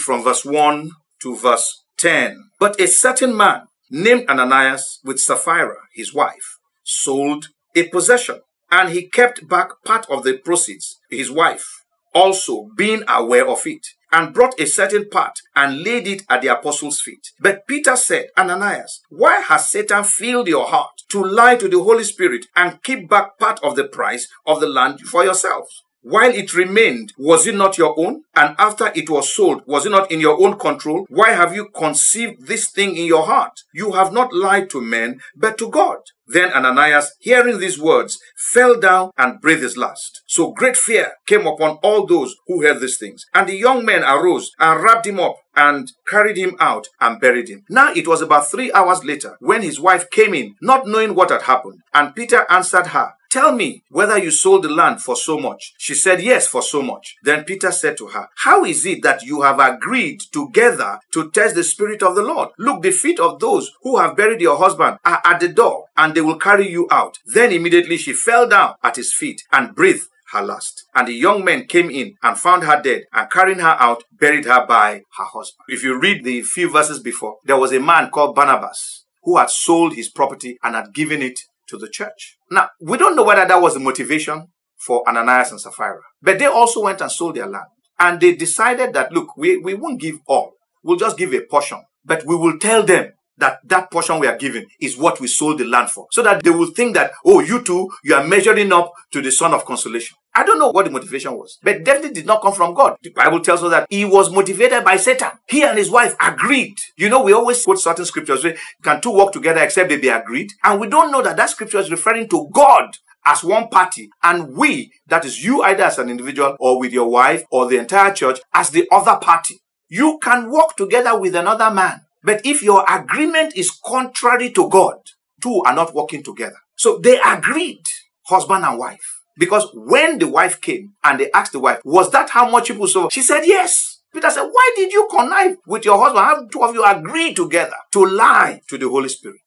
from 0.00 0.22
verse 0.22 0.44
1 0.44 0.90
to 1.22 1.36
verse 1.36 1.84
10, 1.98 2.50
but 2.60 2.78
a 2.80 2.86
certain 2.86 3.36
man 3.36 3.62
named 3.90 4.28
Ananias 4.28 5.00
with 5.04 5.20
Sapphira, 5.20 5.76
his 5.94 6.12
wife, 6.12 6.58
sold 6.84 7.46
a 7.74 7.88
possession, 7.88 8.40
and 8.74 8.90
he 8.90 9.08
kept 9.08 9.46
back 9.48 9.68
part 9.84 10.04
of 10.10 10.24
the 10.24 10.36
proceeds, 10.36 10.98
his 11.08 11.30
wife 11.30 11.84
also 12.14 12.68
being 12.76 13.02
aware 13.08 13.46
of 13.48 13.66
it, 13.66 13.86
and 14.12 14.32
brought 14.32 14.58
a 14.60 14.66
certain 14.66 15.08
part 15.08 15.40
and 15.56 15.82
laid 15.82 16.06
it 16.06 16.22
at 16.30 16.40
the 16.42 16.48
apostles' 16.48 17.00
feet. 17.00 17.32
But 17.40 17.66
Peter 17.66 17.96
said, 17.96 18.26
Ananias, 18.38 19.00
why 19.10 19.40
has 19.40 19.70
Satan 19.70 20.04
filled 20.04 20.46
your 20.46 20.66
heart 20.66 21.02
to 21.10 21.24
lie 21.24 21.56
to 21.56 21.68
the 21.68 21.82
Holy 21.82 22.04
Spirit 22.04 22.46
and 22.54 22.82
keep 22.82 23.08
back 23.08 23.38
part 23.38 23.58
of 23.64 23.74
the 23.74 23.84
price 23.84 24.28
of 24.46 24.60
the 24.60 24.68
land 24.68 25.00
for 25.00 25.24
yourselves? 25.24 25.82
While 26.04 26.34
it 26.34 26.52
remained, 26.52 27.14
was 27.16 27.46
it 27.46 27.54
not 27.54 27.78
your 27.78 27.98
own? 27.98 28.24
And 28.36 28.54
after 28.58 28.92
it 28.94 29.08
was 29.08 29.34
sold, 29.34 29.62
was 29.66 29.86
it 29.86 29.90
not 29.90 30.12
in 30.12 30.20
your 30.20 30.38
own 30.38 30.58
control? 30.58 31.06
Why 31.08 31.30
have 31.30 31.54
you 31.54 31.70
conceived 31.70 32.46
this 32.46 32.70
thing 32.70 32.94
in 32.94 33.06
your 33.06 33.24
heart? 33.24 33.62
You 33.72 33.92
have 33.92 34.12
not 34.12 34.34
lied 34.34 34.68
to 34.70 34.82
men, 34.82 35.20
but 35.34 35.56
to 35.58 35.70
God. 35.70 35.96
Then 36.26 36.52
Ananias, 36.52 37.16
hearing 37.20 37.58
these 37.58 37.78
words, 37.78 38.18
fell 38.36 38.78
down 38.78 39.12
and 39.16 39.40
breathed 39.40 39.62
his 39.62 39.78
last. 39.78 40.22
So 40.26 40.52
great 40.52 40.76
fear 40.76 41.12
came 41.26 41.46
upon 41.46 41.78
all 41.82 42.06
those 42.06 42.36
who 42.46 42.62
heard 42.62 42.80
these 42.80 42.98
things. 42.98 43.24
And 43.32 43.48
the 43.48 43.56
young 43.56 43.82
men 43.86 44.04
arose 44.04 44.50
and 44.58 44.82
wrapped 44.82 45.06
him 45.06 45.20
up 45.20 45.36
and 45.56 45.90
carried 46.06 46.36
him 46.36 46.56
out 46.60 46.88
and 47.00 47.20
buried 47.20 47.48
him. 47.48 47.64
Now 47.68 47.92
it 47.92 48.06
was 48.06 48.22
about 48.22 48.50
three 48.50 48.72
hours 48.72 49.04
later 49.04 49.36
when 49.40 49.62
his 49.62 49.80
wife 49.80 50.10
came 50.10 50.34
in, 50.34 50.56
not 50.60 50.86
knowing 50.86 51.14
what 51.14 51.30
had 51.30 51.42
happened. 51.42 51.80
And 51.92 52.14
Peter 52.14 52.46
answered 52.50 52.88
her, 52.88 53.12
Tell 53.34 53.50
me 53.50 53.82
whether 53.88 54.16
you 54.16 54.30
sold 54.30 54.62
the 54.62 54.68
land 54.68 55.02
for 55.02 55.16
so 55.16 55.40
much. 55.40 55.74
She 55.76 55.92
said, 55.94 56.22
Yes, 56.22 56.46
for 56.46 56.62
so 56.62 56.82
much. 56.82 57.16
Then 57.24 57.42
Peter 57.42 57.72
said 57.72 57.96
to 57.96 58.06
her, 58.06 58.28
How 58.36 58.64
is 58.64 58.86
it 58.86 59.02
that 59.02 59.24
you 59.24 59.42
have 59.42 59.58
agreed 59.58 60.20
together 60.32 61.00
to 61.12 61.32
test 61.32 61.56
the 61.56 61.64
Spirit 61.64 62.00
of 62.04 62.14
the 62.14 62.22
Lord? 62.22 62.50
Look, 62.60 62.82
the 62.82 62.92
feet 62.92 63.18
of 63.18 63.40
those 63.40 63.72
who 63.82 63.96
have 63.96 64.16
buried 64.16 64.40
your 64.40 64.56
husband 64.56 64.98
are 65.04 65.20
at 65.24 65.40
the 65.40 65.48
door, 65.48 65.86
and 65.96 66.14
they 66.14 66.20
will 66.20 66.38
carry 66.38 66.70
you 66.70 66.86
out. 66.92 67.18
Then 67.26 67.50
immediately 67.50 67.96
she 67.96 68.12
fell 68.12 68.48
down 68.48 68.76
at 68.84 68.94
his 68.94 69.12
feet 69.12 69.42
and 69.50 69.74
breathed 69.74 70.06
her 70.32 70.42
last. 70.42 70.84
And 70.94 71.08
the 71.08 71.12
young 71.12 71.44
men 71.44 71.66
came 71.66 71.90
in 71.90 72.14
and 72.22 72.38
found 72.38 72.64
her 72.64 72.80
dead 72.80 73.04
and 73.12 73.30
carrying 73.30 73.58
her 73.58 73.76
out, 73.78 74.04
buried 74.12 74.46
her 74.46 74.66
by 74.66 75.02
her 75.16 75.24
husband. 75.24 75.64
If 75.68 75.82
you 75.82 75.98
read 75.98 76.24
the 76.24 76.42
few 76.42 76.70
verses 76.70 77.00
before, 77.00 77.36
there 77.44 77.58
was 77.58 77.72
a 77.72 77.80
man 77.80 78.10
called 78.10 78.34
Barnabas 78.34 79.04
who 79.22 79.36
had 79.38 79.50
sold 79.50 79.94
his 79.94 80.10
property 80.10 80.58
and 80.62 80.74
had 80.74 80.92
given 80.94 81.22
it 81.22 81.40
to 81.68 81.78
the 81.78 81.88
church. 81.88 82.36
Now, 82.50 82.68
we 82.80 82.98
don't 82.98 83.16
know 83.16 83.24
whether 83.24 83.46
that 83.46 83.60
was 83.60 83.74
the 83.74 83.80
motivation 83.80 84.48
for 84.78 85.06
Ananias 85.08 85.50
and 85.50 85.60
Sapphira, 85.60 86.00
but 86.20 86.38
they 86.38 86.46
also 86.46 86.82
went 86.82 87.00
and 87.00 87.10
sold 87.10 87.36
their 87.36 87.46
land. 87.46 87.66
And 87.98 88.20
they 88.20 88.34
decided 88.34 88.92
that, 88.94 89.12
look, 89.12 89.36
we, 89.36 89.56
we 89.56 89.74
won't 89.74 90.00
give 90.00 90.16
all. 90.26 90.54
We'll 90.82 90.98
just 90.98 91.16
give 91.16 91.32
a 91.32 91.40
portion, 91.40 91.82
but 92.04 92.26
we 92.26 92.36
will 92.36 92.58
tell 92.58 92.82
them 92.82 93.12
that 93.38 93.58
that 93.64 93.90
portion 93.90 94.18
we 94.18 94.26
are 94.26 94.36
giving 94.36 94.66
is 94.80 94.96
what 94.96 95.20
we 95.20 95.26
sold 95.26 95.58
the 95.58 95.64
land 95.64 95.90
for. 95.90 96.06
So 96.12 96.22
that 96.22 96.42
they 96.42 96.50
will 96.50 96.70
think 96.70 96.94
that, 96.94 97.12
oh, 97.24 97.40
you 97.40 97.62
too, 97.62 97.90
you 98.04 98.14
are 98.14 98.26
measuring 98.26 98.72
up 98.72 98.92
to 99.12 99.20
the 99.20 99.32
son 99.32 99.54
of 99.54 99.64
consolation. 99.64 100.16
I 100.36 100.44
don't 100.44 100.58
know 100.58 100.70
what 100.70 100.84
the 100.84 100.90
motivation 100.90 101.36
was, 101.36 101.58
but 101.62 101.84
definitely 101.84 102.14
did 102.14 102.26
not 102.26 102.42
come 102.42 102.52
from 102.52 102.74
God. 102.74 102.96
The 103.02 103.10
Bible 103.10 103.40
tells 103.40 103.62
us 103.62 103.70
that 103.70 103.86
he 103.88 104.04
was 104.04 104.32
motivated 104.32 104.84
by 104.84 104.96
Satan. 104.96 105.30
He 105.48 105.62
and 105.62 105.78
his 105.78 105.90
wife 105.90 106.16
agreed. 106.20 106.74
You 106.96 107.08
know, 107.08 107.22
we 107.22 107.32
always 107.32 107.64
quote 107.64 107.78
certain 107.78 108.04
scriptures 108.04 108.42
where 108.42 108.56
can 108.82 109.00
two 109.00 109.12
work 109.12 109.32
together 109.32 109.62
except 109.62 109.88
they 109.88 109.98
be 109.98 110.08
agreed? 110.08 110.50
And 110.64 110.80
we 110.80 110.88
don't 110.88 111.12
know 111.12 111.22
that 111.22 111.36
that 111.36 111.50
scripture 111.50 111.78
is 111.78 111.90
referring 111.90 112.28
to 112.30 112.48
God 112.52 112.96
as 113.24 113.44
one 113.44 113.68
party 113.68 114.10
and 114.22 114.56
we, 114.56 114.90
that 115.06 115.24
is 115.24 115.44
you 115.44 115.62
either 115.62 115.84
as 115.84 115.98
an 115.98 116.10
individual 116.10 116.56
or 116.58 116.80
with 116.80 116.92
your 116.92 117.08
wife 117.08 117.44
or 117.50 117.66
the 117.66 117.78
entire 117.78 118.12
church 118.12 118.40
as 118.52 118.70
the 118.70 118.88
other 118.90 119.16
party. 119.16 119.60
You 119.88 120.18
can 120.20 120.50
work 120.50 120.76
together 120.76 121.18
with 121.18 121.36
another 121.36 121.70
man 121.70 122.00
but 122.24 122.40
if 122.44 122.62
your 122.62 122.84
agreement 122.88 123.56
is 123.56 123.70
contrary 123.70 124.50
to 124.52 124.68
God, 124.68 124.96
two 125.42 125.62
are 125.66 125.74
not 125.74 125.94
working 125.94 126.22
together. 126.22 126.56
So 126.74 126.98
they 126.98 127.20
agreed, 127.24 127.84
husband 128.26 128.64
and 128.64 128.78
wife. 128.78 129.20
Because 129.36 129.68
when 129.74 130.18
the 130.18 130.28
wife 130.28 130.60
came 130.60 130.94
and 131.02 131.20
they 131.20 131.30
asked 131.32 131.52
the 131.52 131.60
wife, 131.60 131.80
was 131.84 132.10
that 132.12 132.30
how 132.30 132.48
much 132.50 132.68
people 132.68 132.86
saw? 132.86 133.08
She 133.10 133.20
said, 133.22 133.42
yes. 133.44 134.00
Peter 134.12 134.30
said, 134.30 134.44
why 134.44 134.72
did 134.76 134.92
you 134.92 135.08
connive 135.10 135.56
with 135.66 135.84
your 135.84 135.98
husband? 135.98 136.24
How 136.24 136.46
two 136.46 136.62
of 136.62 136.74
you 136.74 136.84
agree 136.84 137.34
together 137.34 137.74
to 137.92 138.06
lie 138.06 138.60
to 138.68 138.78
the 138.78 138.88
Holy 138.88 139.08
Spirit? 139.08 139.40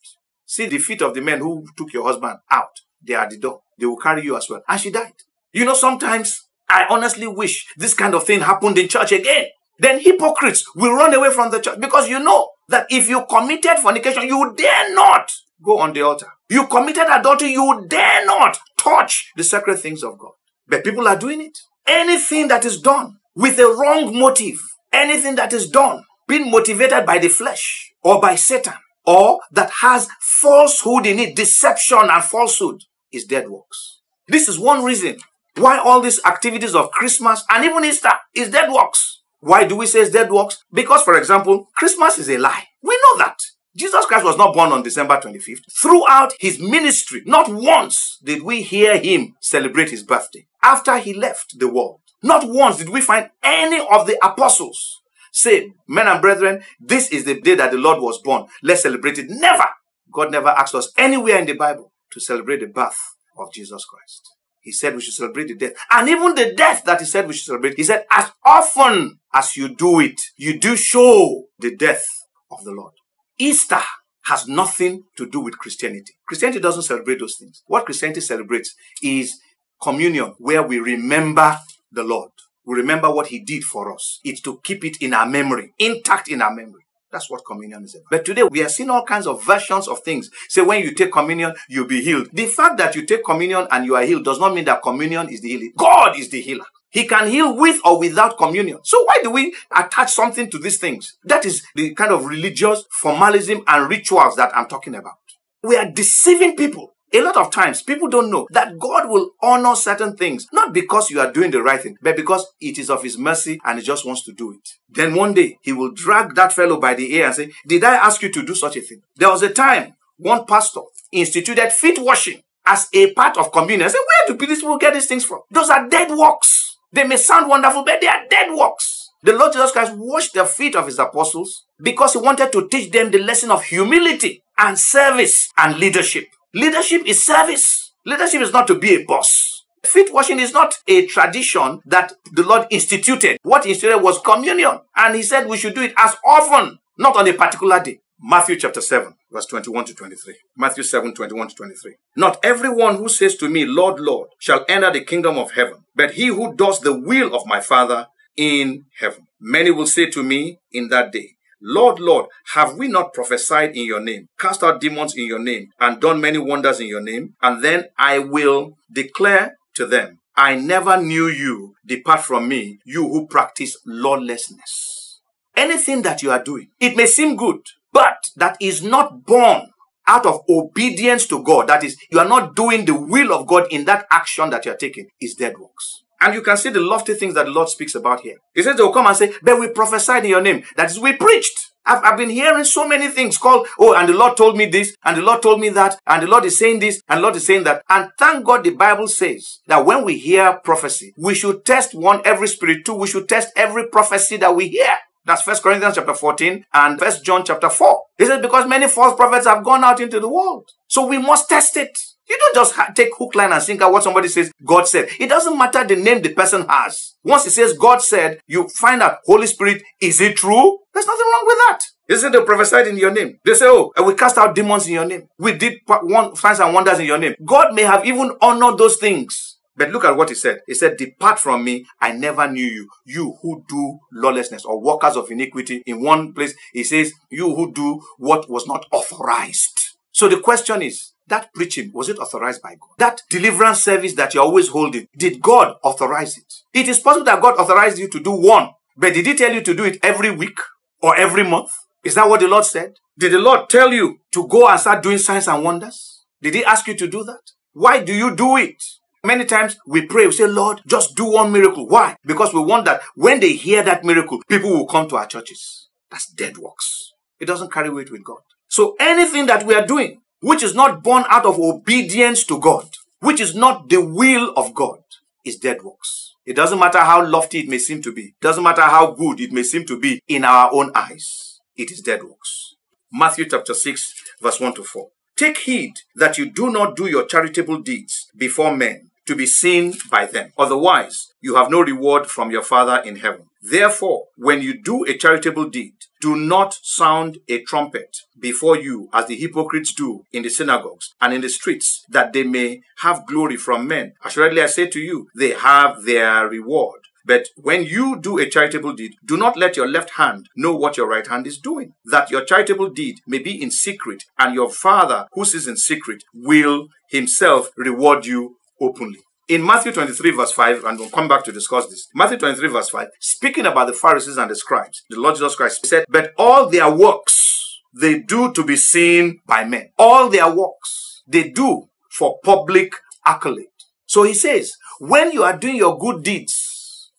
See 0.45 0.67
the 0.67 0.77
feet 0.77 1.01
of 1.01 1.13
the 1.13 1.21
men 1.21 1.39
who 1.39 1.65
took 1.77 1.93
your 1.93 2.03
husband 2.03 2.39
out. 2.51 2.81
They 3.01 3.13
are 3.15 3.29
the 3.29 3.37
door. 3.37 3.61
They 3.79 3.85
will 3.85 3.97
carry 3.97 4.23
you 4.23 4.35
as 4.37 4.49
well. 4.49 4.61
And 4.67 4.79
she 4.79 4.91
died. 4.91 5.13
You 5.53 5.65
know, 5.65 5.73
sometimes 5.73 6.43
I 6.69 6.85
honestly 6.89 7.27
wish 7.27 7.65
this 7.77 7.93
kind 7.93 8.13
of 8.13 8.25
thing 8.25 8.41
happened 8.41 8.77
in 8.77 8.87
church 8.89 9.13
again. 9.13 9.45
Then 9.79 9.99
hypocrites 10.01 10.65
will 10.75 10.93
run 10.93 11.13
away 11.13 11.31
from 11.31 11.51
the 11.51 11.59
church 11.59 11.79
because 11.79 12.09
you 12.09 12.19
know 12.19 12.49
that 12.69 12.87
if 12.89 13.09
you 13.09 13.25
committed 13.29 13.77
fornication, 13.79 14.23
you 14.23 14.53
dare 14.57 14.93
not 14.93 15.31
go 15.63 15.79
on 15.79 15.93
the 15.93 16.01
altar. 16.01 16.27
You 16.49 16.67
committed 16.67 17.07
adultery, 17.09 17.51
you 17.51 17.85
dare 17.87 18.25
not 18.25 18.57
touch 18.77 19.31
the 19.35 19.43
sacred 19.43 19.79
things 19.79 20.03
of 20.03 20.17
God. 20.17 20.33
But 20.67 20.83
people 20.83 21.07
are 21.07 21.17
doing 21.17 21.41
it. 21.41 21.57
Anything 21.87 22.47
that 22.49 22.65
is 22.65 22.81
done 22.81 23.17
with 23.35 23.57
a 23.59 23.67
wrong 23.67 24.17
motive, 24.17 24.59
anything 24.91 25.35
that 25.35 25.53
is 25.53 25.69
done 25.69 26.03
being 26.27 26.51
motivated 26.51 27.05
by 27.05 27.17
the 27.17 27.29
flesh 27.29 27.93
or 28.03 28.19
by 28.19 28.35
Satan, 28.35 28.73
or 29.05 29.39
that 29.51 29.71
has 29.81 30.09
falsehood 30.19 31.05
in 31.05 31.19
it, 31.19 31.35
deception 31.35 32.09
and 32.11 32.23
falsehood, 32.23 32.83
is 33.11 33.23
dead 33.25 33.49
works. 33.49 34.01
This 34.27 34.49
is 34.49 34.59
one 34.59 34.83
reason 34.83 35.17
why 35.55 35.77
all 35.79 36.01
these 36.01 36.23
activities 36.25 36.75
of 36.75 36.91
Christmas 36.91 37.43
and 37.49 37.63
even 37.63 37.85
Easter 37.85 38.11
is 38.35 38.49
dead 38.49 38.71
works. 38.71 39.16
Why 39.39 39.65
do 39.65 39.75
we 39.75 39.85
say 39.85 39.99
it's 39.99 40.11
dead 40.11 40.31
works? 40.31 40.63
Because, 40.71 41.03
for 41.03 41.17
example, 41.17 41.69
Christmas 41.75 42.17
is 42.17 42.29
a 42.29 42.37
lie. 42.37 42.65
We 42.81 42.99
know 43.03 43.17
that. 43.19 43.37
Jesus 43.75 44.05
Christ 44.05 44.25
was 44.25 44.37
not 44.37 44.55
born 44.55 44.71
on 44.71 44.81
December 44.81 45.17
25th. 45.17 45.61
Throughout 45.79 46.33
his 46.39 46.59
ministry, 46.59 47.21
not 47.25 47.47
once 47.47 48.17
did 48.23 48.41
we 48.41 48.63
hear 48.63 48.97
him 48.97 49.35
celebrate 49.39 49.91
his 49.91 50.01
birthday. 50.03 50.47
After 50.63 50.97
he 50.97 51.13
left 51.13 51.59
the 51.59 51.71
world, 51.71 52.01
not 52.23 52.47
once 52.47 52.77
did 52.77 52.89
we 52.89 53.01
find 53.01 53.29
any 53.43 53.79
of 53.79 54.07
the 54.07 54.17
apostles 54.25 55.01
say, 55.37 55.71
Men 55.87 56.07
and 56.07 56.21
brethren, 56.21 56.63
this 56.79 57.09
is 57.09 57.25
the 57.25 57.39
day 57.39 57.55
that 57.55 57.71
the 57.71 57.77
Lord 57.77 58.01
was 58.01 58.19
born. 58.21 58.47
Let's 58.63 58.81
celebrate 58.83 59.19
it. 59.19 59.27
Never. 59.29 59.67
God 60.11 60.31
never 60.31 60.49
asked 60.49 60.75
us 60.75 60.91
anywhere 60.97 61.37
in 61.37 61.45
the 61.45 61.53
Bible 61.53 61.91
to 62.11 62.19
celebrate 62.19 62.61
the 62.61 62.67
birth 62.67 62.97
of 63.37 63.53
Jesus 63.53 63.85
Christ. 63.85 64.36
He 64.67 64.73
said 64.73 64.95
we 64.95 65.01
should 65.01 65.13
celebrate 65.13 65.47
the 65.47 65.55
death. 65.55 65.71
And 65.89 66.09
even 66.09 66.35
the 66.35 66.53
death 66.53 66.83
that 66.83 66.99
he 66.99 67.05
said 67.05 67.25
we 67.25 67.31
should 67.31 67.45
celebrate, 67.45 67.77
he 67.77 67.85
said, 67.85 68.03
as 68.11 68.33
often 68.45 69.17
as 69.33 69.55
you 69.55 69.73
do 69.73 70.01
it, 70.01 70.19
you 70.35 70.59
do 70.59 70.75
show 70.75 71.45
the 71.57 71.73
death 71.73 72.05
of 72.51 72.65
the 72.65 72.71
Lord. 72.71 72.91
Easter 73.37 73.79
has 74.25 74.45
nothing 74.45 75.03
to 75.15 75.25
do 75.25 75.39
with 75.39 75.57
Christianity. 75.57 76.11
Christianity 76.27 76.59
doesn't 76.59 76.83
celebrate 76.83 77.19
those 77.19 77.37
things. 77.39 77.63
What 77.67 77.85
Christianity 77.85 78.19
celebrates 78.19 78.75
is 79.01 79.39
communion, 79.81 80.33
where 80.37 80.63
we 80.63 80.79
remember 80.79 81.57
the 81.89 82.03
Lord. 82.03 82.31
We 82.65 82.75
remember 82.75 83.09
what 83.09 83.27
he 83.27 83.41
did 83.41 83.63
for 83.63 83.93
us. 83.93 84.19
It's 84.25 84.41
to 84.41 84.59
keep 84.65 84.83
it 84.83 84.97
in 84.99 85.13
our 85.13 85.25
memory, 85.25 85.71
intact 85.79 86.27
in 86.27 86.41
our 86.41 86.53
memory. 86.53 86.86
That's 87.11 87.29
what 87.29 87.45
communion 87.45 87.83
is 87.83 87.95
about. 87.95 88.07
But 88.11 88.25
today 88.25 88.43
we 88.43 88.63
are 88.63 88.69
seeing 88.69 88.89
all 88.89 89.03
kinds 89.03 89.27
of 89.27 89.43
versions 89.45 89.87
of 89.87 89.99
things. 89.99 90.29
Say 90.49 90.61
when 90.61 90.81
you 90.81 90.93
take 90.93 91.11
communion, 91.11 91.53
you'll 91.69 91.87
be 91.87 92.01
healed. 92.01 92.29
The 92.33 92.45
fact 92.47 92.77
that 92.77 92.95
you 92.95 93.05
take 93.05 93.23
communion 93.23 93.67
and 93.71 93.85
you 93.85 93.95
are 93.95 94.03
healed 94.03 94.25
does 94.25 94.39
not 94.39 94.53
mean 94.53 94.65
that 94.65 94.83
communion 94.83 95.29
is 95.29 95.41
the 95.41 95.49
healing. 95.49 95.73
God 95.77 96.17
is 96.19 96.29
the 96.29 96.41
healer. 96.41 96.65
He 96.89 97.05
can 97.07 97.27
heal 97.27 97.55
with 97.55 97.79
or 97.85 97.99
without 97.99 98.37
communion. 98.37 98.79
So 98.83 99.03
why 99.03 99.21
do 99.23 99.31
we 99.31 99.55
attach 99.75 100.11
something 100.11 100.49
to 100.49 100.57
these 100.57 100.79
things? 100.79 101.17
That 101.23 101.45
is 101.45 101.63
the 101.75 101.93
kind 101.93 102.11
of 102.11 102.25
religious 102.25 102.83
formalism 102.91 103.63
and 103.67 103.89
rituals 103.89 104.35
that 104.35 104.55
I'm 104.55 104.67
talking 104.67 104.95
about. 104.95 105.15
We 105.63 105.75
are 105.77 105.89
deceiving 105.89 106.55
people 106.55 106.93
A 107.13 107.21
lot 107.21 107.37
of 107.37 107.51
times 107.51 107.81
people 107.81 108.09
don't 108.09 108.29
know 108.29 108.47
that 108.51 108.77
God 108.77 109.09
will 109.09 109.31
honor 109.41 109.75
certain 109.75 110.15
things, 110.17 110.47
not 110.51 110.73
because 110.73 111.09
you 111.09 111.19
are 111.21 111.31
doing 111.31 111.51
the 111.51 111.63
right 111.63 111.81
thing, 111.81 111.97
but 112.01 112.15
because 112.17 112.45
it 112.59 112.77
is 112.77 112.89
of 112.89 113.03
His 113.03 113.17
mercy 113.17 113.59
and 113.63 113.79
He 113.79 113.85
just 113.85 114.05
wants 114.05 114.23
to 114.25 114.33
do 114.33 114.51
it. 114.51 114.69
Then 114.89 115.15
one 115.15 115.33
day 115.33 115.57
He 115.61 115.71
will 115.71 115.91
drag 115.91 116.35
that 116.35 116.53
fellow 116.53 116.79
by 116.79 116.93
the 116.95 117.13
ear 117.15 117.27
and 117.27 117.35
say, 117.35 117.51
Did 117.65 117.83
I 117.83 117.95
ask 117.95 118.21
you 118.21 118.29
to 118.31 118.45
do 118.45 118.53
such 118.53 118.75
a 118.77 118.81
thing? 118.81 119.01
There 119.15 119.29
was 119.29 119.41
a 119.41 119.49
time 119.49 119.93
one 120.17 120.45
pastor 120.45 120.81
instituted 121.11 121.71
feet 121.71 121.99
washing 121.99 122.41
as 122.65 122.87
a 122.93 123.13
part 123.13 123.37
of 123.37 123.51
communion. 123.51 123.83
I 123.87 123.91
said, 123.91 123.99
Where 124.27 124.37
do 124.37 124.45
people 124.47 124.77
get 124.77 124.93
these 124.93 125.07
things 125.07 125.23
from? 125.23 125.41
Those 125.49 125.69
are 125.69 125.87
dead 125.87 126.11
works. 126.11 126.77
They 126.91 127.05
may 127.05 127.17
sound 127.17 127.49
wonderful, 127.49 127.83
but 127.85 128.01
they 128.01 128.07
are 128.07 128.27
dead 128.29 128.53
works. 128.53 129.11
The 129.23 129.33
Lord 129.33 129.53
Jesus 129.53 129.71
Christ 129.71 129.93
washed 129.95 130.33
the 130.33 130.45
feet 130.45 130.75
of 130.75 130.85
his 130.85 130.99
apostles 130.99 131.63
because 131.81 132.13
he 132.13 132.19
wanted 132.19 132.51
to 132.51 132.67
teach 132.69 132.91
them 132.91 133.11
the 133.11 133.19
lesson 133.19 133.51
of 133.51 133.63
humility 133.63 134.43
and 134.57 134.77
service 134.77 135.51
and 135.57 135.77
leadership. 135.77 136.25
Leadership 136.53 137.03
is 137.05 137.23
service. 137.25 137.91
Leadership 138.05 138.41
is 138.41 138.53
not 138.53 138.67
to 138.67 138.79
be 138.79 138.95
a 138.95 139.05
boss. 139.05 139.65
Feet 139.85 140.13
washing 140.13 140.39
is 140.39 140.53
not 140.53 140.75
a 140.87 141.05
tradition 141.05 141.81
that 141.85 142.13
the 142.33 142.43
Lord 142.43 142.67
instituted. 142.69 143.37
What 143.43 143.65
he 143.65 143.71
instituted 143.71 143.99
was 144.01 144.19
communion. 144.19 144.79
And 144.95 145.15
he 145.15 145.23
said 145.23 145.47
we 145.47 145.57
should 145.57 145.75
do 145.75 145.81
it 145.83 145.93
as 145.97 146.15
often, 146.25 146.79
not 146.97 147.15
on 147.15 147.27
a 147.27 147.33
particular 147.33 147.81
day. 147.81 147.99
Matthew 148.19 148.55
chapter 148.55 148.81
7, 148.81 149.13
verse 149.31 149.45
21 149.45 149.85
to 149.85 149.93
23. 149.93 150.35
Matthew 150.57 150.83
7, 150.83 151.13
21 151.13 151.49
to 151.49 151.55
23. 151.55 151.95
Not 152.15 152.39
everyone 152.43 152.95
who 152.95 153.09
says 153.09 153.35
to 153.37 153.47
me, 153.47 153.65
Lord, 153.65 153.99
Lord, 153.99 154.29
shall 154.39 154.65
enter 154.67 154.91
the 154.91 155.03
kingdom 155.03 155.37
of 155.37 155.51
heaven, 155.51 155.85
but 155.95 156.11
he 156.13 156.27
who 156.27 156.55
does 156.55 156.79
the 156.79 156.97
will 156.97 157.35
of 157.35 157.45
my 157.45 157.61
Father 157.61 158.07
in 158.35 158.85
heaven. 158.99 159.27
Many 159.39 159.69
will 159.69 159.85
say 159.85 160.09
to 160.09 160.23
me 160.23 160.59
in 160.71 160.89
that 160.89 161.11
day, 161.11 161.35
Lord, 161.61 161.99
Lord, 161.99 162.27
have 162.53 162.75
we 162.75 162.87
not 162.87 163.13
prophesied 163.13 163.75
in 163.75 163.85
your 163.85 163.99
name, 163.99 164.27
cast 164.39 164.63
out 164.63 164.79
demons 164.79 165.15
in 165.15 165.25
your 165.25 165.39
name, 165.39 165.69
and 165.79 165.99
done 165.99 166.21
many 166.21 166.37
wonders 166.37 166.79
in 166.79 166.87
your 166.87 167.01
name? 167.01 167.33
And 167.41 167.63
then 167.63 167.85
I 167.97 168.19
will 168.19 168.77
declare 168.91 169.57
to 169.75 169.85
them, 169.85 170.19
I 170.35 170.55
never 170.55 171.01
knew 171.01 171.27
you. 171.27 171.73
Depart 171.85 172.21
from 172.21 172.47
me, 172.47 172.77
you 172.85 173.07
who 173.07 173.27
practice 173.27 173.77
lawlessness. 173.85 175.19
Anything 175.55 176.03
that 176.03 176.21
you 176.21 176.29
are 176.29 176.43
doing, 176.43 176.67
it 176.79 176.95
may 176.95 177.07
seem 177.07 177.35
good, 177.35 177.61
but 177.91 178.17
that 178.35 178.57
is 178.61 178.83
not 178.83 179.25
born 179.25 179.71
out 180.05 180.25
of 180.27 180.41
obedience 180.47 181.25
to 181.27 181.43
God. 181.43 181.67
That 181.67 181.83
is, 181.83 181.97
you 182.11 182.19
are 182.19 182.27
not 182.27 182.55
doing 182.55 182.85
the 182.85 182.93
will 182.93 183.33
of 183.33 183.47
God 183.47 183.67
in 183.71 183.85
that 183.85 184.05
action 184.11 184.51
that 184.51 184.65
you 184.65 184.71
are 184.71 184.77
taking, 184.77 185.07
is 185.19 185.33
dead 185.33 185.57
works. 185.57 185.96
And 186.19 186.33
you 186.33 186.41
can 186.41 186.57
see 186.57 186.69
the 186.69 186.79
lofty 186.79 187.13
things 187.13 187.35
that 187.35 187.45
the 187.45 187.51
Lord 187.51 187.69
speaks 187.69 187.95
about 187.95 188.21
here. 188.21 188.37
He 188.53 188.63
says 188.63 188.75
they 188.75 188.83
will 188.83 188.93
come 188.93 189.07
and 189.07 189.15
say, 189.15 189.33
but 189.41 189.59
we 189.59 189.69
prophesied 189.69 190.23
in 190.25 190.31
your 190.31 190.41
name. 190.41 190.63
That 190.75 190.89
is, 190.89 190.99
we 190.99 191.13
preached. 191.13 191.71
I've, 191.85 192.03
I've 192.03 192.17
been 192.17 192.29
hearing 192.29 192.65
so 192.65 192.87
many 192.87 193.07
things 193.07 193.37
called, 193.37 193.67
oh, 193.79 193.93
and 193.95 194.09
the 194.09 194.13
Lord 194.13 194.35
told 194.35 194.57
me 194.57 194.65
this, 194.65 194.95
and 195.05 195.17
the 195.17 195.21
Lord 195.21 195.41
told 195.41 195.59
me 195.59 195.69
that, 195.69 195.97
and 196.05 196.23
the 196.23 196.27
Lord 196.27 196.43
is 196.45 196.59
saying 196.59 196.79
this, 196.79 197.01
and 197.07 197.19
the 197.19 197.21
Lord 197.21 197.35
is 197.35 197.45
saying 197.45 197.63
that. 197.63 197.83
And 197.89 198.09
thank 198.19 198.45
God 198.45 198.63
the 198.63 198.71
Bible 198.71 199.07
says 199.07 199.59
that 199.67 199.85
when 199.85 200.03
we 200.03 200.17
hear 200.17 200.59
prophecy, 200.63 201.13
we 201.17 201.33
should 201.33 201.65
test 201.65 201.95
one, 201.95 202.21
every 202.25 202.47
spirit, 202.47 202.85
two, 202.85 202.95
we 202.95 203.07
should 203.07 203.29
test 203.29 203.49
every 203.55 203.87
prophecy 203.87 204.37
that 204.37 204.55
we 204.55 204.67
hear. 204.67 204.97
That's 205.25 205.41
First 205.41 205.61
Corinthians 205.61 205.95
chapter 205.95 206.13
14 206.13 206.65
and 206.73 206.99
First 206.99 207.23
John 207.23 207.43
chapter 207.43 207.69
4. 207.69 208.01
He 208.17 208.25
says, 208.25 208.41
because 208.41 208.67
many 208.67 208.87
false 208.87 209.15
prophets 209.15 209.45
have 209.45 209.63
gone 209.63 209.83
out 209.83 209.99
into 209.99 210.19
the 210.19 210.29
world. 210.29 210.69
So 210.87 211.05
we 211.05 211.17
must 211.17 211.49
test 211.49 211.75
it. 211.75 211.97
You 212.29 212.37
don't 212.37 212.55
just 212.55 212.73
ha- 212.75 212.91
take 212.95 213.09
hook, 213.17 213.35
line, 213.35 213.51
and 213.51 213.61
sinker 213.63 213.89
what 213.91 214.03
somebody 214.03 214.27
says 214.27 214.51
God 214.65 214.87
said. 214.87 215.07
It 215.19 215.27
doesn't 215.27 215.57
matter 215.57 215.83
the 215.85 215.95
name 215.95 216.21
the 216.21 216.33
person 216.33 216.65
has. 216.67 217.15
Once 217.23 217.45
he 217.45 217.49
says 217.49 217.77
God 217.77 218.01
said, 218.01 218.39
you 218.47 218.67
find 218.69 219.01
out 219.01 219.19
Holy 219.25 219.47
Spirit, 219.47 219.81
is 220.01 220.19
it 220.21 220.35
true? 220.37 220.79
There's 220.93 221.07
nothing 221.07 221.25
wrong 221.25 221.43
with 221.45 221.57
that. 221.69 221.79
Isn't 222.09 222.31
they 222.31 222.41
prophesied 222.41 222.87
in 222.87 222.97
your 222.97 223.11
name? 223.11 223.39
They 223.45 223.53
say, 223.53 223.65
oh, 223.67 223.91
we 224.05 224.15
cast 224.15 224.37
out 224.37 224.55
demons 224.55 224.87
in 224.87 224.93
your 224.93 225.05
name. 225.05 225.27
We 225.37 225.57
did 225.57 225.79
one 225.85 226.35
signs 226.35 226.59
and 226.59 226.73
wonders 226.73 226.99
in 226.99 227.05
your 227.05 227.17
name. 227.17 227.35
God 227.45 227.73
may 227.73 227.83
have 227.83 228.05
even 228.05 228.31
honored 228.41 228.77
those 228.77 228.97
things. 228.97 229.57
But 229.75 229.91
look 229.91 230.05
at 230.05 230.17
what 230.17 230.29
he 230.29 230.35
said. 230.35 230.61
He 230.65 230.73
said, 230.73 230.97
Depart 230.97 231.37
from 231.37 231.63
me, 231.63 231.85
I 232.01 232.11
never 232.11 232.49
knew 232.49 232.65
you. 232.65 232.89
You 233.05 233.37
who 233.41 233.63
do 233.69 233.99
lawlessness 234.11 234.65
or 234.65 234.81
workers 234.81 235.15
of 235.15 235.29
iniquity. 235.29 235.83
In 235.85 236.01
one 236.01 236.33
place, 236.33 236.55
he 236.73 236.83
says, 236.83 237.13
You 237.29 237.55
who 237.55 237.71
do 237.71 238.01
what 238.17 238.49
was 238.49 238.65
not 238.65 238.85
authorized. 238.91 239.97
So 240.11 240.27
the 240.27 240.39
question 240.39 240.81
is, 240.81 241.13
that 241.27 241.53
preaching, 241.53 241.91
was 241.93 242.09
it 242.09 242.19
authorized 242.19 242.61
by 242.61 242.71
God? 242.71 242.95
That 242.97 243.21
deliverance 243.29 243.83
service 243.83 244.13
that 244.15 244.33
you're 244.33 244.43
always 244.43 244.69
holding, 244.69 245.07
did 245.17 245.41
God 245.41 245.75
authorize 245.83 246.37
it? 246.37 246.53
It 246.73 246.87
is 246.87 246.99
possible 246.99 247.25
that 247.25 247.41
God 247.41 247.57
authorized 247.57 247.99
you 247.99 248.09
to 248.09 248.19
do 248.19 248.31
one, 248.31 248.69
but 248.95 249.13
did 249.13 249.25
He 249.25 249.35
tell 249.35 249.53
you 249.53 249.61
to 249.61 249.73
do 249.73 249.83
it 249.83 249.99
every 250.03 250.31
week 250.31 250.57
or 251.01 251.15
every 251.15 251.43
month? 251.43 251.69
Is 252.03 252.15
that 252.15 252.29
what 252.29 252.39
the 252.39 252.47
Lord 252.47 252.65
said? 252.65 252.95
Did 253.17 253.33
the 253.33 253.39
Lord 253.39 253.69
tell 253.69 253.91
you 253.91 254.19
to 254.31 254.47
go 254.47 254.67
and 254.67 254.79
start 254.79 255.03
doing 255.03 255.17
signs 255.17 255.47
and 255.47 255.63
wonders? 255.63 256.23
Did 256.41 256.55
He 256.55 256.63
ask 256.63 256.87
you 256.87 256.95
to 256.95 257.07
do 257.07 257.23
that? 257.23 257.51
Why 257.73 258.01
do 258.03 258.13
you 258.13 258.35
do 258.35 258.57
it? 258.57 258.81
Many 259.23 259.45
times 259.45 259.77
we 259.85 260.05
pray, 260.05 260.25
we 260.25 260.31
say, 260.31 260.47
Lord, 260.47 260.81
just 260.87 261.15
do 261.15 261.25
one 261.25 261.51
miracle. 261.51 261.87
Why? 261.87 262.15
Because 262.25 262.53
we 262.53 262.61
want 262.61 262.85
that 262.85 263.01
when 263.15 263.39
they 263.39 263.53
hear 263.53 263.83
that 263.83 264.03
miracle, 264.03 264.41
people 264.47 264.69
will 264.69 264.87
come 264.87 265.09
to 265.09 265.17
our 265.17 265.25
churches. 265.25 265.89
That's 266.09 266.27
dead 266.31 266.57
works. 266.57 267.11
It 267.39 267.45
doesn't 267.45 267.71
carry 267.71 267.89
weight 267.89 268.11
with 268.11 268.23
God. 268.23 268.39
So 268.69 268.95
anything 268.99 269.45
that 269.47 269.65
we 269.65 269.75
are 269.75 269.85
doing, 269.85 270.21
which 270.41 270.63
is 270.63 270.75
not 270.75 271.03
born 271.03 271.23
out 271.29 271.45
of 271.45 271.59
obedience 271.59 272.43
to 272.45 272.59
God, 272.59 272.87
which 273.19 273.39
is 273.39 273.55
not 273.55 273.89
the 273.89 274.03
will 274.03 274.53
of 274.55 274.73
God, 274.73 274.99
is 275.45 275.57
dead 275.57 275.83
works. 275.83 276.33
It 276.45 276.55
doesn't 276.55 276.79
matter 276.79 276.99
how 276.99 277.25
lofty 277.25 277.59
it 277.59 277.69
may 277.69 277.77
seem 277.77 278.01
to 278.03 278.13
be. 278.13 278.33
Doesn't 278.41 278.63
matter 278.63 278.83
how 278.83 279.11
good 279.11 279.41
it 279.41 279.51
may 279.51 279.63
seem 279.63 279.85
to 279.85 279.99
be 279.99 280.21
in 280.27 280.45
our 280.45 280.69
own 280.73 280.91
eyes. 280.95 281.59
It 281.75 281.91
is 281.91 282.01
dead 282.01 282.23
works. 282.23 282.75
Matthew 283.11 283.45
chapter 283.49 283.73
6 283.73 284.13
verse 284.41 284.59
1 284.59 284.75
to 284.75 284.83
4. 284.83 285.09
Take 285.35 285.57
heed 285.59 285.93
that 286.15 286.37
you 286.37 286.49
do 286.49 286.71
not 286.71 286.95
do 286.95 287.07
your 287.07 287.25
charitable 287.25 287.79
deeds 287.79 288.31
before 288.35 288.75
men 288.75 289.06
to 289.27 289.35
be 289.35 289.45
seen 289.45 289.93
by 290.09 290.25
them. 290.25 290.51
Otherwise, 290.57 291.33
you 291.41 291.55
have 291.55 291.69
no 291.69 291.81
reward 291.81 292.27
from 292.27 292.51
your 292.51 292.63
Father 292.63 293.01
in 293.05 293.17
heaven. 293.17 293.45
Therefore, 293.61 294.25
when 294.37 294.61
you 294.61 294.81
do 294.81 295.03
a 295.05 295.17
charitable 295.17 295.69
deed, 295.69 295.93
do 296.21 296.35
not 296.35 296.77
sound 296.81 297.37
a 297.47 297.61
trumpet 297.61 298.17
before 298.39 298.77
you 298.77 299.09
as 299.13 299.27
the 299.27 299.35
hypocrites 299.35 299.93
do 299.93 300.23
in 300.31 300.43
the 300.43 300.49
synagogues 300.49 301.13
and 301.21 301.33
in 301.33 301.41
the 301.41 301.49
streets, 301.49 302.03
that 302.09 302.33
they 302.33 302.43
may 302.43 302.81
have 302.99 303.27
glory 303.27 303.57
from 303.57 303.87
men. 303.87 304.13
Assuredly, 304.23 304.61
I 304.61 304.67
say 304.67 304.87
to 304.87 304.99
you, 304.99 305.27
they 305.35 305.51
have 305.51 306.03
their 306.05 306.47
reward. 306.47 307.01
But 307.25 307.49
when 307.57 307.83
you 307.83 308.17
do 308.17 308.39
a 308.39 308.49
charitable 308.49 308.93
deed, 308.93 309.15
do 309.25 309.35
not 309.35 309.57
let 309.57 309.75
your 309.75 309.87
left 309.87 310.11
hand 310.11 310.47
know 310.55 310.73
what 310.73 310.95
your 310.95 311.09
right 311.09 311.27
hand 311.27 311.45
is 311.45 311.57
doing, 311.57 311.91
that 312.05 312.31
your 312.31 312.45
charitable 312.45 312.89
deed 312.91 313.17
may 313.27 313.39
be 313.39 313.61
in 313.61 313.69
secret, 313.69 314.23
and 314.39 314.55
your 314.55 314.69
Father 314.69 315.27
who 315.33 315.43
sees 315.43 315.67
in 315.67 315.75
secret 315.75 316.23
will 316.33 316.87
himself 317.09 317.69
reward 317.75 318.25
you 318.25 318.55
openly. 318.81 319.19
In 319.47 319.65
Matthew 319.65 319.93
23, 319.93 320.31
verse 320.31 320.51
5, 320.51 320.83
and 320.83 320.99
we'll 320.99 321.09
come 321.09 321.27
back 321.29 321.43
to 321.45 321.53
discuss 321.53 321.87
this. 321.87 322.09
Matthew 322.13 322.37
23, 322.37 322.67
verse 322.67 322.89
5, 322.89 323.07
speaking 323.19 323.65
about 323.65 323.87
the 323.87 323.93
Pharisees 323.93 324.35
and 324.37 324.51
the 324.51 324.55
scribes, 324.55 325.03
the 325.09 325.19
Lord 325.19 325.35
Jesus 325.35 325.55
Christ 325.55 325.85
said, 325.85 326.05
But 326.09 326.33
all 326.37 326.69
their 326.69 326.93
works 326.93 327.79
they 327.93 328.19
do 328.19 328.51
to 328.53 328.63
be 328.63 328.75
seen 328.75 329.39
by 329.45 329.63
men. 329.63 329.91
All 329.97 330.29
their 330.29 330.53
works 330.53 331.23
they 331.27 331.49
do 331.49 331.89
for 332.11 332.39
public 332.43 332.91
accolade. 333.25 333.67
So 334.05 334.23
he 334.23 334.33
says, 334.33 334.73
when 334.99 335.31
you 335.31 335.43
are 335.43 335.57
doing 335.57 335.75
your 335.75 335.97
good 335.97 336.23
deeds, 336.23 336.66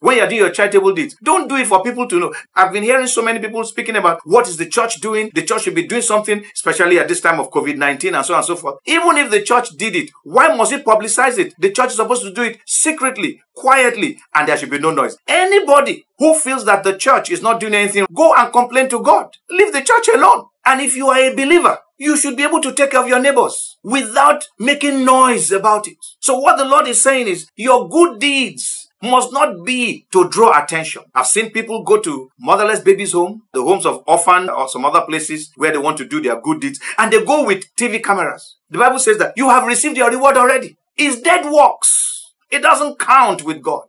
when 0.01 0.17
you're 0.17 0.29
doing 0.29 0.43
your 0.43 0.51
charitable 0.51 0.93
deeds, 0.95 1.17
don't 1.23 1.49
do 1.49 1.57
it 1.57 1.67
for 1.67 1.83
people 1.83 2.07
to 2.09 2.21
know. 2.21 2.35
I've 2.55 2.73
been 2.73 2.83
hearing 2.85 3.07
so 3.07 3.23
many 3.23 3.41
people 3.41 3.65
speaking 3.65 3.97
about 3.97 4.21
what 4.25 4.49
is 4.49 4.57
the 4.57 4.67
church 4.67 5.01
doing. 5.01 5.31
The 5.35 5.43
church 5.43 5.63
should 5.63 5.75
be 5.75 5.87
doing 5.87 6.03
something, 6.03 6.45
especially 6.55 6.99
at 6.99 7.09
this 7.09 7.21
time 7.21 7.41
of 7.41 7.51
COVID 7.51 7.77
19 7.77 8.15
and 8.15 8.25
so 8.25 8.35
on 8.35 8.39
and 8.39 8.47
so 8.47 8.57
forth. 8.57 8.77
Even 8.87 9.17
if 9.17 9.31
the 9.31 9.43
church 9.43 9.71
did 9.71 9.97
it, 9.97 10.11
why 10.23 10.55
must 10.55 10.73
it 10.73 10.85
publicize 10.85 11.39
it? 11.39 11.55
The 11.59 11.73
church 11.73 11.91
is 11.91 11.97
supposed 11.97 12.23
to 12.23 12.33
do 12.33 12.43
it 12.43 12.59
secretly, 12.67 13.41
quietly, 13.55 14.19
and 14.35 14.49
there 14.49 14.57
should 14.57 14.71
be 14.71 14.79
no 14.79 14.91
noise. 14.93 15.17
Anybody 15.27 16.07
who 16.19 16.39
feels 16.39 16.65
that 16.67 16.85
the 16.85 16.97
church 16.97 17.31
is 17.31 17.43
not 17.43 17.61
doing 17.61 17.75
anything, 17.75 18.07
go 18.15 18.35
and 18.37 18.53
complain 18.53 18.89
to 18.91 19.03
God. 19.03 19.37
Leave 19.51 19.73
the 19.73 19.83
church 19.83 20.09
alone. 20.15 20.47
And 20.65 20.81
if 20.81 20.97
you 20.97 21.09
are 21.09 21.19
a 21.19 21.35
believer, 21.35 21.79
you 21.97 22.17
should 22.17 22.37
be 22.37 22.45
able 22.45 22.61
to 22.61 22.73
take 22.73 22.93
care 22.93 23.01
of 23.01 23.09
your 23.09 23.21
neighbors 23.21 23.77
without 23.83 24.45
making 24.59 25.05
noise 25.05 25.51
about 25.51 25.89
it. 25.89 25.97
So 26.21 26.39
what 26.39 26.57
the 26.57 26.65
Lord 26.65 26.87
is 26.87 27.03
saying 27.03 27.27
is 27.27 27.49
your 27.57 27.89
good 27.89 28.21
deeds 28.21 28.78
must 29.03 29.33
not 29.33 29.65
be 29.65 30.07
to 30.13 30.29
draw 30.29 30.63
attention. 30.63 31.03
I've 31.15 31.27
seen 31.27 31.51
people 31.51 31.85
go 31.85 32.01
to 32.01 32.31
motherless 32.39 32.81
babies' 32.81 33.13
home, 33.13 33.43
the 33.53 33.63
homes 33.63 33.87
of 33.87 34.03
orphan 34.07 34.49
or 34.49 34.69
some 34.69 34.85
other 34.85 35.03
places 35.03 35.51
where 35.57 35.73
they 35.73 35.79
want 35.79 35.99
to 35.99 36.05
do 36.05 36.21
their 36.21 36.41
good 36.41 36.61
deeds, 36.61 36.81
and 36.97 37.13
they 37.13 37.25
go 37.25 37.45
with 37.45 37.65
TV 37.77 38.03
cameras. 38.03 38.57
The 38.71 38.79
Bible 38.79 38.99
says 38.99 39.19
that 39.19 39.35
you 39.37 39.49
have 39.49 39.67
received 39.67 39.97
your 39.97 40.11
reward 40.11 40.37
already. 40.37 40.77
It's 40.97 41.21
dead 41.21 41.51
works. 41.51 42.33
It 42.51 42.63
doesn't 42.63 42.99
count 42.99 43.45
with 43.45 43.63
God. 43.63 43.85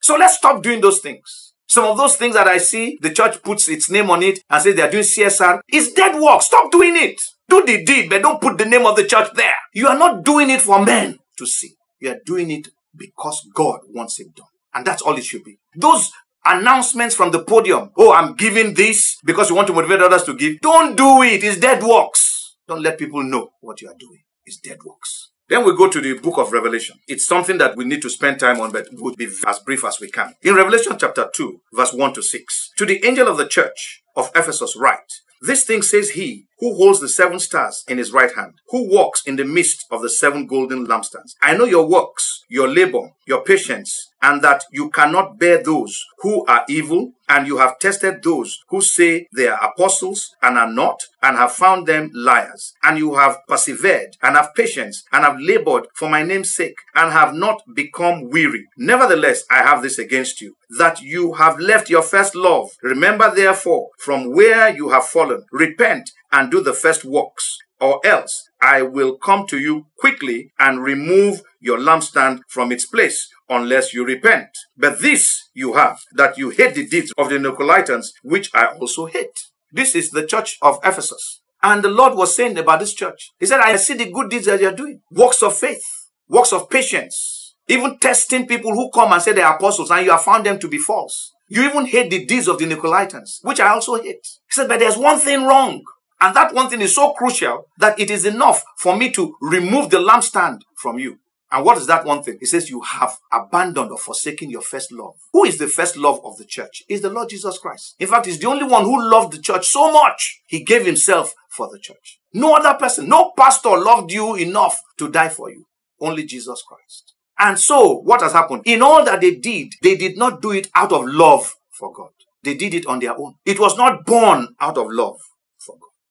So 0.00 0.16
let's 0.16 0.36
stop 0.36 0.62
doing 0.62 0.80
those 0.80 1.00
things. 1.00 1.52
Some 1.66 1.84
of 1.86 1.96
those 1.96 2.16
things 2.16 2.34
that 2.34 2.46
I 2.46 2.58
see, 2.58 2.98
the 3.00 3.10
church 3.10 3.42
puts 3.42 3.68
its 3.68 3.90
name 3.90 4.10
on 4.10 4.22
it 4.22 4.38
and 4.48 4.62
says 4.62 4.76
they 4.76 4.82
are 4.82 4.90
doing 4.90 5.02
CSR. 5.02 5.60
It's 5.68 5.92
dead 5.92 6.20
work. 6.20 6.42
Stop 6.42 6.70
doing 6.70 6.94
it. 6.96 7.20
Do 7.48 7.64
the 7.64 7.84
deed, 7.84 8.08
but 8.10 8.22
don't 8.22 8.40
put 8.40 8.58
the 8.58 8.64
name 8.64 8.86
of 8.86 8.96
the 8.96 9.04
church 9.04 9.28
there. 9.34 9.56
You 9.74 9.88
are 9.88 9.98
not 9.98 10.24
doing 10.24 10.50
it 10.50 10.60
for 10.60 10.84
men 10.84 11.18
to 11.38 11.46
see. 11.46 11.74
You 12.00 12.12
are 12.12 12.20
doing 12.24 12.50
it 12.50 12.68
because 12.96 13.46
God 13.54 13.80
wants 13.88 14.20
it 14.20 14.34
done. 14.34 14.46
And 14.74 14.86
that's 14.86 15.02
all 15.02 15.16
it 15.16 15.24
should 15.24 15.44
be. 15.44 15.58
Those 15.76 16.10
announcements 16.44 17.14
from 17.14 17.30
the 17.30 17.42
podium. 17.42 17.90
Oh, 17.96 18.12
I'm 18.12 18.34
giving 18.34 18.74
this 18.74 19.16
because 19.24 19.48
you 19.48 19.56
want 19.56 19.68
to 19.68 19.72
motivate 19.74 20.00
others 20.00 20.24
to 20.24 20.34
give. 20.34 20.60
Don't 20.60 20.96
do 20.96 21.22
it. 21.22 21.42
It's 21.44 21.58
dead 21.58 21.82
works. 21.82 22.56
Don't 22.66 22.82
let 22.82 22.98
people 22.98 23.22
know 23.22 23.50
what 23.60 23.80
you 23.80 23.88
are 23.88 23.96
doing. 23.98 24.22
It's 24.44 24.58
dead 24.58 24.78
works. 24.84 25.30
Then 25.48 25.64
we 25.64 25.76
go 25.76 25.90
to 25.90 26.00
the 26.00 26.18
book 26.18 26.38
of 26.38 26.52
Revelation. 26.52 26.96
It's 27.06 27.26
something 27.26 27.58
that 27.58 27.76
we 27.76 27.84
need 27.84 28.00
to 28.02 28.10
spend 28.10 28.40
time 28.40 28.60
on, 28.60 28.72
but 28.72 28.88
would 28.92 29.16
be 29.16 29.28
as 29.46 29.58
brief 29.58 29.84
as 29.84 30.00
we 30.00 30.10
can. 30.10 30.34
In 30.42 30.54
Revelation 30.54 30.96
chapter 30.98 31.28
2, 31.34 31.60
verse 31.74 31.92
1 31.92 32.14
to 32.14 32.22
6, 32.22 32.70
to 32.78 32.86
the 32.86 33.04
angel 33.06 33.28
of 33.28 33.36
the 33.36 33.46
church 33.46 34.02
of 34.16 34.30
Ephesus 34.34 34.74
write, 34.74 35.12
this 35.42 35.64
thing 35.64 35.82
says 35.82 36.10
he 36.10 36.46
who 36.58 36.74
holds 36.76 37.00
the 37.00 37.08
seven 37.08 37.38
stars 37.38 37.84
in 37.88 37.98
his 37.98 38.12
right 38.12 38.34
hand, 38.34 38.54
who 38.68 38.90
walks 38.90 39.22
in 39.26 39.36
the 39.36 39.44
midst 39.44 39.86
of 39.90 40.02
the 40.02 40.10
seven 40.10 40.46
golden 40.46 40.86
lampstands. 40.86 41.34
I 41.42 41.56
know 41.56 41.64
your 41.64 41.88
works, 41.88 42.44
your 42.48 42.68
labor, 42.68 43.10
your 43.26 43.42
patience, 43.42 44.10
and 44.22 44.40
that 44.42 44.64
you 44.72 44.88
cannot 44.90 45.38
bear 45.38 45.62
those 45.62 46.02
who 46.20 46.46
are 46.46 46.64
evil, 46.68 47.12
and 47.28 47.46
you 47.46 47.58
have 47.58 47.78
tested 47.78 48.22
those 48.22 48.58
who 48.68 48.80
say 48.80 49.26
they 49.34 49.48
are 49.48 49.62
apostles 49.62 50.34
and 50.42 50.56
are 50.56 50.70
not, 50.70 51.00
and 51.22 51.36
have 51.36 51.52
found 51.52 51.86
them 51.86 52.10
liars. 52.14 52.74
And 52.82 52.98
you 52.98 53.16
have 53.16 53.38
persevered 53.48 54.16
and 54.22 54.36
have 54.36 54.54
patience 54.54 55.04
and 55.12 55.24
have 55.24 55.38
labored 55.38 55.86
for 55.94 56.08
my 56.08 56.22
name's 56.22 56.54
sake 56.54 56.76
and 56.94 57.12
have 57.12 57.34
not 57.34 57.62
become 57.74 58.30
weary. 58.30 58.66
Nevertheless, 58.78 59.44
I 59.50 59.62
have 59.62 59.82
this 59.82 59.98
against 59.98 60.40
you, 60.40 60.54
that 60.78 61.02
you 61.02 61.34
have 61.34 61.58
left 61.58 61.90
your 61.90 62.02
first 62.02 62.34
love. 62.34 62.70
Remember 62.82 63.34
therefore 63.34 63.88
from 63.98 64.34
where 64.34 64.74
you 64.74 64.90
have 64.90 65.04
fallen, 65.04 65.44
repent 65.52 66.10
and 66.34 66.50
do 66.50 66.60
the 66.60 66.74
first 66.74 67.04
works, 67.04 67.58
or 67.80 68.00
else 68.04 68.48
I 68.60 68.82
will 68.82 69.16
come 69.16 69.46
to 69.46 69.58
you 69.58 69.86
quickly 69.96 70.50
and 70.58 70.82
remove 70.82 71.42
your 71.60 71.78
lampstand 71.78 72.40
from 72.48 72.72
its 72.72 72.86
place 72.86 73.28
unless 73.48 73.94
you 73.94 74.04
repent. 74.04 74.48
But 74.76 75.00
this 75.00 75.48
you 75.54 75.74
have, 75.74 76.00
that 76.14 76.36
you 76.36 76.50
hate 76.50 76.74
the 76.74 76.86
deeds 76.86 77.12
of 77.16 77.28
the 77.28 77.36
Nicolaitans, 77.36 78.08
which 78.22 78.50
I 78.52 78.66
also 78.66 79.06
hate. 79.06 79.38
This 79.70 79.94
is 79.94 80.10
the 80.10 80.26
church 80.26 80.58
of 80.60 80.78
Ephesus. 80.84 81.40
And 81.62 81.84
the 81.84 81.88
Lord 81.88 82.14
was 82.16 82.34
saying 82.34 82.58
about 82.58 82.80
this 82.80 82.94
church, 82.94 83.30
He 83.38 83.46
said, 83.46 83.60
I 83.60 83.76
see 83.76 83.94
the 83.94 84.10
good 84.10 84.28
deeds 84.28 84.46
that 84.46 84.60
you're 84.60 84.72
doing, 84.72 85.00
works 85.12 85.42
of 85.42 85.56
faith, 85.56 85.82
works 86.28 86.52
of 86.52 86.68
patience, 86.68 87.54
even 87.68 87.98
testing 87.98 88.46
people 88.46 88.72
who 88.72 88.90
come 88.90 89.12
and 89.12 89.22
say 89.22 89.32
they 89.32 89.42
are 89.42 89.54
apostles 89.56 89.90
and 89.90 90.04
you 90.04 90.10
have 90.10 90.22
found 90.22 90.44
them 90.44 90.58
to 90.58 90.68
be 90.68 90.78
false. 90.78 91.32
You 91.48 91.62
even 91.62 91.86
hate 91.86 92.10
the 92.10 92.24
deeds 92.24 92.48
of 92.48 92.58
the 92.58 92.66
Nicolaitans, 92.66 93.38
which 93.42 93.60
I 93.60 93.68
also 93.68 93.96
hate. 93.96 94.24
He 94.24 94.50
said, 94.50 94.68
but 94.68 94.80
there's 94.80 94.96
one 94.96 95.18
thing 95.18 95.44
wrong. 95.44 95.82
And 96.24 96.34
that 96.36 96.54
one 96.54 96.70
thing 96.70 96.80
is 96.80 96.94
so 96.94 97.12
crucial 97.12 97.66
that 97.76 98.00
it 98.00 98.10
is 98.10 98.24
enough 98.24 98.64
for 98.78 98.96
me 98.96 99.10
to 99.10 99.36
remove 99.42 99.90
the 99.90 99.98
lampstand 99.98 100.60
from 100.74 100.98
you. 100.98 101.18
And 101.52 101.66
what 101.66 101.76
is 101.76 101.86
that 101.88 102.06
one 102.06 102.22
thing? 102.22 102.38
He 102.40 102.46
says, 102.46 102.70
You 102.70 102.80
have 102.80 103.18
abandoned 103.30 103.90
or 103.90 103.98
forsaken 103.98 104.48
your 104.48 104.62
first 104.62 104.90
love. 104.90 105.16
Who 105.34 105.44
is 105.44 105.58
the 105.58 105.66
first 105.66 105.98
love 105.98 106.22
of 106.24 106.38
the 106.38 106.46
church? 106.46 106.82
Is 106.88 107.02
the 107.02 107.10
Lord 107.10 107.28
Jesus 107.28 107.58
Christ. 107.58 107.96
In 107.98 108.08
fact, 108.08 108.24
he's 108.24 108.38
the 108.38 108.48
only 108.48 108.64
one 108.64 108.84
who 108.84 109.10
loved 109.10 109.34
the 109.34 109.42
church 109.42 109.66
so 109.66 109.92
much, 109.92 110.40
he 110.46 110.64
gave 110.64 110.86
himself 110.86 111.34
for 111.50 111.68
the 111.70 111.78
church. 111.78 112.20
No 112.32 112.54
other 112.54 112.72
person, 112.78 113.06
no 113.06 113.32
pastor 113.36 113.76
loved 113.76 114.10
you 114.10 114.34
enough 114.34 114.80
to 114.96 115.10
die 115.10 115.28
for 115.28 115.50
you. 115.50 115.66
Only 116.00 116.24
Jesus 116.24 116.64
Christ. 116.66 117.12
And 117.38 117.58
so, 117.58 117.98
what 117.98 118.22
has 118.22 118.32
happened? 118.32 118.62
In 118.64 118.80
all 118.80 119.04
that 119.04 119.20
they 119.20 119.34
did, 119.34 119.74
they 119.82 119.94
did 119.94 120.16
not 120.16 120.40
do 120.40 120.52
it 120.52 120.68
out 120.74 120.90
of 120.90 121.04
love 121.04 121.54
for 121.70 121.92
God. 121.92 122.12
They 122.42 122.54
did 122.54 122.72
it 122.72 122.86
on 122.86 123.00
their 123.00 123.12
own. 123.14 123.34
It 123.44 123.60
was 123.60 123.76
not 123.76 124.06
born 124.06 124.54
out 124.58 124.78
of 124.78 124.86
love. 124.90 125.18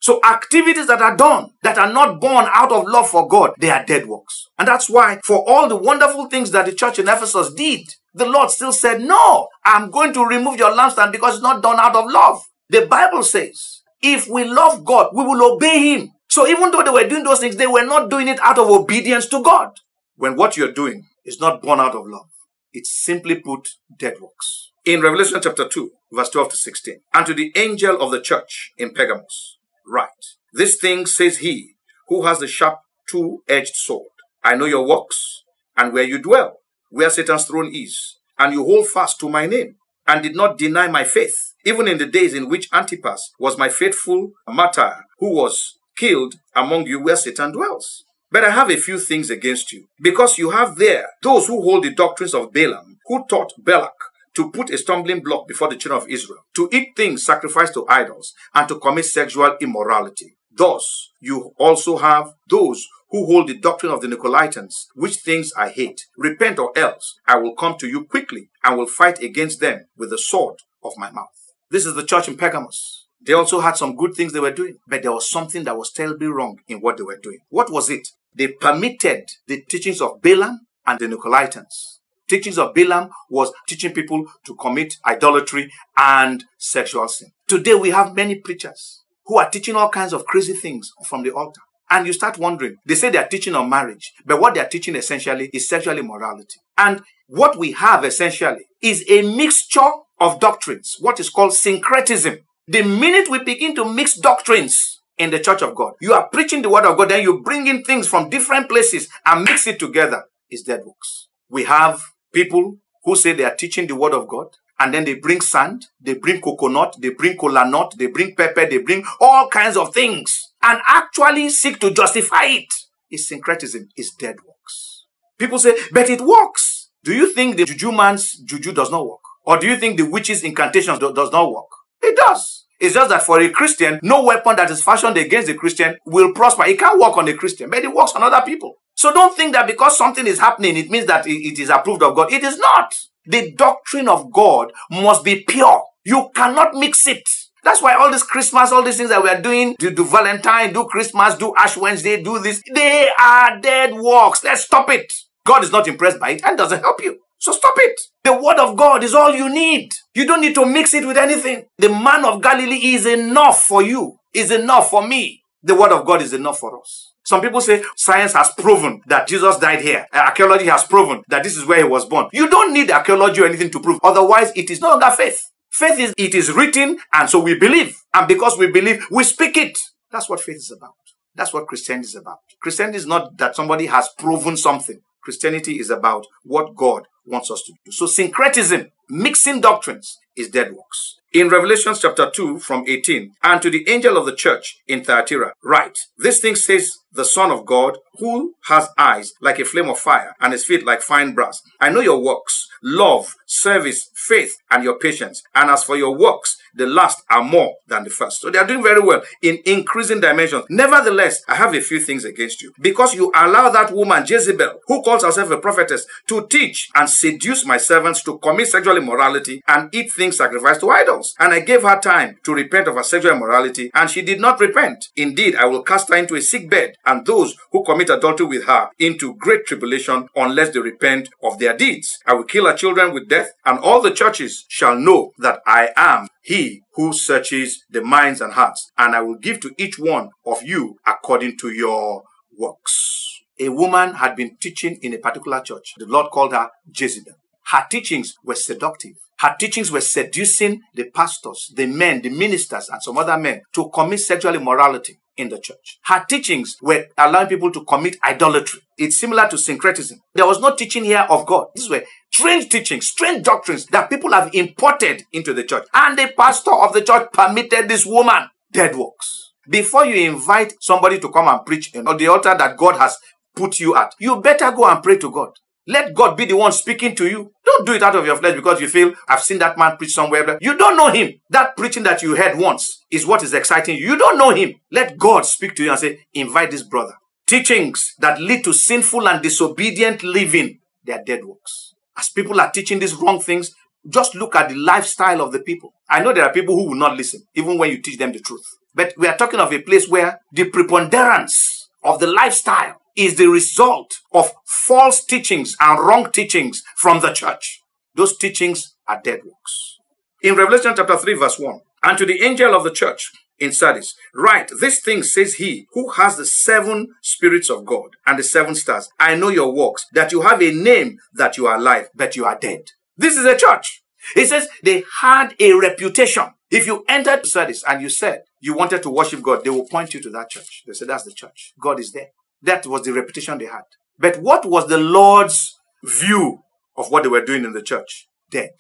So 0.04 0.20
activities 0.22 0.88
that 0.88 1.02
are 1.02 1.16
done 1.16 1.52
that 1.62 1.78
are 1.78 1.92
not 1.92 2.20
born 2.20 2.46
out 2.54 2.74
of 2.74 2.84
love 2.88 3.10
for 3.10 3.26
God, 3.26 3.54
they 3.58 3.70
are 3.70 3.86
dead 3.86 4.06
works. 4.06 4.50
And 4.60 4.68
that's 4.68 4.90
why 4.90 5.22
for 5.24 5.50
all 5.50 5.70
the 5.70 5.78
wonderful 5.78 6.26
things 6.26 6.52
that 6.52 6.66
the 6.66 6.74
church 6.74 7.00
in 7.00 7.08
Ephesus 7.08 7.54
did, 7.54 7.88
the 8.14 8.26
Lord 8.26 8.50
still 8.50 8.74
said, 8.74 9.00
no, 9.00 9.48
I'm 9.64 9.92
going 9.92 10.12
to 10.16 10.26
remove 10.26 10.60
your 10.60 10.72
lampstand 10.72 11.14
because 11.14 11.36
it's 11.36 11.42
not 11.42 11.64
done 11.64 11.80
out 11.80 11.96
of 11.96 12.12
love. 12.12 12.42
The 12.68 12.86
Bible 12.86 13.24
says, 13.24 13.80
if 14.02 14.28
we 14.28 14.44
love 14.44 14.84
God, 14.84 15.12
we 15.14 15.24
will 15.24 15.54
obey 15.54 15.94
Him. 15.94 16.12
So 16.28 16.48
even 16.48 16.72
though 16.72 16.84
they 16.84 16.90
were 16.90 17.08
doing 17.08 17.24
those 17.24 17.40
things, 17.40 17.56
they 17.56 17.68
were 17.68 17.86
not 17.86 18.10
doing 18.10 18.28
it 18.28 18.42
out 18.42 18.60
of 18.60 18.70
obedience 18.70 19.28
to 19.28 19.42
God. 19.42 19.70
When 20.18 20.36
what 20.36 20.58
you're 20.58 20.74
doing 20.74 21.06
is 21.24 21.40
not 21.40 21.62
born 21.62 21.80
out 21.80 21.96
of 21.96 22.06
love, 22.08 22.28
it's 22.74 22.92
simply 22.92 23.36
put 23.36 23.70
dead 23.98 24.16
works. 24.20 24.74
In 24.84 25.00
Revelation 25.00 25.40
chapter 25.42 25.66
2, 25.66 25.92
verse 26.12 26.30
12 26.30 26.50
to 26.50 26.58
16, 26.58 27.00
and 27.14 27.26
to 27.26 27.34
the 27.34 27.54
angel 27.56 28.02
of 28.02 28.12
the 28.12 28.20
church 28.20 28.74
in 28.78 28.94
Pergamos, 28.94 29.53
write. 29.88 30.10
This 30.54 30.76
thing 30.76 31.06
says 31.06 31.38
he 31.38 31.76
who 32.08 32.24
has 32.26 32.40
the 32.40 32.48
sharp 32.48 32.80
two 33.10 33.44
edged 33.48 33.76
sword. 33.76 34.08
I 34.44 34.56
know 34.56 34.66
your 34.66 34.86
works 34.88 35.44
and 35.78 35.94
where 35.94 36.04
you 36.04 36.20
dwell, 36.20 36.58
where 36.90 37.10
Satan's 37.10 37.46
throne 37.46 37.74
is, 37.74 38.18
and 38.38 38.54
you 38.54 38.64
hold 38.64 38.88
fast 38.88 39.20
to 39.22 39.30
my 39.30 39.46
name 39.46 39.76
and 40.06 40.22
did 40.22 40.36
not 40.36 40.58
deny 40.58 40.88
my 40.88 41.04
faith, 41.04 41.54
even 41.66 41.88
in 41.88 41.98
the 41.98 42.06
days 42.06 42.34
in 42.34 42.50
which 42.50 42.70
Antipas 42.74 43.32
was 43.40 43.58
my 43.58 43.70
faithful 43.70 44.32
martyr 44.48 45.06
who 45.20 45.34
was 45.34 45.78
killed 45.98 46.36
among 46.56 46.86
you 46.88 47.02
where 47.02 47.16
Satan 47.16 47.52
dwells. 47.52 48.04
But 48.32 48.44
I 48.44 48.50
have 48.50 48.72
a 48.72 48.78
few 48.78 49.00
things 49.00 49.30
against 49.30 49.72
you, 49.72 49.86
because 50.02 50.38
you 50.38 50.50
have 50.50 50.76
there 50.78 51.08
those 51.22 51.48
who 51.48 51.62
hold 51.62 51.84
the 51.84 51.94
doctrines 51.94 52.34
of 52.34 52.52
Balaam, 52.52 52.98
who 53.06 53.26
taught 53.28 53.54
Balak 53.58 53.94
to 54.36 54.52
put 54.52 54.70
a 54.70 54.78
stumbling 54.78 55.22
block 55.22 55.48
before 55.48 55.70
the 55.70 55.76
children 55.76 56.02
of 56.02 56.10
Israel, 56.10 56.46
to 56.56 56.70
eat 56.72 56.96
things 56.96 57.26
sacrificed 57.26 57.74
to 57.76 57.86
idols, 57.88 58.34
and 58.54 58.68
to 58.68 58.80
commit 58.80 59.06
sexual 59.06 59.58
immorality. 59.62 60.36
Thus, 60.56 61.10
you 61.20 61.54
also 61.58 61.98
have 61.98 62.34
those 62.50 62.88
who 63.10 63.26
hold 63.26 63.48
the 63.48 63.58
doctrine 63.58 63.92
of 63.92 64.02
the 64.02 64.08
Nicolaitans, 64.08 64.88
which 64.96 65.18
things 65.18 65.52
I 65.56 65.70
hate. 65.70 66.08
Repent 66.18 66.60
or 66.60 66.76
else 66.78 67.20
I 67.28 67.38
will 67.38 67.56
come 67.56 67.78
to 67.78 67.88
you 67.88 68.06
quickly 68.06 68.50
and 68.64 68.78
will 68.78 68.88
fight 68.88 69.22
against 69.22 69.60
them 69.60 69.86
with 69.98 70.10
the 70.10 70.18
sword 70.18 70.58
of 70.84 70.94
my 70.98 71.12
mouth. 71.12 71.28
This 71.70 71.86
is 71.86 71.96
the 71.96 72.06
church 72.06 72.28
in 72.28 72.38
Pergamos. 72.38 73.08
They 73.22 73.34
also 73.34 73.62
had 73.62 73.78
some 73.78 73.96
good 73.96 74.16
things 74.16 74.34
they 74.34 74.40
were 74.40 74.52
doing, 74.52 74.78
but 74.88 75.02
there 75.02 75.12
was 75.12 75.30
something 75.30 75.64
that 75.64 75.78
was 75.78 75.92
terribly 75.92 76.28
wrong 76.28 76.60
in 76.68 76.80
what 76.82 76.98
they 76.98 77.04
were 77.04 77.20
doing. 77.22 77.40
What 77.50 77.72
was 77.72 77.90
it? 77.90 78.10
They 78.36 78.48
permitted 78.48 79.30
the 79.48 79.62
teachings 79.62 80.02
of 80.02 80.22
Balaam 80.22 80.68
and 80.86 81.00
the 81.00 81.08
Nicolaitans 81.08 82.00
teachings 82.34 82.58
of 82.58 82.74
Balaam 82.74 83.10
was 83.30 83.52
teaching 83.68 83.94
people 83.94 84.26
to 84.46 84.56
commit 84.56 84.96
idolatry 85.06 85.72
and 85.96 86.44
sexual 86.58 87.08
sin. 87.08 87.30
Today 87.48 87.76
we 87.76 87.92
have 87.92 88.16
many 88.16 88.36
preachers 88.36 89.04
who 89.26 89.38
are 89.38 89.50
teaching 89.50 89.76
all 89.76 89.90
kinds 89.90 90.14
of 90.14 90.26
crazy 90.26 90.54
things 90.54 90.92
from 91.06 91.22
the 91.22 91.32
altar. 91.32 91.62
And 91.92 92.08
you 92.08 92.14
start 92.14 92.40
wondering, 92.40 92.78
they 92.88 92.96
say 92.96 93.12
they 93.12 93.20
are 93.20 93.28
teaching 93.28 93.54
on 93.54 93.70
marriage, 93.70 94.14
but 94.26 94.42
what 94.42 94.56
they 94.56 94.62
are 94.62 94.68
teaching 94.68 94.96
essentially 94.96 95.52
is 95.54 95.70
sexual 95.70 96.00
immorality. 96.00 96.60
And 96.76 97.04
what 97.28 97.56
we 97.56 97.74
have 97.74 98.04
essentially 98.04 98.66
is 98.82 99.06
a 99.08 99.22
mixture 99.22 99.92
of 100.20 100.40
doctrines, 100.40 100.98
what 101.00 101.20
is 101.20 101.30
called 101.30 101.54
syncretism. 101.54 102.40
The 102.68 102.82
minute 102.82 103.30
we 103.30 103.44
begin 103.44 103.76
to 103.76 103.86
mix 103.86 104.16
doctrines 104.16 105.02
in 105.20 105.30
the 105.30 105.40
church 105.40 105.62
of 105.62 105.76
God, 105.76 105.94
you 106.02 106.14
are 106.14 106.30
preaching 106.30 106.64
the 106.64 106.70
word 106.70 106.86
of 106.86 106.98
God, 106.98 107.10
then 107.12 107.22
you 107.22 107.44
bring 107.44 107.68
in 107.68 107.84
things 107.84 108.08
from 108.08 108.32
different 108.32 108.70
places 108.70 109.08
and 109.24 109.44
mix 109.44 109.68
it 109.68 109.78
together, 109.78 110.24
is 110.50 110.64
dead 110.64 110.82
works. 110.84 111.28
We 111.48 111.66
have 111.66 112.13
people 112.34 112.78
who 113.04 113.16
say 113.16 113.34
they 113.34 113.46
are 113.46 113.56
teaching 113.56 113.88
the 113.88 113.96
word 113.96 114.14
of 114.14 114.28
God, 114.28 114.48
and 114.80 114.94
then 114.94 115.06
they 115.06 115.16
bring 115.16 115.40
sand, 115.40 115.86
they 116.02 116.16
bring 116.16 116.42
coconut, 116.42 116.96
they 117.00 117.10
bring 117.10 117.38
cola 117.38 117.66
nut, 117.66 117.94
they 117.98 118.08
bring 118.08 118.36
pepper, 118.36 118.66
they 118.66 118.80
bring 118.80 119.04
all 119.22 119.48
kinds 119.48 119.78
of 119.78 119.94
things, 119.94 120.52
and 120.62 120.80
actually 120.88 121.50
seek 121.50 121.80
to 121.80 121.92
justify 121.92 122.46
it. 122.46 122.74
It's 123.10 123.28
syncretism, 123.28 123.90
it's 123.96 124.14
dead 124.16 124.38
works. 124.48 125.06
People 125.38 125.60
say, 125.60 125.76
but 125.92 126.10
it 126.10 126.22
works. 126.22 126.90
Do 127.04 127.14
you 127.14 127.34
think 127.34 127.58
the 127.58 127.66
juju 127.66 127.92
man's 127.92 128.40
juju 128.40 128.74
does 128.74 128.90
not 128.92 129.06
work? 129.06 129.20
Or 129.46 129.58
do 129.58 129.68
you 129.68 129.78
think 129.78 129.98
the 129.98 130.04
witch's 130.04 130.44
incantations 130.44 131.00
do- 131.00 131.14
does 131.14 131.32
not 131.32 131.52
work? 131.52 131.68
It 132.02 132.16
does. 132.16 132.66
It's 132.80 132.96
just 132.96 133.10
that 133.10 133.24
for 133.24 133.40
a 133.40 133.50
Christian, 133.50 134.00
no 134.04 134.24
weapon 134.24 134.56
that 134.56 134.72
is 134.72 134.84
fashioned 134.84 135.18
against 135.18 135.50
a 135.50 135.54
Christian 135.54 135.98
will 136.06 136.34
prosper. 136.34 136.66
It 136.66 136.80
can't 136.80 137.00
work 137.00 137.18
on 137.18 137.28
a 137.28 137.34
Christian, 137.34 137.70
but 137.70 137.84
it 137.84 137.94
works 137.94 138.14
on 138.14 138.24
other 138.24 138.42
people. 138.46 138.76
So 138.96 139.12
don't 139.14 139.36
think 139.36 139.54
that 139.54 139.68
because 139.68 139.98
something 139.98 140.28
is 140.28 140.40
happening, 140.40 140.78
it 140.78 140.90
means 140.90 141.08
that 141.08 141.26
it 141.28 141.60
is 141.60 141.70
approved 141.70 142.04
of 142.04 142.16
God. 142.16 142.32
It 142.32 142.44
is 142.44 142.58
not. 142.58 142.94
The 143.26 143.52
doctrine 143.54 144.08
of 144.08 144.32
God 144.32 144.72
must 144.92 145.24
be 145.24 145.44
pure. 145.48 145.84
You 146.06 146.30
cannot 146.36 146.74
mix 146.74 147.08
it. 147.08 147.24
That's 147.64 147.82
why 147.82 147.96
all 147.96 148.12
this 148.12 148.24
Christmas, 148.24 148.72
all 148.72 148.84
these 148.84 148.98
things 148.98 149.10
that 149.10 149.24
we 149.24 149.30
are 149.30 149.42
doing, 149.42 149.76
do, 149.80 149.90
do 149.90 150.04
Valentine, 150.04 150.74
do 150.74 150.86
Christmas, 150.86 151.36
do 151.36 151.54
Ash 151.58 151.78
Wednesday, 151.78 152.22
do 152.22 152.40
this, 152.40 152.62
they 152.74 153.08
are 153.18 153.60
dead 153.60 153.94
works. 153.94 154.44
Let's 154.44 154.66
stop 154.66 154.90
it. 154.90 155.12
God 155.46 155.64
is 155.64 155.72
not 155.72 155.88
impressed 155.88 156.20
by 156.20 156.32
it 156.32 156.44
and 156.44 156.58
doesn't 156.58 156.82
help 156.82 157.02
you. 157.02 157.20
So 157.40 157.54
stop 157.54 157.74
it. 157.78 158.00
The 158.24 158.34
word 158.34 158.58
of 158.60 158.76
God 158.76 159.04
is 159.04 159.14
all 159.14 159.34
you 159.34 159.50
need. 159.50 159.92
You 160.14 160.26
don't 160.26 160.42
need 160.42 160.56
to 160.56 160.66
mix 160.66 160.94
it 160.94 161.06
with 161.06 161.18
anything. 161.18 161.66
The 161.78 161.90
man 161.90 162.26
of 162.26 162.42
Galilee 162.42 162.94
is 162.96 163.06
enough 163.06 163.64
for 163.64 163.82
you, 163.82 164.18
is 164.34 164.52
enough 164.52 164.90
for 164.90 165.06
me. 165.06 165.42
The 165.62 165.76
word 165.76 165.92
of 165.94 166.06
God 166.06 166.22
is 166.22 166.34
enough 166.34 166.60
for 166.60 166.80
us. 166.80 167.13
Some 167.26 167.42
people 167.42 167.62
say 167.62 167.84
science 167.96 168.34
has 168.34 168.52
proven 168.58 169.02
that 169.08 169.28
Jesus 169.28 169.58
died 169.58 169.82
here. 169.82 170.08
Uh, 170.12 170.18
archaeology 170.18 170.66
has 170.66 170.84
proven 170.84 171.24
that 171.30 171.44
this 171.44 171.56
is 171.56 171.66
where 171.66 171.80
he 171.80 171.84
was 171.84 172.06
born. 172.06 172.28
You 172.34 172.50
don't 172.50 172.74
need 172.74 172.92
archaeology 172.92 173.42
or 173.42 173.46
anything 173.46 173.72
to 173.72 173.80
prove. 173.80 174.00
Otherwise, 174.04 174.52
it 174.56 174.70
is 174.70 174.82
no 174.82 174.90
longer 174.90 175.12
faith. 175.12 175.50
Faith 175.72 176.00
is, 176.00 176.14
it 176.18 176.36
is 176.36 176.52
written, 176.52 177.00
and 177.14 177.30
so 177.30 177.40
we 177.40 177.58
believe. 177.58 177.98
And 178.14 178.28
because 178.28 178.58
we 178.58 178.68
believe, 178.68 179.06
we 179.10 179.24
speak 179.24 179.58
it. 179.58 179.78
That's 180.12 180.30
what 180.30 180.40
faith 180.40 180.58
is 180.58 180.72
about. 180.72 180.94
That's 181.34 181.54
what 181.54 181.66
Christianity 181.66 182.08
is 182.08 182.16
about. 182.16 182.40
Christianity 182.62 182.98
is 182.98 183.08
not 183.08 183.38
that 183.38 183.56
somebody 183.56 183.88
has 183.88 184.10
proven 184.18 184.56
something. 184.56 185.00
Christianity 185.24 185.80
is 185.80 185.90
about 185.90 186.28
what 186.44 186.76
God 186.76 187.08
wants 187.26 187.50
us 187.50 187.64
to 187.64 187.74
do. 187.86 187.92
So 187.92 188.06
syncretism, 188.06 188.92
mixing 189.10 189.62
doctrines, 189.62 190.20
is 190.36 190.50
dead 190.50 190.74
works. 190.74 191.20
In 191.34 191.50
Revelation 191.50 191.96
chapter 192.00 192.30
2 192.30 192.60
from 192.60 192.86
18, 192.88 193.34
and 193.42 193.60
to 193.60 193.72
the 193.72 193.90
angel 193.90 194.18
of 194.18 194.28
the 194.28 194.36
church 194.36 194.78
in 194.88 195.04
Thyatira, 195.04 195.54
write, 195.64 195.98
This 196.16 196.40
thing 196.40 196.56
says 196.56 196.92
the 197.12 197.26
Son 197.26 197.50
of 197.50 197.66
God, 197.66 197.98
who 198.20 198.54
has 198.66 198.90
eyes 199.00 199.34
like 199.42 199.58
a 199.58 199.66
flame 199.66 199.90
of 199.90 199.98
fire 199.98 200.36
and 200.40 200.54
his 200.54 200.64
feet 200.64 200.86
like 200.86 201.02
fine 201.02 201.34
brass. 201.34 201.60
I 201.82 201.90
know 201.90 202.02
your 202.02 202.22
works, 202.22 202.68
love, 202.84 203.34
service, 203.48 204.12
faith, 204.14 204.54
and 204.70 204.84
your 204.84 205.00
patience. 205.00 205.42
And 205.56 205.72
as 205.72 205.84
for 205.84 205.98
your 205.98 206.16
works, 206.16 206.56
the 206.74 206.86
last 206.86 207.24
are 207.30 207.44
more 207.44 207.76
than 207.88 208.04
the 208.04 208.10
first. 208.10 208.42
So 208.42 208.50
they 208.50 208.60
are 208.60 208.68
doing 208.68 208.84
very 208.84 209.02
well 209.02 209.22
in 209.42 209.60
increasing 209.66 210.20
dimensions. 210.20 210.66
Nevertheless, 210.70 211.42
I 211.48 211.56
have 211.56 211.74
a 211.74 211.82
few 211.82 212.00
things 212.00 212.26
against 212.26 212.62
you. 212.62 212.74
Because 212.80 213.14
you 213.14 213.32
allow 213.36 213.70
that 213.70 213.92
woman, 213.94 214.26
Jezebel, 214.28 214.80
who 214.88 215.02
calls 215.02 215.24
herself 215.24 215.52
a 215.52 215.58
prophetess, 215.58 216.06
to 216.28 216.48
teach 216.48 216.90
and 216.96 217.10
seduce 217.10 217.66
my 217.66 217.78
servants 217.78 218.24
to 218.24 218.38
commit 218.40 218.68
sexual 218.68 218.98
immorality 218.98 219.62
and 219.68 219.94
eat 219.94 220.12
things 220.12 220.38
sacrificed 220.38 220.82
to 220.82 220.90
idols. 220.90 221.36
And 221.40 221.54
I 221.54 221.60
gave 221.60 221.84
her 221.84 222.00
time 222.00 222.38
to 222.44 222.54
repent 222.54 222.88
of 222.88 222.96
her 222.96 223.04
sexual 223.04 223.34
immorality, 223.34 223.92
and 223.94 224.10
she 224.10 224.22
did 224.22 224.40
not 224.40 224.60
repent. 224.60 225.10
Indeed, 225.16 225.56
I 225.56 225.66
will 225.66 225.84
cast 225.84 226.10
her 226.10 226.16
into 226.16 226.36
a 226.36 226.42
sick 226.42 226.70
bed 226.70 226.96
and 227.06 227.26
those 227.26 227.56
who 227.72 227.84
commit 227.84 228.10
adultery 228.10 228.48
with 228.48 228.66
her 228.66 228.90
into 229.00 229.36
great 229.36 229.66
tribulation 229.66 230.28
unless 230.36 230.74
they 230.74 230.80
repent 230.80 231.30
of 231.42 231.60
their 231.60 231.76
deeds. 231.76 232.18
I 232.26 232.34
will 232.34 232.44
kill 232.44 232.66
her 232.66 232.76
children 232.76 233.14
with 233.14 233.30
death, 233.30 233.52
and 233.66 233.80
all 233.80 234.02
the 234.02 234.12
churches 234.12 234.66
shall 234.68 234.96
know 234.96 235.32
that 235.40 235.60
I 235.66 235.90
am 235.96 236.28
he 236.44 236.63
who 236.94 237.14
searches 237.14 237.84
the 237.90 238.02
minds 238.02 238.42
and 238.42 238.54
hearts, 238.54 238.92
and 238.98 239.16
I 239.16 239.22
will 239.22 239.38
give 239.38 239.60
to 239.62 239.74
each 239.78 239.98
one 240.00 240.30
of 240.46 240.64
you 240.64 240.98
according 241.06 241.58
to 241.60 241.70
your 241.72 242.24
works. 242.58 243.42
A 243.60 243.70
woman 243.70 244.14
had 244.16 244.36
been 244.36 244.58
teaching 244.60 244.98
in 245.02 245.14
a 245.14 245.20
particular 245.20 245.62
church. 245.62 245.94
The 245.98 246.06
Lord 246.06 246.32
called 246.32 246.54
her 246.54 246.70
Jezebel. 246.96 247.34
Her 247.72 247.86
teachings 247.90 248.36
were 248.44 248.56
seductive. 248.56 249.14
Her 249.40 249.56
teachings 249.60 249.92
were 249.92 250.02
seducing 250.02 250.82
the 250.94 251.10
pastors, 251.10 251.72
the 251.76 251.86
men, 251.86 252.22
the 252.22 252.30
ministers, 252.30 252.90
and 252.90 253.02
some 253.02 253.18
other 253.18 253.38
men 253.38 253.62
to 253.74 253.90
commit 253.90 254.20
sexual 254.20 254.56
immorality 254.56 255.20
in 255.38 255.50
the 255.50 255.60
church. 255.60 256.00
Her 256.06 256.24
teachings 256.28 256.78
were 256.82 257.06
allowing 257.18 257.48
people 257.48 257.72
to 257.72 257.84
commit 257.86 258.18
idolatry. 258.24 258.82
It's 258.98 259.18
similar 259.18 259.48
to 259.50 259.58
syncretism. 259.58 260.20
There 260.34 260.46
was 260.46 260.60
no 260.60 260.76
teaching 260.76 261.04
here 261.04 261.26
of 261.30 261.46
God. 261.46 261.68
These 261.76 261.90
were 261.90 262.04
strange 262.32 262.70
teachings, 262.70 263.08
strange 263.08 263.44
doctrines 263.44 263.86
that 263.88 264.10
people 264.10 264.32
have 264.32 264.54
imported 264.54 265.24
into 265.32 265.54
the 265.54 265.64
church. 265.64 265.88
And 265.94 266.18
the 266.18 266.32
pastor 266.38 266.74
of 266.74 266.94
the 266.94 267.02
church 267.02 267.30
permitted 267.34 267.88
this 267.88 268.06
woman 268.06 268.50
dead 268.72 268.96
works. 268.96 269.54
Before 269.70 270.06
you 270.06 270.30
invite 270.30 270.74
somebody 270.82 271.20
to 271.20 271.30
come 271.30 271.48
and 271.48 271.66
preach 271.66 271.96
on 271.96 272.18
the 272.18 272.28
altar 272.28 272.56
that 272.58 272.78
God 272.78 272.98
has 272.98 273.18
put 273.56 273.80
you 273.80 273.96
at, 273.96 274.14
you 274.20 274.42
better 274.42 274.72
go 274.72 274.90
and 274.90 275.02
pray 275.02 275.18
to 275.18 275.32
God. 275.32 275.52
Let 275.86 276.14
God 276.14 276.38
be 276.38 276.46
the 276.46 276.56
one 276.56 276.72
speaking 276.72 277.16
to 277.16 277.28
you. 277.28 277.52
Don't 277.66 277.86
do 277.86 277.94
it 277.94 278.04
out 278.04 278.16
of 278.16 278.26
your 278.26 278.38
flesh 278.38 278.56
because 278.56 278.80
you 278.80 278.88
feel, 278.88 279.14
I've 279.28 279.42
seen 279.42 279.60
that 279.60 279.78
man 279.78 279.98
preach 279.98 280.14
somewhere. 280.14 280.58
You 280.62 280.78
don't 280.78 280.96
know 280.96 281.12
him. 281.12 281.42
That 281.50 281.76
preaching 281.76 282.04
that 282.04 282.22
you 282.22 282.36
heard 282.36 282.58
once 282.58 283.04
is 283.12 283.26
what 283.26 283.44
is 283.44 283.54
exciting 283.54 283.98
you. 283.98 284.12
You 284.12 284.18
don't 284.18 284.38
know 284.38 284.52
him. 284.52 284.76
Let 284.92 285.18
God 285.18 285.46
speak 285.46 285.76
to 285.76 285.84
you 285.84 285.92
and 285.92 286.00
say, 286.00 286.26
invite 286.34 286.72
this 286.72 286.84
brother. 286.84 287.16
Teachings 287.46 288.14
that 288.20 288.40
lead 288.40 288.64
to 288.64 288.74
sinful 288.74 289.28
and 289.28 289.44
disobedient 289.44 290.24
living, 290.24 290.80
they 291.04 291.14
are 291.14 291.24
dead 291.24 291.44
works. 291.44 291.94
As 292.18 292.30
people 292.30 292.62
are 292.62 292.72
teaching 292.72 293.00
these 293.00 293.16
wrong 293.16 293.42
things, 293.42 293.74
just 294.08 294.36
look 294.36 294.56
at 294.56 294.70
the 294.70 294.76
lifestyle 294.76 295.42
of 295.42 295.52
the 295.52 295.60
people. 295.60 295.94
I 296.10 296.22
know 296.22 296.34
there 296.34 296.46
are 296.46 296.54
people 296.54 296.76
who 296.76 296.90
will 296.90 296.96
not 296.96 297.18
listen, 297.18 297.42
even 297.56 297.78
when 297.78 297.90
you 297.90 298.02
teach 298.02 298.18
them 298.18 298.32
the 298.32 298.40
truth. 298.40 298.66
But 298.96 299.14
we 299.18 299.28
are 299.28 299.36
talking 299.36 299.60
of 299.60 299.74
a 299.74 299.82
place 299.82 300.08
where 300.08 300.40
the 300.52 300.66
preponderance 300.66 301.90
of 302.04 302.20
the 302.20 302.28
lifestyle 302.28 303.02
is 303.16 303.36
the 303.38 303.48
result 303.48 304.16
of 304.32 304.54
false 304.66 305.24
teachings 305.24 305.76
and 305.80 306.00
wrong 306.00 306.32
teachings 306.32 306.84
from 306.96 307.22
the 307.22 307.32
church. 307.32 307.82
Those 308.16 308.38
teachings 308.38 308.96
are 309.08 309.22
dead 309.24 309.42
works. 309.44 309.98
In 310.42 310.56
Revelation 310.56 310.94
chapter 310.96 311.18
3, 311.18 311.34
verse 311.36 311.58
1, 311.58 311.80
and 312.04 312.18
to 312.18 312.26
the 312.26 312.44
angel 312.44 312.76
of 312.76 312.84
the 312.84 312.92
church 312.92 313.32
in 313.60 313.72
Sardis, 313.72 314.16
write, 314.36 314.72
This 314.80 315.00
thing 315.00 315.24
says 315.24 315.56
he 315.56 315.88
who 315.94 316.10
has 316.12 316.38
the 316.38 316.46
seven 316.46 317.14
spirits 317.22 317.70
of 317.70 317.86
God 317.86 318.10
and 318.26 318.38
the 318.38 318.44
seven 318.44 318.76
stars. 318.76 319.10
I 319.20 319.36
know 319.36 319.50
your 319.50 319.74
works, 319.74 320.06
that 320.14 320.32
you 320.32 320.42
have 320.42 320.62
a 320.62 320.72
name 320.72 321.20
that 321.34 321.58
you 321.58 321.68
are 321.68 321.78
alive, 321.78 322.10
but 322.14 322.36
you 322.36 322.46
are 322.46 322.58
dead. 322.60 322.90
This 323.16 323.38
is 323.38 323.46
a 323.46 323.56
church. 323.56 324.04
He 324.36 324.46
says 324.46 324.68
they 324.84 325.04
had 325.22 325.56
a 325.60 325.74
reputation. 325.74 326.46
If 326.72 326.88
you 326.88 327.06
entered 327.08 327.46
Sardis 327.46 327.84
and 327.88 328.02
you 328.02 328.10
said 328.10 328.44
you 328.60 328.76
wanted 328.76 329.04
to 329.04 329.10
worship 329.10 329.42
God, 329.42 329.64
they 329.64 329.70
will 329.70 329.88
point 329.88 330.14
you 330.14 330.22
to 330.22 330.30
that 330.32 330.50
church. 330.50 330.84
They 330.88 330.94
say, 330.94 331.06
That's 331.06 331.24
the 331.24 331.34
church. 331.34 331.74
God 331.80 332.00
is 332.00 332.12
there. 332.12 332.30
That 332.64 332.88
was 332.88 333.04
the 333.04 333.14
reputation 333.14 333.58
they 333.58 333.66
had. 333.66 333.84
But 334.18 334.42
what 334.42 334.66
was 334.66 334.88
the 334.88 334.98
Lord's 334.98 335.80
view 336.04 336.64
of 336.96 337.12
what 337.12 337.24
they 337.24 337.30
were 337.30 337.46
doing 337.46 337.66
in 337.66 337.74
the 337.74 337.82
church? 337.82 338.28
Dead. 338.50 338.72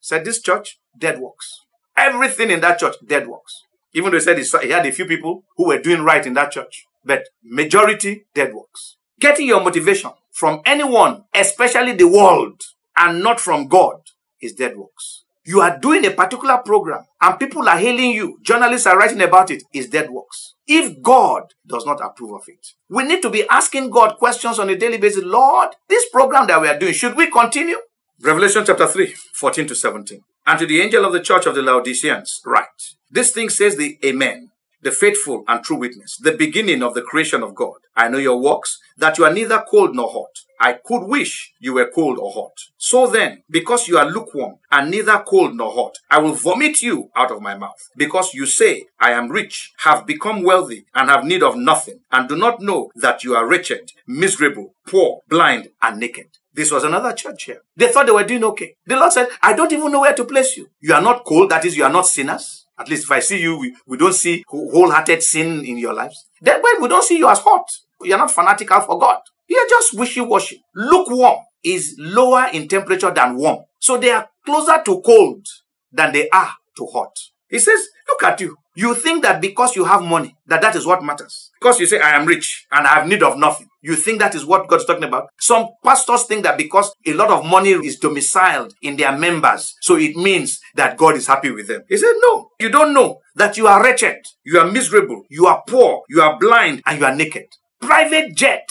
Said 0.00 0.24
this 0.24 0.40
church, 0.40 0.78
dead 0.96 1.18
works. 1.18 1.60
Everything 1.96 2.50
in 2.50 2.60
that 2.60 2.78
church, 2.78 2.96
dead 3.04 3.26
works. 3.26 3.62
Even 3.92 4.10
though 4.10 4.18
he 4.18 4.44
said 4.44 4.62
he 4.62 4.70
had 4.70 4.86
a 4.86 4.92
few 4.92 5.04
people 5.04 5.44
who 5.56 5.66
were 5.66 5.80
doing 5.80 6.02
right 6.02 6.26
in 6.26 6.34
that 6.34 6.52
church, 6.52 6.86
but 7.04 7.24
majority, 7.42 8.24
dead 8.34 8.54
works. 8.54 8.96
Getting 9.20 9.46
your 9.46 9.62
motivation 9.62 10.10
from 10.32 10.60
anyone, 10.64 11.24
especially 11.34 11.92
the 11.92 12.08
world, 12.08 12.60
and 12.96 13.22
not 13.22 13.40
from 13.40 13.68
God, 13.68 14.00
is 14.40 14.52
dead 14.52 14.76
works 14.76 15.23
you 15.46 15.60
are 15.60 15.78
doing 15.78 16.06
a 16.06 16.10
particular 16.10 16.58
program 16.58 17.04
and 17.20 17.38
people 17.38 17.68
are 17.68 17.78
hailing 17.78 18.10
you, 18.10 18.38
journalists 18.42 18.86
are 18.86 18.98
writing 18.98 19.20
about 19.20 19.50
it, 19.50 19.62
is 19.72 19.88
dead 19.88 20.10
works. 20.10 20.54
If 20.66 21.02
God 21.02 21.52
does 21.66 21.84
not 21.84 22.00
approve 22.02 22.32
of 22.32 22.48
it, 22.48 22.68
we 22.88 23.04
need 23.04 23.20
to 23.22 23.30
be 23.30 23.46
asking 23.48 23.90
God 23.90 24.16
questions 24.16 24.58
on 24.58 24.70
a 24.70 24.76
daily 24.76 24.96
basis. 24.96 25.24
Lord, 25.24 25.70
this 25.88 26.08
program 26.08 26.46
that 26.46 26.60
we 26.60 26.68
are 26.68 26.78
doing, 26.78 26.94
should 26.94 27.16
we 27.16 27.30
continue? 27.30 27.78
Revelation 28.20 28.64
chapter 28.66 28.86
3, 28.86 29.14
14 29.34 29.66
to 29.66 29.74
17. 29.74 30.20
And 30.46 30.58
to 30.58 30.66
the 30.66 30.80
angel 30.80 31.04
of 31.04 31.12
the 31.12 31.20
church 31.20 31.46
of 31.46 31.54
the 31.54 31.62
Laodiceans, 31.62 32.40
write, 32.44 32.94
This 33.10 33.32
thing 33.32 33.50
says 33.50 33.76
the 33.76 33.98
Amen, 34.04 34.50
the 34.80 34.92
faithful 34.92 35.44
and 35.48 35.62
true 35.62 35.76
witness, 35.76 36.16
the 36.16 36.32
beginning 36.32 36.82
of 36.82 36.94
the 36.94 37.02
creation 37.02 37.42
of 37.42 37.54
God. 37.54 37.76
I 37.96 38.08
know 38.08 38.18
your 38.18 38.40
works, 38.40 38.78
that 38.96 39.18
you 39.18 39.24
are 39.24 39.32
neither 39.32 39.64
cold 39.70 39.94
nor 39.94 40.10
hot. 40.10 40.40
I 40.64 40.78
could 40.82 41.02
wish 41.02 41.52
you 41.60 41.74
were 41.74 41.90
cold 41.94 42.18
or 42.18 42.32
hot. 42.32 42.56
So 42.78 43.06
then, 43.06 43.42
because 43.50 43.86
you 43.86 43.98
are 43.98 44.10
lukewarm 44.10 44.54
and 44.72 44.90
neither 44.90 45.18
cold 45.18 45.54
nor 45.54 45.70
hot, 45.70 45.98
I 46.10 46.20
will 46.20 46.32
vomit 46.32 46.80
you 46.80 47.10
out 47.14 47.30
of 47.30 47.42
my 47.42 47.54
mouth. 47.54 47.90
Because 47.98 48.32
you 48.32 48.46
say, 48.46 48.86
I 48.98 49.10
am 49.10 49.28
rich, 49.30 49.74
have 49.80 50.06
become 50.06 50.42
wealthy, 50.42 50.86
and 50.94 51.10
have 51.10 51.26
need 51.26 51.42
of 51.42 51.54
nothing, 51.58 52.00
and 52.10 52.30
do 52.30 52.34
not 52.34 52.62
know 52.62 52.90
that 52.94 53.22
you 53.24 53.36
are 53.36 53.46
wretched, 53.46 53.92
miserable, 54.06 54.74
poor, 54.88 55.20
blind, 55.28 55.68
and 55.82 56.00
naked. 56.00 56.28
This 56.54 56.70
was 56.70 56.82
another 56.82 57.12
church 57.12 57.44
here. 57.44 57.60
They 57.76 57.88
thought 57.92 58.06
they 58.06 58.12
were 58.12 58.24
doing 58.24 58.44
okay. 58.44 58.76
The 58.86 58.96
Lord 58.96 59.12
said, 59.12 59.28
I 59.42 59.52
don't 59.52 59.72
even 59.72 59.92
know 59.92 60.00
where 60.00 60.14
to 60.14 60.24
place 60.24 60.56
you. 60.56 60.70
You 60.80 60.94
are 60.94 61.02
not 61.02 61.26
cold, 61.26 61.50
that 61.50 61.66
is, 61.66 61.76
you 61.76 61.84
are 61.84 61.92
not 61.92 62.06
sinners. 62.06 62.64
At 62.78 62.88
least 62.88 63.04
if 63.04 63.10
I 63.12 63.20
see 63.20 63.40
you, 63.40 63.58
we, 63.58 63.76
we 63.86 63.98
don't 63.98 64.14
see 64.14 64.44
wholehearted 64.48 65.22
sin 65.22 65.62
in 65.66 65.76
your 65.76 65.92
lives. 65.92 66.26
Then 66.40 66.62
we 66.80 66.88
don't 66.88 67.04
see 67.04 67.18
you 67.18 67.28
as 67.28 67.40
hot. 67.40 67.70
You're 68.02 68.18
not 68.18 68.30
fanatical 68.30 68.80
for 68.80 68.98
God. 68.98 69.18
You're 69.48 69.68
just 69.68 69.94
wishy-washy. 69.98 70.62
Lukewarm 70.74 71.38
is 71.62 71.96
lower 71.98 72.48
in 72.52 72.68
temperature 72.68 73.10
than 73.10 73.36
warm. 73.36 73.64
So 73.80 73.98
they 73.98 74.10
are 74.10 74.28
closer 74.44 74.82
to 74.84 75.00
cold 75.02 75.46
than 75.92 76.12
they 76.12 76.28
are 76.30 76.50
to 76.76 76.86
hot. 76.86 77.16
He 77.48 77.58
says, 77.58 77.80
look 78.08 78.22
at 78.24 78.40
you. 78.40 78.56
You 78.76 78.94
think 78.96 79.22
that 79.22 79.40
because 79.40 79.76
you 79.76 79.84
have 79.84 80.02
money, 80.02 80.34
that 80.46 80.60
that 80.62 80.74
is 80.74 80.84
what 80.84 81.04
matters. 81.04 81.50
Because 81.60 81.78
you 81.78 81.86
say, 81.86 82.00
I 82.00 82.16
am 82.16 82.26
rich 82.26 82.66
and 82.72 82.86
I 82.86 82.94
have 82.94 83.06
need 83.06 83.22
of 83.22 83.38
nothing. 83.38 83.68
You 83.82 83.94
think 83.94 84.18
that 84.18 84.34
is 84.34 84.44
what 84.44 84.66
God 84.66 84.80
is 84.80 84.86
talking 84.86 85.04
about. 85.04 85.28
Some 85.38 85.68
pastors 85.84 86.24
think 86.24 86.42
that 86.42 86.58
because 86.58 86.92
a 87.06 87.12
lot 87.12 87.30
of 87.30 87.44
money 87.44 87.70
is 87.70 88.00
domiciled 88.00 88.74
in 88.82 88.96
their 88.96 89.16
members, 89.16 89.76
so 89.80 89.94
it 89.94 90.16
means 90.16 90.58
that 90.74 90.96
God 90.96 91.14
is 91.14 91.28
happy 91.28 91.52
with 91.52 91.68
them. 91.68 91.82
He 91.88 91.96
said, 91.96 92.14
no, 92.26 92.48
you 92.58 92.70
don't 92.70 92.92
know 92.92 93.20
that 93.36 93.56
you 93.56 93.68
are 93.68 93.80
wretched, 93.80 94.24
you 94.44 94.58
are 94.58 94.68
miserable, 94.68 95.22
you 95.28 95.46
are 95.46 95.62
poor, 95.68 96.02
you 96.08 96.20
are 96.20 96.36
blind, 96.38 96.82
and 96.86 96.98
you 96.98 97.04
are 97.04 97.14
naked. 97.14 97.46
Private 97.84 98.34
jet 98.34 98.68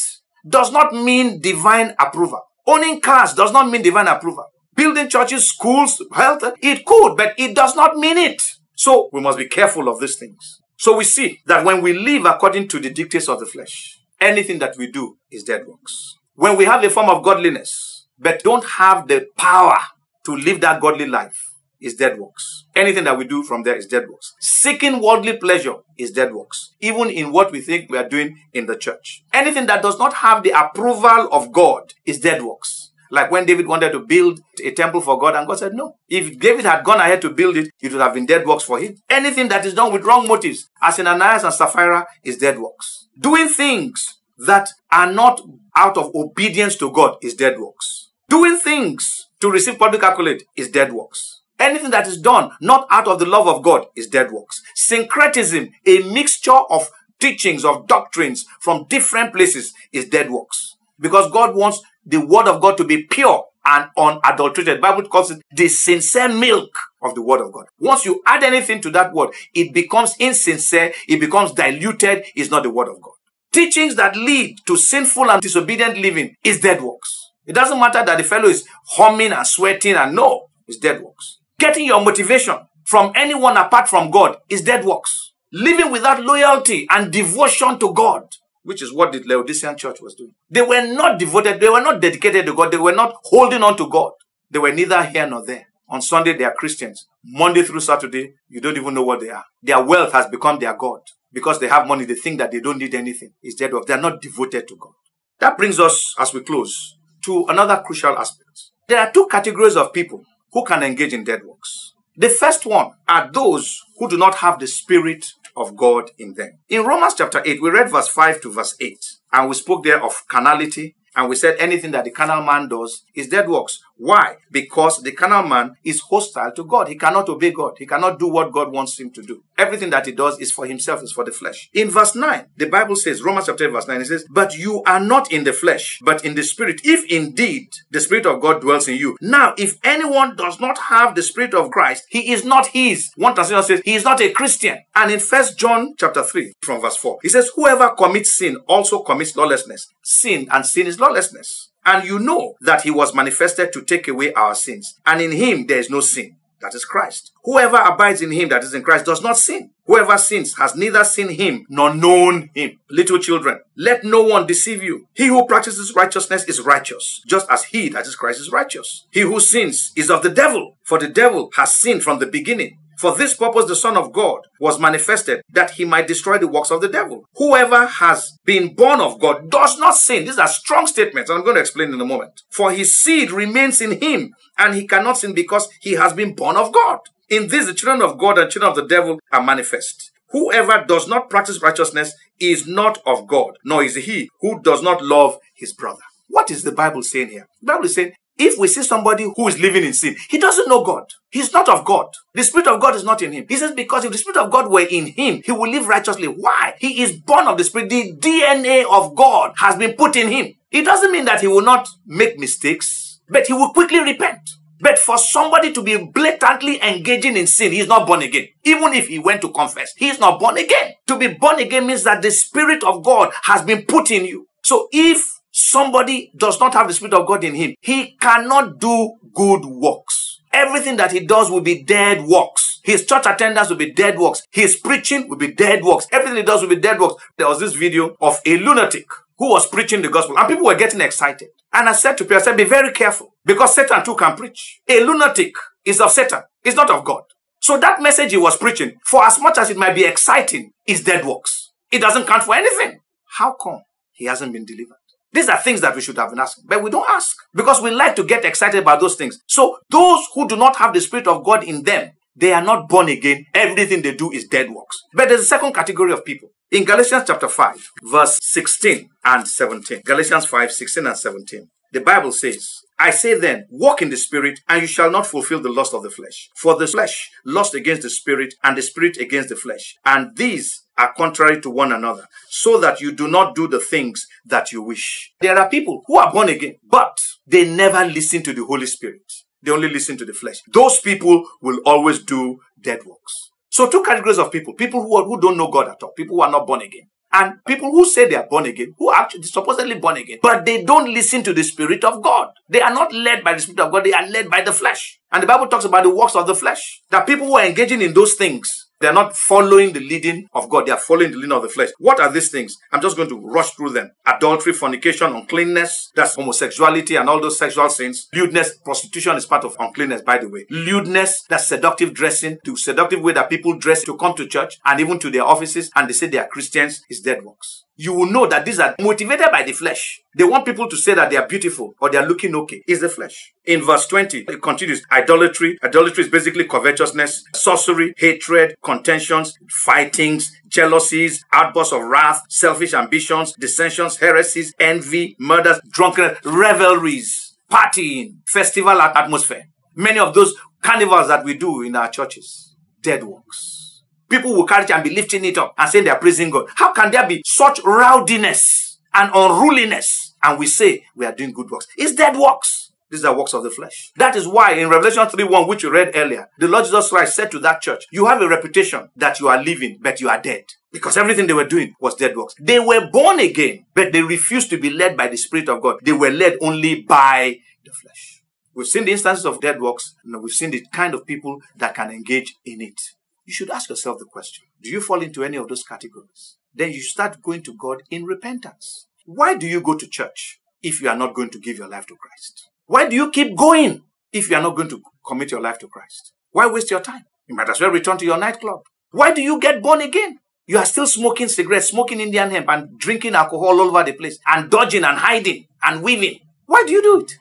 does 0.47 0.71
not 0.71 0.93
mean 0.93 1.39
divine 1.39 1.93
approval. 1.99 2.41
Owning 2.65 2.99
cars 3.01 3.33
does 3.33 3.51
not 3.51 3.69
mean 3.69 3.81
divine 3.81 4.07
approval. 4.07 4.45
Building 4.75 5.07
churches, 5.07 5.49
schools, 5.49 6.03
health, 6.13 6.43
it 6.61 6.85
could, 6.85 7.15
but 7.15 7.33
it 7.37 7.55
does 7.55 7.75
not 7.75 7.97
mean 7.97 8.17
it. 8.17 8.41
So 8.75 9.09
we 9.13 9.21
must 9.21 9.37
be 9.37 9.47
careful 9.47 9.87
of 9.87 9.99
these 9.99 10.17
things. 10.17 10.59
So 10.77 10.97
we 10.97 11.03
see 11.03 11.39
that 11.45 11.63
when 11.63 11.81
we 11.81 11.93
live 11.93 12.25
according 12.25 12.67
to 12.69 12.79
the 12.79 12.89
dictates 12.89 13.29
of 13.29 13.39
the 13.39 13.45
flesh, 13.45 13.99
anything 14.19 14.59
that 14.59 14.77
we 14.77 14.89
do 14.89 15.17
is 15.31 15.43
dead 15.43 15.67
works. 15.67 16.15
When 16.35 16.57
we 16.57 16.65
have 16.65 16.83
a 16.83 16.89
form 16.89 17.09
of 17.09 17.23
godliness, 17.23 18.07
but 18.17 18.43
don't 18.43 18.65
have 18.65 19.07
the 19.07 19.27
power 19.37 19.77
to 20.25 20.35
live 20.35 20.61
that 20.61 20.81
godly 20.81 21.05
life, 21.05 21.37
is 21.83 21.95
dead 21.95 22.17
works. 22.17 22.65
Anything 22.75 23.03
that 23.03 23.17
we 23.17 23.25
do 23.25 23.43
from 23.43 23.63
there 23.63 23.75
is 23.75 23.85
dead 23.85 24.09
works. 24.09 24.33
Seeking 24.39 25.01
worldly 25.01 25.37
pleasure 25.37 25.75
is 25.97 26.11
dead 26.11 26.33
works, 26.33 26.73
even 26.79 27.09
in 27.09 27.31
what 27.31 27.51
we 27.51 27.61
think 27.61 27.91
we 27.91 27.97
are 27.97 28.07
doing 28.07 28.39
in 28.53 28.65
the 28.65 28.75
church. 28.75 29.23
Anything 29.33 29.67
that 29.67 29.83
does 29.83 29.99
not 29.99 30.13
have 30.15 30.43
the 30.43 30.51
approval 30.51 31.27
of 31.31 31.51
God 31.51 31.93
is 32.05 32.19
dead 32.19 32.41
works. 32.41 32.91
Like 33.11 33.29
when 33.29 33.45
David 33.45 33.67
wanted 33.67 33.91
to 33.91 33.99
build 33.99 34.39
a 34.63 34.71
temple 34.71 34.99
for 34.99 35.19
God, 35.19 35.35
and 35.35 35.45
God 35.45 35.59
said 35.59 35.73
no. 35.73 35.97
If 36.09 36.39
David 36.39 36.65
had 36.65 36.83
gone 36.83 36.99
ahead 36.99 37.21
to 37.21 37.29
build 37.29 37.57
it, 37.57 37.69
it 37.79 37.91
would 37.91 38.01
have 38.01 38.15
been 38.15 38.25
dead 38.25 38.47
works 38.47 38.63
for 38.63 38.79
him. 38.79 38.95
Anything 39.07 39.49
that 39.49 39.63
is 39.65 39.75
done 39.75 39.93
with 39.93 40.03
wrong 40.03 40.27
motives, 40.27 40.67
as 40.81 40.97
in 40.97 41.05
Ananias 41.05 41.43
and 41.43 41.53
Sapphira, 41.53 42.07
is 42.23 42.37
dead 42.37 42.57
works. 42.57 43.07
Doing 43.19 43.49
things 43.49 44.19
that 44.39 44.69
are 44.91 45.11
not 45.11 45.41
out 45.75 45.95
of 45.95 46.11
obedience 46.15 46.75
to 46.77 46.91
God 46.91 47.17
is 47.21 47.35
dead 47.35 47.59
works. 47.59 48.09
Doing 48.29 48.57
things 48.57 49.27
to 49.41 49.51
receive 49.51 49.77
public 49.77 50.01
accolade 50.01 50.43
is 50.55 50.71
dead 50.71 50.91
works. 50.91 51.41
Anything 51.59 51.91
that 51.91 52.07
is 52.07 52.19
done 52.19 52.51
not 52.59 52.87
out 52.89 53.07
of 53.07 53.19
the 53.19 53.25
love 53.25 53.47
of 53.47 53.63
God 53.63 53.85
is 53.95 54.07
dead 54.07 54.31
works. 54.31 54.61
Syncretism, 54.75 55.69
a 55.85 55.99
mixture 55.99 56.51
of 56.51 56.89
teachings, 57.19 57.63
of 57.63 57.87
doctrines 57.87 58.45
from 58.59 58.85
different 58.89 59.33
places, 59.33 59.73
is 59.91 60.09
dead 60.09 60.29
works. 60.29 60.75
Because 60.99 61.31
God 61.31 61.55
wants 61.55 61.81
the 62.05 62.25
word 62.25 62.47
of 62.47 62.61
God 62.61 62.77
to 62.77 62.83
be 62.83 63.03
pure 63.03 63.45
and 63.65 63.89
unadulterated. 63.97 64.77
The 64.77 64.81
Bible 64.81 65.07
calls 65.07 65.31
it 65.31 65.41
the 65.51 65.67
sincere 65.67 66.27
milk 66.27 66.77
of 67.01 67.15
the 67.15 67.21
word 67.21 67.41
of 67.41 67.51
God. 67.53 67.65
Once 67.79 68.05
you 68.05 68.21
add 68.25 68.43
anything 68.43 68.81
to 68.81 68.89
that 68.91 69.13
word, 69.13 69.29
it 69.53 69.73
becomes 69.73 70.15
insincere, 70.19 70.91
it 71.07 71.19
becomes 71.19 71.53
diluted, 71.53 72.25
it's 72.35 72.51
not 72.51 72.63
the 72.63 72.69
word 72.69 72.89
of 72.89 73.01
God. 73.01 73.13
Teachings 73.51 73.95
that 73.95 74.15
lead 74.15 74.57
to 74.65 74.75
sinful 74.75 75.29
and 75.29 75.41
disobedient 75.41 75.97
living 75.97 76.35
is 76.43 76.59
dead 76.59 76.81
works. 76.81 77.29
It 77.45 77.53
doesn't 77.53 77.79
matter 77.79 78.03
that 78.03 78.17
the 78.17 78.23
fellow 78.23 78.49
is 78.49 78.67
humming 78.87 79.31
and 79.31 79.45
sweating 79.45 79.95
and 79.95 80.15
no, 80.15 80.47
it's 80.67 80.77
dead 80.77 81.01
works. 81.01 81.39
Getting 81.59 81.85
your 81.85 82.03
motivation 82.03 82.55
from 82.83 83.11
anyone 83.15 83.57
apart 83.57 83.87
from 83.87 84.11
God 84.11 84.37
is 84.49 84.61
dead 84.61 84.85
works. 84.85 85.33
Living 85.51 85.91
without 85.91 86.23
loyalty 86.23 86.87
and 86.89 87.11
devotion 87.11 87.77
to 87.79 87.93
God, 87.93 88.35
which 88.63 88.81
is 88.81 88.93
what 88.93 89.11
the 89.11 89.21
Laodicean 89.23 89.77
church 89.77 90.01
was 90.01 90.15
doing. 90.15 90.33
They 90.49 90.61
were 90.61 90.85
not 90.93 91.19
devoted, 91.19 91.59
they 91.59 91.69
were 91.69 91.81
not 91.81 92.01
dedicated 92.01 92.45
to 92.47 92.53
God, 92.55 92.71
they 92.71 92.77
were 92.77 92.95
not 92.95 93.15
holding 93.23 93.61
on 93.61 93.77
to 93.77 93.87
God. 93.87 94.13
They 94.49 94.59
were 94.59 94.71
neither 94.71 95.03
here 95.05 95.27
nor 95.27 95.45
there. 95.45 95.67
On 95.89 96.01
Sunday, 96.01 96.33
they 96.33 96.43
are 96.43 96.53
Christians. 96.53 97.07
Monday 97.23 97.61
through 97.61 97.81
Saturday, 97.81 98.33
you 98.49 98.59
don't 98.61 98.77
even 98.77 98.93
know 98.93 99.03
what 99.03 99.19
they 99.19 99.29
are. 99.29 99.45
Their 99.61 99.83
wealth 99.83 100.13
has 100.13 100.27
become 100.27 100.59
their 100.59 100.75
God. 100.75 101.01
Because 101.31 101.59
they 101.59 101.67
have 101.67 101.87
money, 101.87 102.05
they 102.05 102.13
think 102.15 102.37
that 102.39 102.51
they 102.51 102.59
don't 102.59 102.77
need 102.77 102.93
anything. 102.93 103.33
It's 103.41 103.55
dead 103.55 103.73
work. 103.73 103.87
They 103.87 103.93
are 103.93 104.01
not 104.01 104.21
devoted 104.21 104.67
to 104.67 104.75
God. 104.75 104.93
That 105.39 105.57
brings 105.57 105.79
us, 105.79 106.15
as 106.19 106.33
we 106.33 106.41
close, 106.41 106.97
to 107.23 107.45
another 107.47 107.81
crucial 107.85 108.17
aspect. 108.17 108.71
There 108.87 108.99
are 108.99 109.11
two 109.11 109.27
categories 109.27 109.75
of 109.75 109.93
people 109.93 110.23
who 110.53 110.63
can 110.63 110.83
engage 110.83 111.13
in 111.13 111.23
dead 111.23 111.43
works. 111.43 111.93
The 112.15 112.29
first 112.29 112.65
one 112.65 112.91
are 113.07 113.31
those 113.31 113.81
who 113.97 114.07
do 114.07 114.17
not 114.17 114.35
have 114.35 114.59
the 114.59 114.67
Spirit 114.67 115.33
of 115.55 115.75
God 115.75 116.11
in 116.17 116.35
them. 116.35 116.59
In 116.69 116.85
Romans 116.85 117.15
chapter 117.15 117.41
8, 117.43 117.61
we 117.61 117.69
read 117.71 117.89
verse 117.89 118.07
5 118.07 118.41
to 118.41 118.51
verse 118.53 118.75
8, 118.79 119.03
and 119.31 119.49
we 119.49 119.55
spoke 119.55 119.83
there 119.83 120.03
of 120.03 120.23
carnality, 120.27 120.95
and 121.15 121.29
we 121.29 121.35
said 121.35 121.55
anything 121.59 121.91
that 121.91 122.05
the 122.05 122.11
carnal 122.11 122.43
man 122.43 122.67
does 122.67 123.03
is 123.15 123.29
dead 123.29 123.49
works. 123.49 123.79
Why? 123.97 124.37
Because 124.51 125.01
the 125.01 125.11
carnal 125.11 125.47
man 125.47 125.75
is 125.83 126.01
hostile 126.01 126.51
to 126.55 126.63
God. 126.65 126.87
He 126.87 126.95
cannot 126.95 127.29
obey 127.29 127.51
God. 127.51 127.75
He 127.77 127.85
cannot 127.85 128.19
do 128.19 128.27
what 128.27 128.51
God 128.51 128.71
wants 128.71 128.99
him 128.99 129.11
to 129.11 129.21
do. 129.21 129.43
Everything 129.57 129.91
that 129.91 130.05
he 130.05 130.11
does 130.11 130.39
is 130.39 130.51
for 130.51 130.65
himself, 130.65 131.03
is 131.03 131.11
for 131.11 131.23
the 131.23 131.31
flesh. 131.31 131.69
In 131.73 131.89
verse 131.89 132.15
9, 132.15 132.47
the 132.57 132.65
Bible 132.65 132.95
says, 132.95 133.21
Romans 133.21 133.45
chapter 133.45 133.65
8, 133.65 133.71
verse 133.71 133.87
9, 133.87 134.01
it 134.01 134.05
says, 134.05 134.25
But 134.29 134.57
you 134.57 134.81
are 134.83 134.99
not 134.99 135.31
in 135.31 135.43
the 135.43 135.53
flesh, 135.53 135.99
but 136.03 136.25
in 136.25 136.35
the 136.35 136.43
spirit, 136.43 136.81
if 136.83 137.09
indeed 137.11 137.69
the 137.91 137.99
spirit 137.99 138.25
of 138.25 138.41
God 138.41 138.61
dwells 138.61 138.87
in 138.87 138.97
you. 138.97 139.15
Now, 139.21 139.53
if 139.57 139.77
anyone 139.83 140.35
does 140.35 140.59
not 140.59 140.77
have 140.89 141.15
the 141.15 141.23
spirit 141.23 141.53
of 141.53 141.71
Christ, 141.71 142.05
he 142.09 142.31
is 142.31 142.43
not 142.43 142.67
his. 142.67 143.11
One 143.15 143.35
translation 143.35 143.63
says, 143.63 143.81
he 143.85 143.93
is 143.93 144.03
not 144.03 144.21
a 144.21 144.31
Christian. 144.31 144.79
And 144.95 145.11
in 145.11 145.19
First 145.19 145.57
John 145.57 145.93
chapter 145.97 146.23
3, 146.23 146.53
from 146.61 146.81
verse 146.81 146.97
4, 146.97 147.19
he 147.21 147.29
says, 147.29 147.51
Whoever 147.55 147.91
commits 147.91 148.37
sin 148.37 148.57
also 148.67 148.99
commits 149.03 149.35
lawlessness. 149.35 149.87
Sin 150.01 150.47
and 150.51 150.65
sin 150.65 150.87
is 150.87 150.99
lawlessness. 150.99 151.69
And 151.85 152.07
you 152.07 152.19
know 152.19 152.55
that 152.61 152.83
he 152.83 152.91
was 152.91 153.13
manifested 153.13 153.73
to 153.73 153.81
take 153.81 154.07
away 154.07 154.33
our 154.33 154.55
sins. 154.55 154.99
And 155.05 155.21
in 155.21 155.31
him 155.31 155.67
there 155.67 155.79
is 155.79 155.89
no 155.89 155.99
sin. 155.99 156.37
That 156.61 156.75
is 156.75 156.85
Christ. 156.85 157.33
Whoever 157.43 157.75
abides 157.75 158.21
in 158.21 158.31
him 158.31 158.47
that 158.49 158.63
is 158.63 158.73
in 158.73 158.83
Christ 158.83 159.05
does 159.05 159.21
not 159.21 159.37
sin. 159.37 159.71
Whoever 159.85 160.17
sins 160.17 160.57
has 160.57 160.77
neither 160.77 161.03
seen 161.03 161.27
him 161.27 161.65
nor 161.67 161.93
known 161.93 162.51
him. 162.55 162.79
Little 162.89 163.19
children, 163.19 163.59
let 163.75 164.05
no 164.05 164.23
one 164.23 164.47
deceive 164.47 164.81
you. 164.81 165.07
He 165.13 165.27
who 165.27 165.45
practices 165.45 165.93
righteousness 165.93 166.45
is 166.45 166.61
righteous, 166.61 167.21
just 167.27 167.51
as 167.51 167.65
he 167.65 167.89
that 167.89 168.07
is 168.07 168.15
Christ 168.15 168.39
is 168.39 168.49
righteous. 168.49 169.05
He 169.11 169.21
who 169.21 169.41
sins 169.41 169.91
is 169.97 170.09
of 170.09 170.23
the 170.23 170.29
devil, 170.29 170.77
for 170.83 170.99
the 170.99 171.09
devil 171.09 171.51
has 171.57 171.75
sinned 171.75 172.01
from 172.01 172.19
the 172.19 172.27
beginning. 172.27 172.79
For 173.03 173.13
this 173.13 173.33
purpose, 173.33 173.65
the 173.65 173.75
Son 173.75 173.97
of 173.97 174.13
God 174.13 174.39
was 174.61 174.79
manifested 174.79 175.41
that 175.49 175.71
he 175.71 175.83
might 175.83 176.07
destroy 176.07 176.37
the 176.37 176.47
works 176.47 176.71
of 176.71 176.79
the 176.79 176.87
devil. 176.87 177.25
Whoever 177.35 177.85
has 177.85 178.37
been 178.45 178.75
born 178.75 179.01
of 179.01 179.19
God 179.19 179.51
does 179.51 179.77
not 179.77 179.95
sin. 179.95 180.23
These 180.23 180.39
are 180.39 180.47
strong 180.47 180.87
statements, 180.87 181.29
and 181.29 181.37
I'm 181.37 181.43
going 181.43 181.55
to 181.55 181.59
explain 181.59 181.93
in 181.93 181.99
a 181.99 182.05
moment. 182.05 182.43
For 182.49 182.71
his 182.71 182.95
seed 182.95 183.29
remains 183.29 183.81
in 183.81 184.01
him, 184.01 184.31
and 184.57 184.73
he 184.73 184.87
cannot 184.87 185.17
sin 185.17 185.33
because 185.33 185.67
he 185.81 185.95
has 185.95 186.13
been 186.13 186.33
born 186.33 186.55
of 186.55 186.71
God. 186.71 186.99
In 187.27 187.49
this, 187.49 187.65
the 187.65 187.73
children 187.73 188.01
of 188.01 188.17
God 188.17 188.37
and 188.37 188.49
children 188.49 188.69
of 188.69 188.77
the 188.77 188.87
devil 188.87 189.19
are 189.33 189.43
manifest. 189.43 190.09
Whoever 190.29 190.85
does 190.87 191.05
not 191.05 191.29
practice 191.29 191.61
righteousness 191.61 192.13
is 192.39 192.65
not 192.65 192.99
of 193.05 193.27
God, 193.27 193.57
nor 193.65 193.83
is 193.83 193.95
he 193.95 194.29
who 194.39 194.61
does 194.61 194.81
not 194.81 195.03
love 195.03 195.39
his 195.57 195.73
brother. 195.73 196.03
What 196.29 196.49
is 196.49 196.63
the 196.63 196.71
Bible 196.71 197.03
saying 197.03 197.31
here? 197.31 197.47
The 197.59 197.67
Bible 197.73 197.85
is 197.85 197.95
saying 197.95 198.13
if 198.37 198.57
we 198.57 198.67
see 198.67 198.83
somebody 198.83 199.23
who 199.35 199.47
is 199.47 199.59
living 199.59 199.83
in 199.83 199.93
sin, 199.93 200.15
he 200.29 200.37
doesn't 200.37 200.67
know 200.67 200.83
God. 200.83 201.05
He's 201.29 201.53
not 201.53 201.69
of 201.69 201.85
God. 201.85 202.07
The 202.33 202.43
Spirit 202.43 202.67
of 202.67 202.81
God 202.81 202.95
is 202.95 203.03
not 203.03 203.21
in 203.21 203.31
him. 203.31 203.45
He 203.47 203.57
says, 203.57 203.71
because 203.71 204.05
if 204.05 204.11
the 204.11 204.17
Spirit 204.17 204.37
of 204.37 204.51
God 204.51 204.71
were 204.71 204.85
in 204.89 205.07
him, 205.07 205.41
he 205.43 205.51
will 205.51 205.69
live 205.69 205.87
righteously. 205.87 206.27
Why? 206.27 206.73
He 206.79 207.01
is 207.01 207.17
born 207.17 207.47
of 207.47 207.57
the 207.57 207.63
Spirit. 207.63 207.89
The 207.89 208.13
DNA 208.17 208.85
of 208.89 209.15
God 209.15 209.53
has 209.57 209.75
been 209.75 209.93
put 209.93 210.15
in 210.15 210.27
him. 210.27 210.53
It 210.71 210.83
doesn't 210.83 211.11
mean 211.11 211.25
that 211.25 211.41
he 211.41 211.47
will 211.47 211.61
not 211.61 211.87
make 212.05 212.39
mistakes, 212.39 213.19
but 213.29 213.47
he 213.47 213.53
will 213.53 213.71
quickly 213.73 213.99
repent. 213.99 214.49
But 214.79 214.99
for 214.99 215.17
somebody 215.17 215.71
to 215.71 215.81
be 215.81 215.97
blatantly 215.97 216.81
engaging 216.81 217.37
in 217.37 217.47
sin, 217.47 217.71
he's 217.71 217.87
not 217.87 218.05
born 218.05 218.21
again. 218.21 218.47
Even 218.65 218.91
if 218.93 219.07
he 219.07 219.17
went 219.17 219.41
to 219.41 219.51
confess, 219.51 219.93
he 219.95 220.09
is 220.09 220.19
not 220.19 220.39
born 220.41 220.57
again. 220.57 220.93
To 221.07 221.17
be 221.17 221.29
born 221.29 221.59
again 221.59 221.87
means 221.87 222.03
that 222.03 222.21
the 222.21 222.31
Spirit 222.31 222.83
of 222.83 223.03
God 223.03 223.31
has 223.43 223.61
been 223.61 223.85
put 223.85 224.11
in 224.11 224.25
you. 224.25 224.47
So 224.61 224.89
if 224.91 225.32
somebody 225.53 226.31
does 226.35 226.59
not 226.59 226.73
have 226.73 226.87
the 226.87 226.93
Spirit 226.93 227.13
of 227.13 227.27
God 227.27 227.43
in 227.43 227.55
him, 227.55 227.75
he 227.79 228.17
cannot 228.19 228.79
do 228.79 229.13
good 229.33 229.63
works. 229.63 230.41
Everything 230.51 230.97
that 230.97 231.11
he 231.11 231.21
does 231.21 231.49
will 231.49 231.61
be 231.61 231.83
dead 231.83 232.25
works. 232.25 232.79
His 232.83 233.05
church 233.05 233.25
attendance 233.25 233.69
will 233.69 233.77
be 233.77 233.91
dead 233.93 234.19
works. 234.19 234.43
His 234.51 234.75
preaching 234.75 235.29
will 235.29 235.37
be 235.37 235.51
dead 235.53 235.83
works. 235.83 236.07
Everything 236.11 236.37
he 236.37 236.43
does 236.43 236.61
will 236.61 236.69
be 236.69 236.75
dead 236.75 236.99
works. 236.99 237.23
There 237.37 237.47
was 237.47 237.59
this 237.59 237.73
video 237.73 238.15
of 238.19 238.39
a 238.45 238.57
lunatic 238.57 239.07
who 239.37 239.49
was 239.49 239.67
preaching 239.67 240.01
the 240.01 240.09
gospel 240.09 240.37
and 240.37 240.47
people 240.47 240.65
were 240.65 240.75
getting 240.75 241.01
excited. 241.01 241.49
And 241.71 241.89
I 241.89 241.93
said 241.93 242.17
to 242.17 242.23
Peter, 242.23 242.35
I 242.35 242.41
said, 242.41 242.57
be 242.57 242.65
very 242.65 242.91
careful 242.91 243.33
because 243.45 243.73
Satan 243.73 244.03
too 244.03 244.15
can 244.15 244.35
preach. 244.35 244.81
A 244.87 245.03
lunatic 245.03 245.53
is 245.85 246.01
of 246.01 246.11
Satan. 246.11 246.43
It's 246.63 246.75
not 246.75 246.89
of 246.89 247.03
God. 247.03 247.23
So 247.59 247.79
that 247.79 248.01
message 248.01 248.31
he 248.31 248.37
was 248.37 248.57
preaching, 248.57 248.99
for 249.03 249.23
as 249.23 249.39
much 249.39 249.57
as 249.57 249.69
it 249.69 249.77
might 249.77 249.95
be 249.95 250.05
exciting, 250.05 250.73
is 250.85 251.03
dead 251.03 251.25
works. 251.25 251.71
It 251.91 251.99
doesn't 251.99 252.27
count 252.27 252.43
for 252.43 252.55
anything. 252.55 252.99
How 253.37 253.53
come 253.53 253.81
he 254.11 254.25
hasn't 254.25 254.53
been 254.53 254.65
delivered? 254.65 254.97
These 255.33 255.49
are 255.49 255.59
things 255.61 255.81
that 255.81 255.95
we 255.95 256.01
should 256.01 256.17
have 256.17 256.29
been 256.29 256.39
asking, 256.39 256.65
but 256.67 256.83
we 256.83 256.91
don't 256.91 257.09
ask 257.09 257.35
because 257.53 257.81
we 257.81 257.89
like 257.89 258.15
to 258.17 258.23
get 258.23 258.45
excited 258.45 258.81
about 258.81 258.99
those 258.99 259.15
things. 259.15 259.39
So 259.47 259.79
those 259.89 260.25
who 260.33 260.47
do 260.47 260.55
not 260.55 260.75
have 260.77 260.93
the 260.93 261.01
Spirit 261.01 261.27
of 261.27 261.43
God 261.43 261.63
in 261.63 261.83
them, 261.83 262.11
they 262.35 262.53
are 262.53 262.63
not 262.63 262.87
born 262.87 263.09
again. 263.09 263.45
Everything 263.53 264.01
they 264.01 264.13
do 264.13 264.31
is 264.31 264.47
dead 264.47 264.69
works. 264.69 265.01
But 265.13 265.29
there's 265.29 265.41
a 265.41 265.45
second 265.45 265.73
category 265.73 266.13
of 266.13 266.23
people. 266.23 266.49
In 266.71 266.85
Galatians 266.85 267.23
chapter 267.27 267.47
5, 267.47 267.89
verse 268.03 268.39
16 268.41 269.09
and 269.25 269.47
17. 269.47 270.01
Galatians 270.05 270.45
5, 270.45 270.71
16 270.71 271.05
and 271.05 271.17
17. 271.17 271.67
The 271.91 272.01
Bible 272.01 272.31
says, 272.31 272.67
I 273.03 273.09
say 273.09 273.37
then, 273.37 273.65
walk 273.69 274.01
in 274.01 274.09
the 274.11 274.15
Spirit, 274.15 274.61
and 274.69 274.81
you 274.81 274.87
shall 274.87 275.11
not 275.11 275.27
fulfill 275.27 275.59
the 275.59 275.69
lust 275.69 275.93
of 275.93 276.03
the 276.03 276.09
flesh. 276.09 276.49
For 276.55 276.77
the 276.77 276.87
flesh 276.87 277.29
lust 277.45 277.75
against 277.75 278.03
the 278.03 278.09
Spirit, 278.09 278.53
and 278.63 278.77
the 278.77 278.81
Spirit 278.81 279.17
against 279.17 279.49
the 279.49 279.57
flesh. 279.57 279.97
And 280.05 280.37
these 280.37 280.85
are 280.97 281.13
contrary 281.13 281.59
to 281.63 281.69
one 281.69 281.91
another, 281.91 282.25
so 282.47 282.79
that 282.79 283.01
you 283.01 283.11
do 283.11 283.27
not 283.27 283.55
do 283.55 283.67
the 283.67 283.81
things 283.81 284.25
that 284.45 284.71
you 284.71 284.81
wish. 284.81 285.33
There 285.41 285.59
are 285.59 285.69
people 285.69 286.03
who 286.07 286.17
are 286.17 286.31
born 286.31 286.47
again, 286.47 286.75
but 286.89 287.17
they 287.45 287.69
never 287.69 288.05
listen 288.05 288.41
to 288.43 288.53
the 288.53 288.63
Holy 288.63 288.85
Spirit. 288.85 289.29
They 289.61 289.71
only 289.71 289.89
listen 289.89 290.17
to 290.19 290.25
the 290.25 290.31
flesh. 290.31 290.61
Those 290.71 291.01
people 291.01 291.45
will 291.61 291.81
always 291.85 292.23
do 292.23 292.59
dead 292.81 292.99
works. 293.05 293.49
So 293.69 293.89
two 293.89 294.03
categories 294.03 294.37
of 294.37 294.49
people. 294.49 294.75
People 294.75 295.03
who, 295.03 295.17
are, 295.17 295.25
who 295.25 295.41
don't 295.41 295.57
know 295.57 295.69
God 295.69 295.89
at 295.89 296.01
all. 296.03 296.11
People 296.11 296.37
who 296.37 296.41
are 296.43 296.51
not 296.51 296.65
born 296.65 296.81
again 296.81 297.09
and 297.33 297.63
people 297.65 297.91
who 297.91 298.05
say 298.05 298.27
they 298.27 298.35
are 298.35 298.47
born 298.47 298.67
again, 298.67 298.93
who 298.97 299.09
are 299.09 299.21
actually 299.21 299.43
supposedly 299.43 299.95
born 299.95 300.17
again, 300.17 300.37
but 300.41 300.65
they 300.65 300.83
don't 300.83 301.11
listen 301.11 301.43
to 301.43 301.53
the 301.53 301.63
Spirit 301.63 302.03
of 302.03 302.21
God. 302.21 302.49
They 302.69 302.81
are 302.81 302.93
not 302.93 303.11
led 303.11 303.43
by 303.43 303.55
the 303.55 303.59
Spirit 303.59 303.79
of 303.79 303.91
God, 303.91 304.03
they 304.05 304.13
are 304.13 304.27
led 304.27 304.49
by 304.49 304.61
the 304.61 304.71
flesh. 304.71 305.19
And 305.31 305.41
the 305.41 305.47
Bible 305.47 305.67
talks 305.67 305.85
about 305.85 306.03
the 306.03 306.13
works 306.13 306.35
of 306.35 306.45
the 306.45 306.53
flesh. 306.55 307.01
That 307.09 307.25
people 307.25 307.47
who 307.47 307.57
are 307.57 307.65
engaging 307.65 308.01
in 308.01 308.13
those 308.13 308.35
things, 308.35 308.87
they're 309.03 309.11
not 309.11 309.35
following 309.35 309.91
the 309.91 309.99
leading 309.99 310.47
of 310.53 310.69
God. 310.69 310.85
They 310.85 310.91
are 310.93 310.97
following 310.97 311.31
the 311.31 311.37
leading 311.37 311.51
of 311.51 311.61
the 311.63 311.67
flesh. 311.67 311.89
What 311.99 312.21
are 312.21 312.31
these 312.31 312.49
things? 312.49 312.77
I'm 312.91 313.01
just 313.01 313.17
going 313.17 313.27
to 313.27 313.39
rush 313.39 313.71
through 313.71 313.89
them. 313.89 314.11
Adultery, 314.25 314.71
fornication, 314.71 315.35
uncleanness. 315.35 316.11
That's 316.15 316.35
homosexuality 316.35 317.17
and 317.17 317.27
all 317.27 317.41
those 317.41 317.57
sexual 317.57 317.89
sins. 317.89 318.29
Lewdness, 318.33 318.77
prostitution 318.77 319.35
is 319.35 319.45
part 319.45 319.65
of 319.65 319.75
uncleanness, 319.77 320.21
by 320.21 320.37
the 320.37 320.47
way. 320.47 320.65
Lewdness, 320.69 321.43
that's 321.49 321.67
seductive 321.67 322.13
dressing, 322.13 322.59
the 322.63 322.77
seductive 322.77 323.21
way 323.21 323.33
that 323.33 323.49
people 323.49 323.77
dress 323.77 324.03
to 324.03 324.15
come 324.15 324.35
to 324.35 324.47
church 324.47 324.79
and 324.85 325.01
even 325.01 325.19
to 325.19 325.29
their 325.29 325.43
offices 325.43 325.91
and 325.95 326.07
they 326.07 326.13
say 326.13 326.27
they 326.27 326.37
are 326.37 326.47
Christians 326.47 327.03
is 327.09 327.19
dead 327.19 327.43
works 327.43 327.83
you 327.95 328.13
will 328.13 328.25
know 328.25 328.47
that 328.47 328.65
these 328.65 328.79
are 328.79 328.95
motivated 328.99 329.47
by 329.51 329.63
the 329.63 329.71
flesh. 329.71 330.21
They 330.35 330.43
want 330.43 330.65
people 330.65 330.89
to 330.89 330.97
say 330.97 331.13
that 331.13 331.29
they 331.29 331.37
are 331.37 331.47
beautiful 331.47 331.93
or 332.01 332.09
they 332.09 332.17
are 332.17 332.25
looking 332.25 332.55
okay. 332.55 332.81
Is 332.87 333.01
the 333.01 333.09
flesh. 333.09 333.53
In 333.65 333.81
verse 333.81 334.07
20, 334.07 334.45
it 334.47 334.61
continues 334.61 335.03
idolatry. 335.11 335.77
Idolatry 335.83 336.23
is 336.23 336.29
basically 336.29 336.65
covetousness, 336.65 337.43
sorcery, 337.53 338.13
hatred, 338.17 338.75
contentions, 338.83 339.57
fightings, 339.69 340.51
jealousies, 340.67 341.43
outbursts 341.53 341.93
of 341.93 342.03
wrath, 342.03 342.41
selfish 342.49 342.93
ambitions, 342.93 343.53
dissensions, 343.59 344.17
heresies, 344.17 344.73
envy, 344.79 345.35
murders, 345.39 345.79
drunkenness, 345.89 346.39
revelries, 346.43 347.57
partying, 347.71 348.37
festival 348.47 349.01
atmosphere. 349.01 349.65
Many 349.95 350.19
of 350.19 350.33
those 350.33 350.55
carnivals 350.81 351.27
that 351.27 351.45
we 351.45 351.55
do 351.55 351.83
in 351.83 351.95
our 351.95 352.09
churches. 352.09 352.75
Dead 353.01 353.23
works. 353.23 353.92
People 354.33 354.55
will 354.55 354.65
carry 354.65 354.85
it 354.85 354.89
and 354.89 355.03
be 355.03 355.11
lifting 355.11 355.45
it 355.45 355.59
up 355.59 355.75
and 355.77 355.87
saying 355.87 356.05
they 356.05 356.09
are 356.09 356.17
praising 356.17 356.49
God. 356.49 356.67
How 356.73 356.91
can 356.91 357.11
there 357.11 357.27
be 357.27 357.43
such 357.45 357.79
rowdiness 357.83 358.97
and 359.13 359.29
unruliness? 359.31 360.33
And 360.41 360.57
we 360.57 360.65
say 360.65 361.05
we 361.15 361.27
are 361.27 361.35
doing 361.35 361.53
good 361.53 361.69
works. 361.69 361.85
It's 361.97 362.15
dead 362.15 362.35
works. 362.35 362.91
These 363.11 363.25
are 363.25 363.37
works 363.37 363.53
of 363.53 363.61
the 363.61 363.69
flesh. 363.69 364.11
That 364.15 364.35
is 364.35 364.47
why 364.47 364.71
in 364.71 364.89
Revelation 364.89 365.29
3 365.29 365.43
1, 365.43 365.67
which 365.67 365.83
you 365.83 365.91
read 365.91 366.13
earlier, 366.15 366.49
the 366.57 366.67
Lord 366.67 366.85
Jesus 366.85 367.09
Christ 367.09 367.35
said 367.35 367.51
to 367.51 367.59
that 367.59 367.83
church, 367.83 368.07
You 368.11 368.25
have 368.25 368.41
a 368.41 368.47
reputation 368.47 369.07
that 369.17 369.39
you 369.39 369.49
are 369.49 369.63
living, 369.63 369.99
but 370.01 370.19
you 370.19 370.29
are 370.29 370.41
dead. 370.41 370.63
Because 370.91 371.15
everything 371.15 371.45
they 371.45 371.53
were 371.53 371.67
doing 371.67 371.93
was 371.99 372.15
dead 372.15 372.35
works. 372.35 372.55
They 372.59 372.79
were 372.79 373.11
born 373.11 373.39
again, 373.39 373.85
but 373.93 374.13
they 374.13 374.23
refused 374.23 374.71
to 374.71 374.79
be 374.79 374.89
led 374.89 375.15
by 375.15 375.27
the 375.27 375.37
Spirit 375.37 375.69
of 375.69 375.83
God. 375.83 375.99
They 376.01 376.11
were 376.11 376.31
led 376.31 376.57
only 376.59 377.03
by 377.03 377.59
the 377.85 377.91
flesh. 377.91 378.41
We've 378.73 378.87
seen 378.87 379.05
the 379.05 379.11
instances 379.11 379.45
of 379.45 379.61
dead 379.61 379.79
works, 379.79 380.15
and 380.25 380.41
we've 380.41 380.51
seen 380.51 380.71
the 380.71 380.83
kind 380.91 381.13
of 381.13 381.27
people 381.27 381.61
that 381.77 381.93
can 381.93 382.09
engage 382.09 382.55
in 382.65 382.81
it. 382.81 382.99
You 383.45 383.53
should 383.53 383.69
ask 383.71 383.89
yourself 383.89 384.19
the 384.19 384.25
question 384.25 384.65
Do 384.81 384.89
you 384.89 385.01
fall 385.01 385.21
into 385.21 385.43
any 385.43 385.57
of 385.57 385.67
those 385.67 385.83
categories? 385.83 386.57
Then 386.73 386.91
you 386.91 387.01
start 387.01 387.41
going 387.41 387.61
to 387.63 387.73
God 387.75 388.03
in 388.09 388.25
repentance. 388.25 389.07
Why 389.25 389.55
do 389.55 389.67
you 389.67 389.81
go 389.81 389.95
to 389.95 390.07
church 390.07 390.59
if 390.81 391.01
you 391.01 391.09
are 391.09 391.15
not 391.15 391.33
going 391.33 391.49
to 391.51 391.59
give 391.59 391.77
your 391.77 391.87
life 391.87 392.05
to 392.07 392.15
Christ? 392.15 392.69
Why 392.85 393.07
do 393.07 393.15
you 393.15 393.31
keep 393.31 393.55
going 393.55 394.03
if 394.31 394.49
you 394.49 394.55
are 394.55 394.61
not 394.61 394.75
going 394.75 394.89
to 394.89 395.01
commit 395.25 395.51
your 395.51 395.61
life 395.61 395.79
to 395.79 395.87
Christ? 395.87 396.33
Why 396.51 396.67
waste 396.67 396.91
your 396.91 396.99
time? 396.99 397.25
You 397.47 397.55
might 397.55 397.69
as 397.69 397.79
well 397.79 397.91
return 397.91 398.17
to 398.17 398.25
your 398.25 398.37
nightclub. 398.37 398.81
Why 399.11 399.33
do 399.33 399.41
you 399.41 399.59
get 399.59 399.81
born 399.81 400.01
again? 400.01 400.39
You 400.65 400.77
are 400.77 400.85
still 400.85 401.07
smoking 401.07 401.49
cigarettes, 401.49 401.89
smoking 401.89 402.19
Indian 402.19 402.49
hemp, 402.49 402.69
and 402.69 402.97
drinking 402.97 403.35
alcohol 403.35 403.79
all 403.79 403.81
over 403.81 404.03
the 404.03 404.13
place, 404.13 404.39
and 404.47 404.71
dodging 404.71 405.03
and 405.03 405.17
hiding 405.17 405.67
and 405.83 406.01
weaving. 406.01 406.39
Why 406.65 406.83
do 406.85 406.93
you 406.93 407.01
do 407.01 407.19
it? 407.19 407.33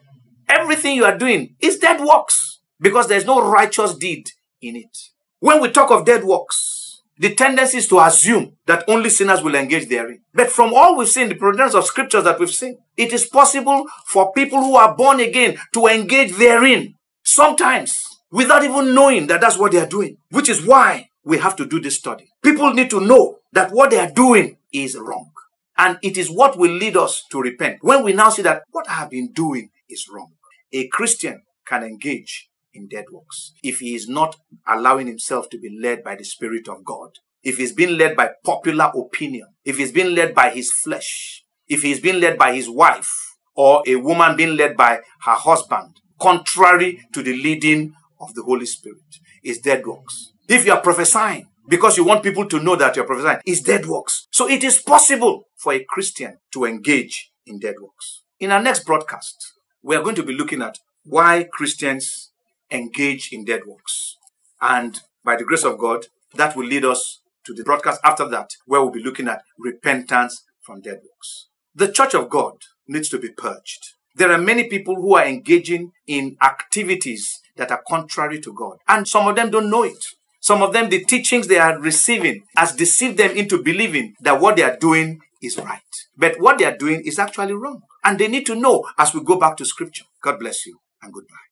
Everything 0.49 0.97
you 0.97 1.05
are 1.05 1.17
doing 1.17 1.55
is 1.61 1.79
dead 1.79 2.01
works 2.01 2.61
because 2.81 3.07
there's 3.07 3.25
no 3.25 3.49
righteous 3.49 3.95
deed 3.95 4.31
in 4.61 4.77
it. 4.77 4.99
When 5.43 5.61
we 5.61 5.73
talk 5.73 5.91
of 5.91 6.05
dead 6.05 6.23
works, 6.23 7.03
the 7.19 7.35
tendency 7.35 7.79
is 7.79 7.89
to 7.89 7.99
assume 7.99 8.59
that 8.67 8.85
only 8.87 9.11
sinners 9.11 9.43
will 9.43 9.57
engage 9.57 9.89
therein. 9.89 10.21
But 10.33 10.51
from 10.51 10.73
all 10.73 10.97
we've 10.97 11.09
seen, 11.09 11.29
the 11.29 11.35
providence 11.35 11.75
of 11.75 11.85
scriptures 11.85 12.23
that 12.23 12.39
we've 12.39 12.49
seen, 12.49 12.79
it 12.97 13.13
is 13.13 13.27
possible 13.27 13.85
for 14.07 14.33
people 14.35 14.61
who 14.61 14.77
are 14.77 14.95
born 14.95 15.19
again 15.19 15.57
to 15.75 15.89
engage 15.89 16.37
therein 16.37 16.95
sometimes 17.25 17.93
without 18.31 18.63
even 18.63 18.95
knowing 18.95 19.27
that 19.27 19.41
that's 19.41 19.59
what 19.59 19.73
they 19.73 19.81
are 19.81 19.89
doing, 19.89 20.17
which 20.31 20.49
is 20.49 20.65
why 20.65 21.09
we 21.25 21.39
have 21.39 21.57
to 21.57 21.67
do 21.67 21.81
this 21.81 21.97
study. 21.99 22.31
People 22.45 22.73
need 22.73 22.91
to 22.91 23.01
know 23.01 23.39
that 23.53 23.73
what 23.73 23.91
they 23.91 23.99
are 23.99 24.13
doing 24.13 24.59
is 24.73 24.97
wrong. 24.97 25.33
And 25.77 25.99
it 26.03 26.17
is 26.17 26.31
what 26.31 26.57
will 26.57 26.71
lead 26.71 26.97
us 26.97 27.25
to 27.33 27.41
repent. 27.41 27.79
When 27.81 28.05
we 28.05 28.13
now 28.13 28.31
see 28.31 28.43
that 28.43 28.63
what 28.71 28.89
I 28.89 28.93
have 28.93 29.11
been 29.11 29.33
doing 29.33 29.71
is 29.89 30.09
wrong, 30.09 30.35
a 30.73 30.87
Christian 30.87 31.43
can 31.67 31.83
engage 31.83 32.49
in 32.75 32.89
dead 32.89 33.07
works 33.13 33.53
if 33.63 33.81
he 33.81 33.95
is 33.95 34.09
not 34.09 34.37
allowing 34.67 35.07
himself 35.07 35.49
to 35.51 35.59
be 35.59 35.79
led 35.81 36.03
by 36.03 36.15
the 36.15 36.25
Spirit 36.25 36.69
of 36.69 36.85
God. 36.85 37.11
If 37.43 37.59
he's 37.59 37.73
being 37.73 37.99
led 37.99 38.17
by 38.17 38.31
popular 38.45 38.91
opinion, 38.97 39.49
if 39.65 39.79
he's 39.79 39.93
being 39.93 40.15
led 40.15 40.35
by 40.35 40.51
his 40.51 40.71
flesh, 40.73 41.45
if 41.69 41.83
he's 41.83 42.01
being 42.01 42.21
led 42.21 42.39
by 42.39 42.55
his 42.55 42.69
wife, 42.69 43.13
or 43.55 43.83
a 43.87 43.97
woman 43.97 44.37
being 44.37 44.57
led 44.57 44.77
by 44.77 45.01
her 45.23 45.35
husband, 45.35 46.01
contrary 46.21 47.01
to 47.13 47.23
the 47.23 47.35
leading 47.35 47.95
of 48.21 48.35
the 48.35 48.43
Holy 48.43 48.67
Spirit, 48.67 49.19
is 49.43 49.59
dead 49.59 49.85
works. 49.87 50.33
If 50.49 50.65
you 50.65 50.73
are 50.73 50.81
prophesying 50.81 51.49
because 51.69 51.97
you 51.97 52.05
want 52.05 52.23
people 52.23 52.47
to 52.49 52.61
know 52.61 52.77
that 52.77 52.97
you're 52.97 53.07
prophesying, 53.07 53.41
is 53.47 53.61
dead 53.61 53.87
works. 53.87 54.27
So 54.31 54.49
it 54.49 54.65
is 54.65 54.79
possible 54.79 55.49
for 55.57 55.73
a 55.73 55.85
Christian 55.85 56.39
to 56.53 56.65
engage 56.65 57.31
in 57.47 57.59
dead 57.59 57.77
works. 57.81 58.23
In 58.41 58.51
our 58.51 58.63
next 58.63 58.85
broadcast, 58.85 59.53
we 59.83 59.97
are 59.97 60.03
going 60.03 60.17
to 60.17 60.23
be 60.23 60.35
looking 60.35 60.63
at 60.63 60.79
why 61.05 61.47
Christians 61.53 62.32
engage 62.73 63.33
in 63.33 63.45
dead 63.45 63.63
works. 63.67 64.17
And 64.61 65.01
by 65.25 65.37
the 65.37 65.45
grace 65.45 65.65
of 65.65 65.79
God, 65.79 66.07
that 66.35 66.57
will 66.57 66.67
lead 66.67 66.85
us 66.85 67.21
to 67.45 67.53
the 67.53 67.65
broadcast 67.65 68.01
after 68.05 68.29
that, 68.29 68.51
where 68.67 68.81
we'll 68.81 68.91
be 68.91 69.03
looking 69.03 69.29
at 69.29 69.43
repentance 69.59 70.45
from 70.61 70.81
dead 70.81 71.01
works. 71.03 71.49
The 71.75 71.91
church 71.91 72.15
of 72.15 72.31
God 72.31 72.55
needs 72.87 73.09
to 73.11 73.19
be 73.19 73.31
purged. 73.31 73.95
There 74.15 74.31
are 74.31 74.39
many 74.39 74.69
people 74.69 74.97
who 74.97 75.15
are 75.17 75.27
engaging 75.27 75.93
in 76.07 76.37
activities 76.43 77.41
that 77.57 77.71
are 77.71 77.83
contrary 77.89 78.41
to 78.41 78.53
God, 78.53 78.79
and 78.87 79.09
some 79.09 79.27
of 79.27 79.37
them 79.37 79.51
don't 79.51 79.71
know 79.71 79.83
it. 79.83 80.05
Some 80.41 80.61
of 80.61 80.73
them, 80.73 80.91
the 80.91 81.05
teachings 81.05 81.47
they 81.47 81.59
are 81.59 81.79
receiving 81.79 82.43
has 82.57 82.75
deceived 82.75 83.17
them 83.17 83.31
into 83.37 83.63
believing 83.63 84.15
that 84.21 84.41
what 84.41 84.57
they 84.57 84.65
are 84.65 84.77
doing 84.77 85.21
is 85.41 85.57
right. 85.57 85.81
But 86.17 86.41
what 86.41 86.59
they 86.59 86.65
are 86.65 86.77
doing 86.77 87.03
is 87.05 87.19
actually 87.19 87.53
wrong. 87.53 87.83
And 88.03 88.19
they 88.19 88.27
need 88.27 88.47
to 88.47 88.57
know 88.57 88.85
as 88.99 89.15
we 89.15 89.23
go 89.23 89.39
back 89.39 89.57
to 89.59 89.65
scripture. 89.65 90.05
God 90.21 90.41
bless 90.41 90.67
you 90.67 90.81
and 91.01 91.13
goodbye. 91.13 91.52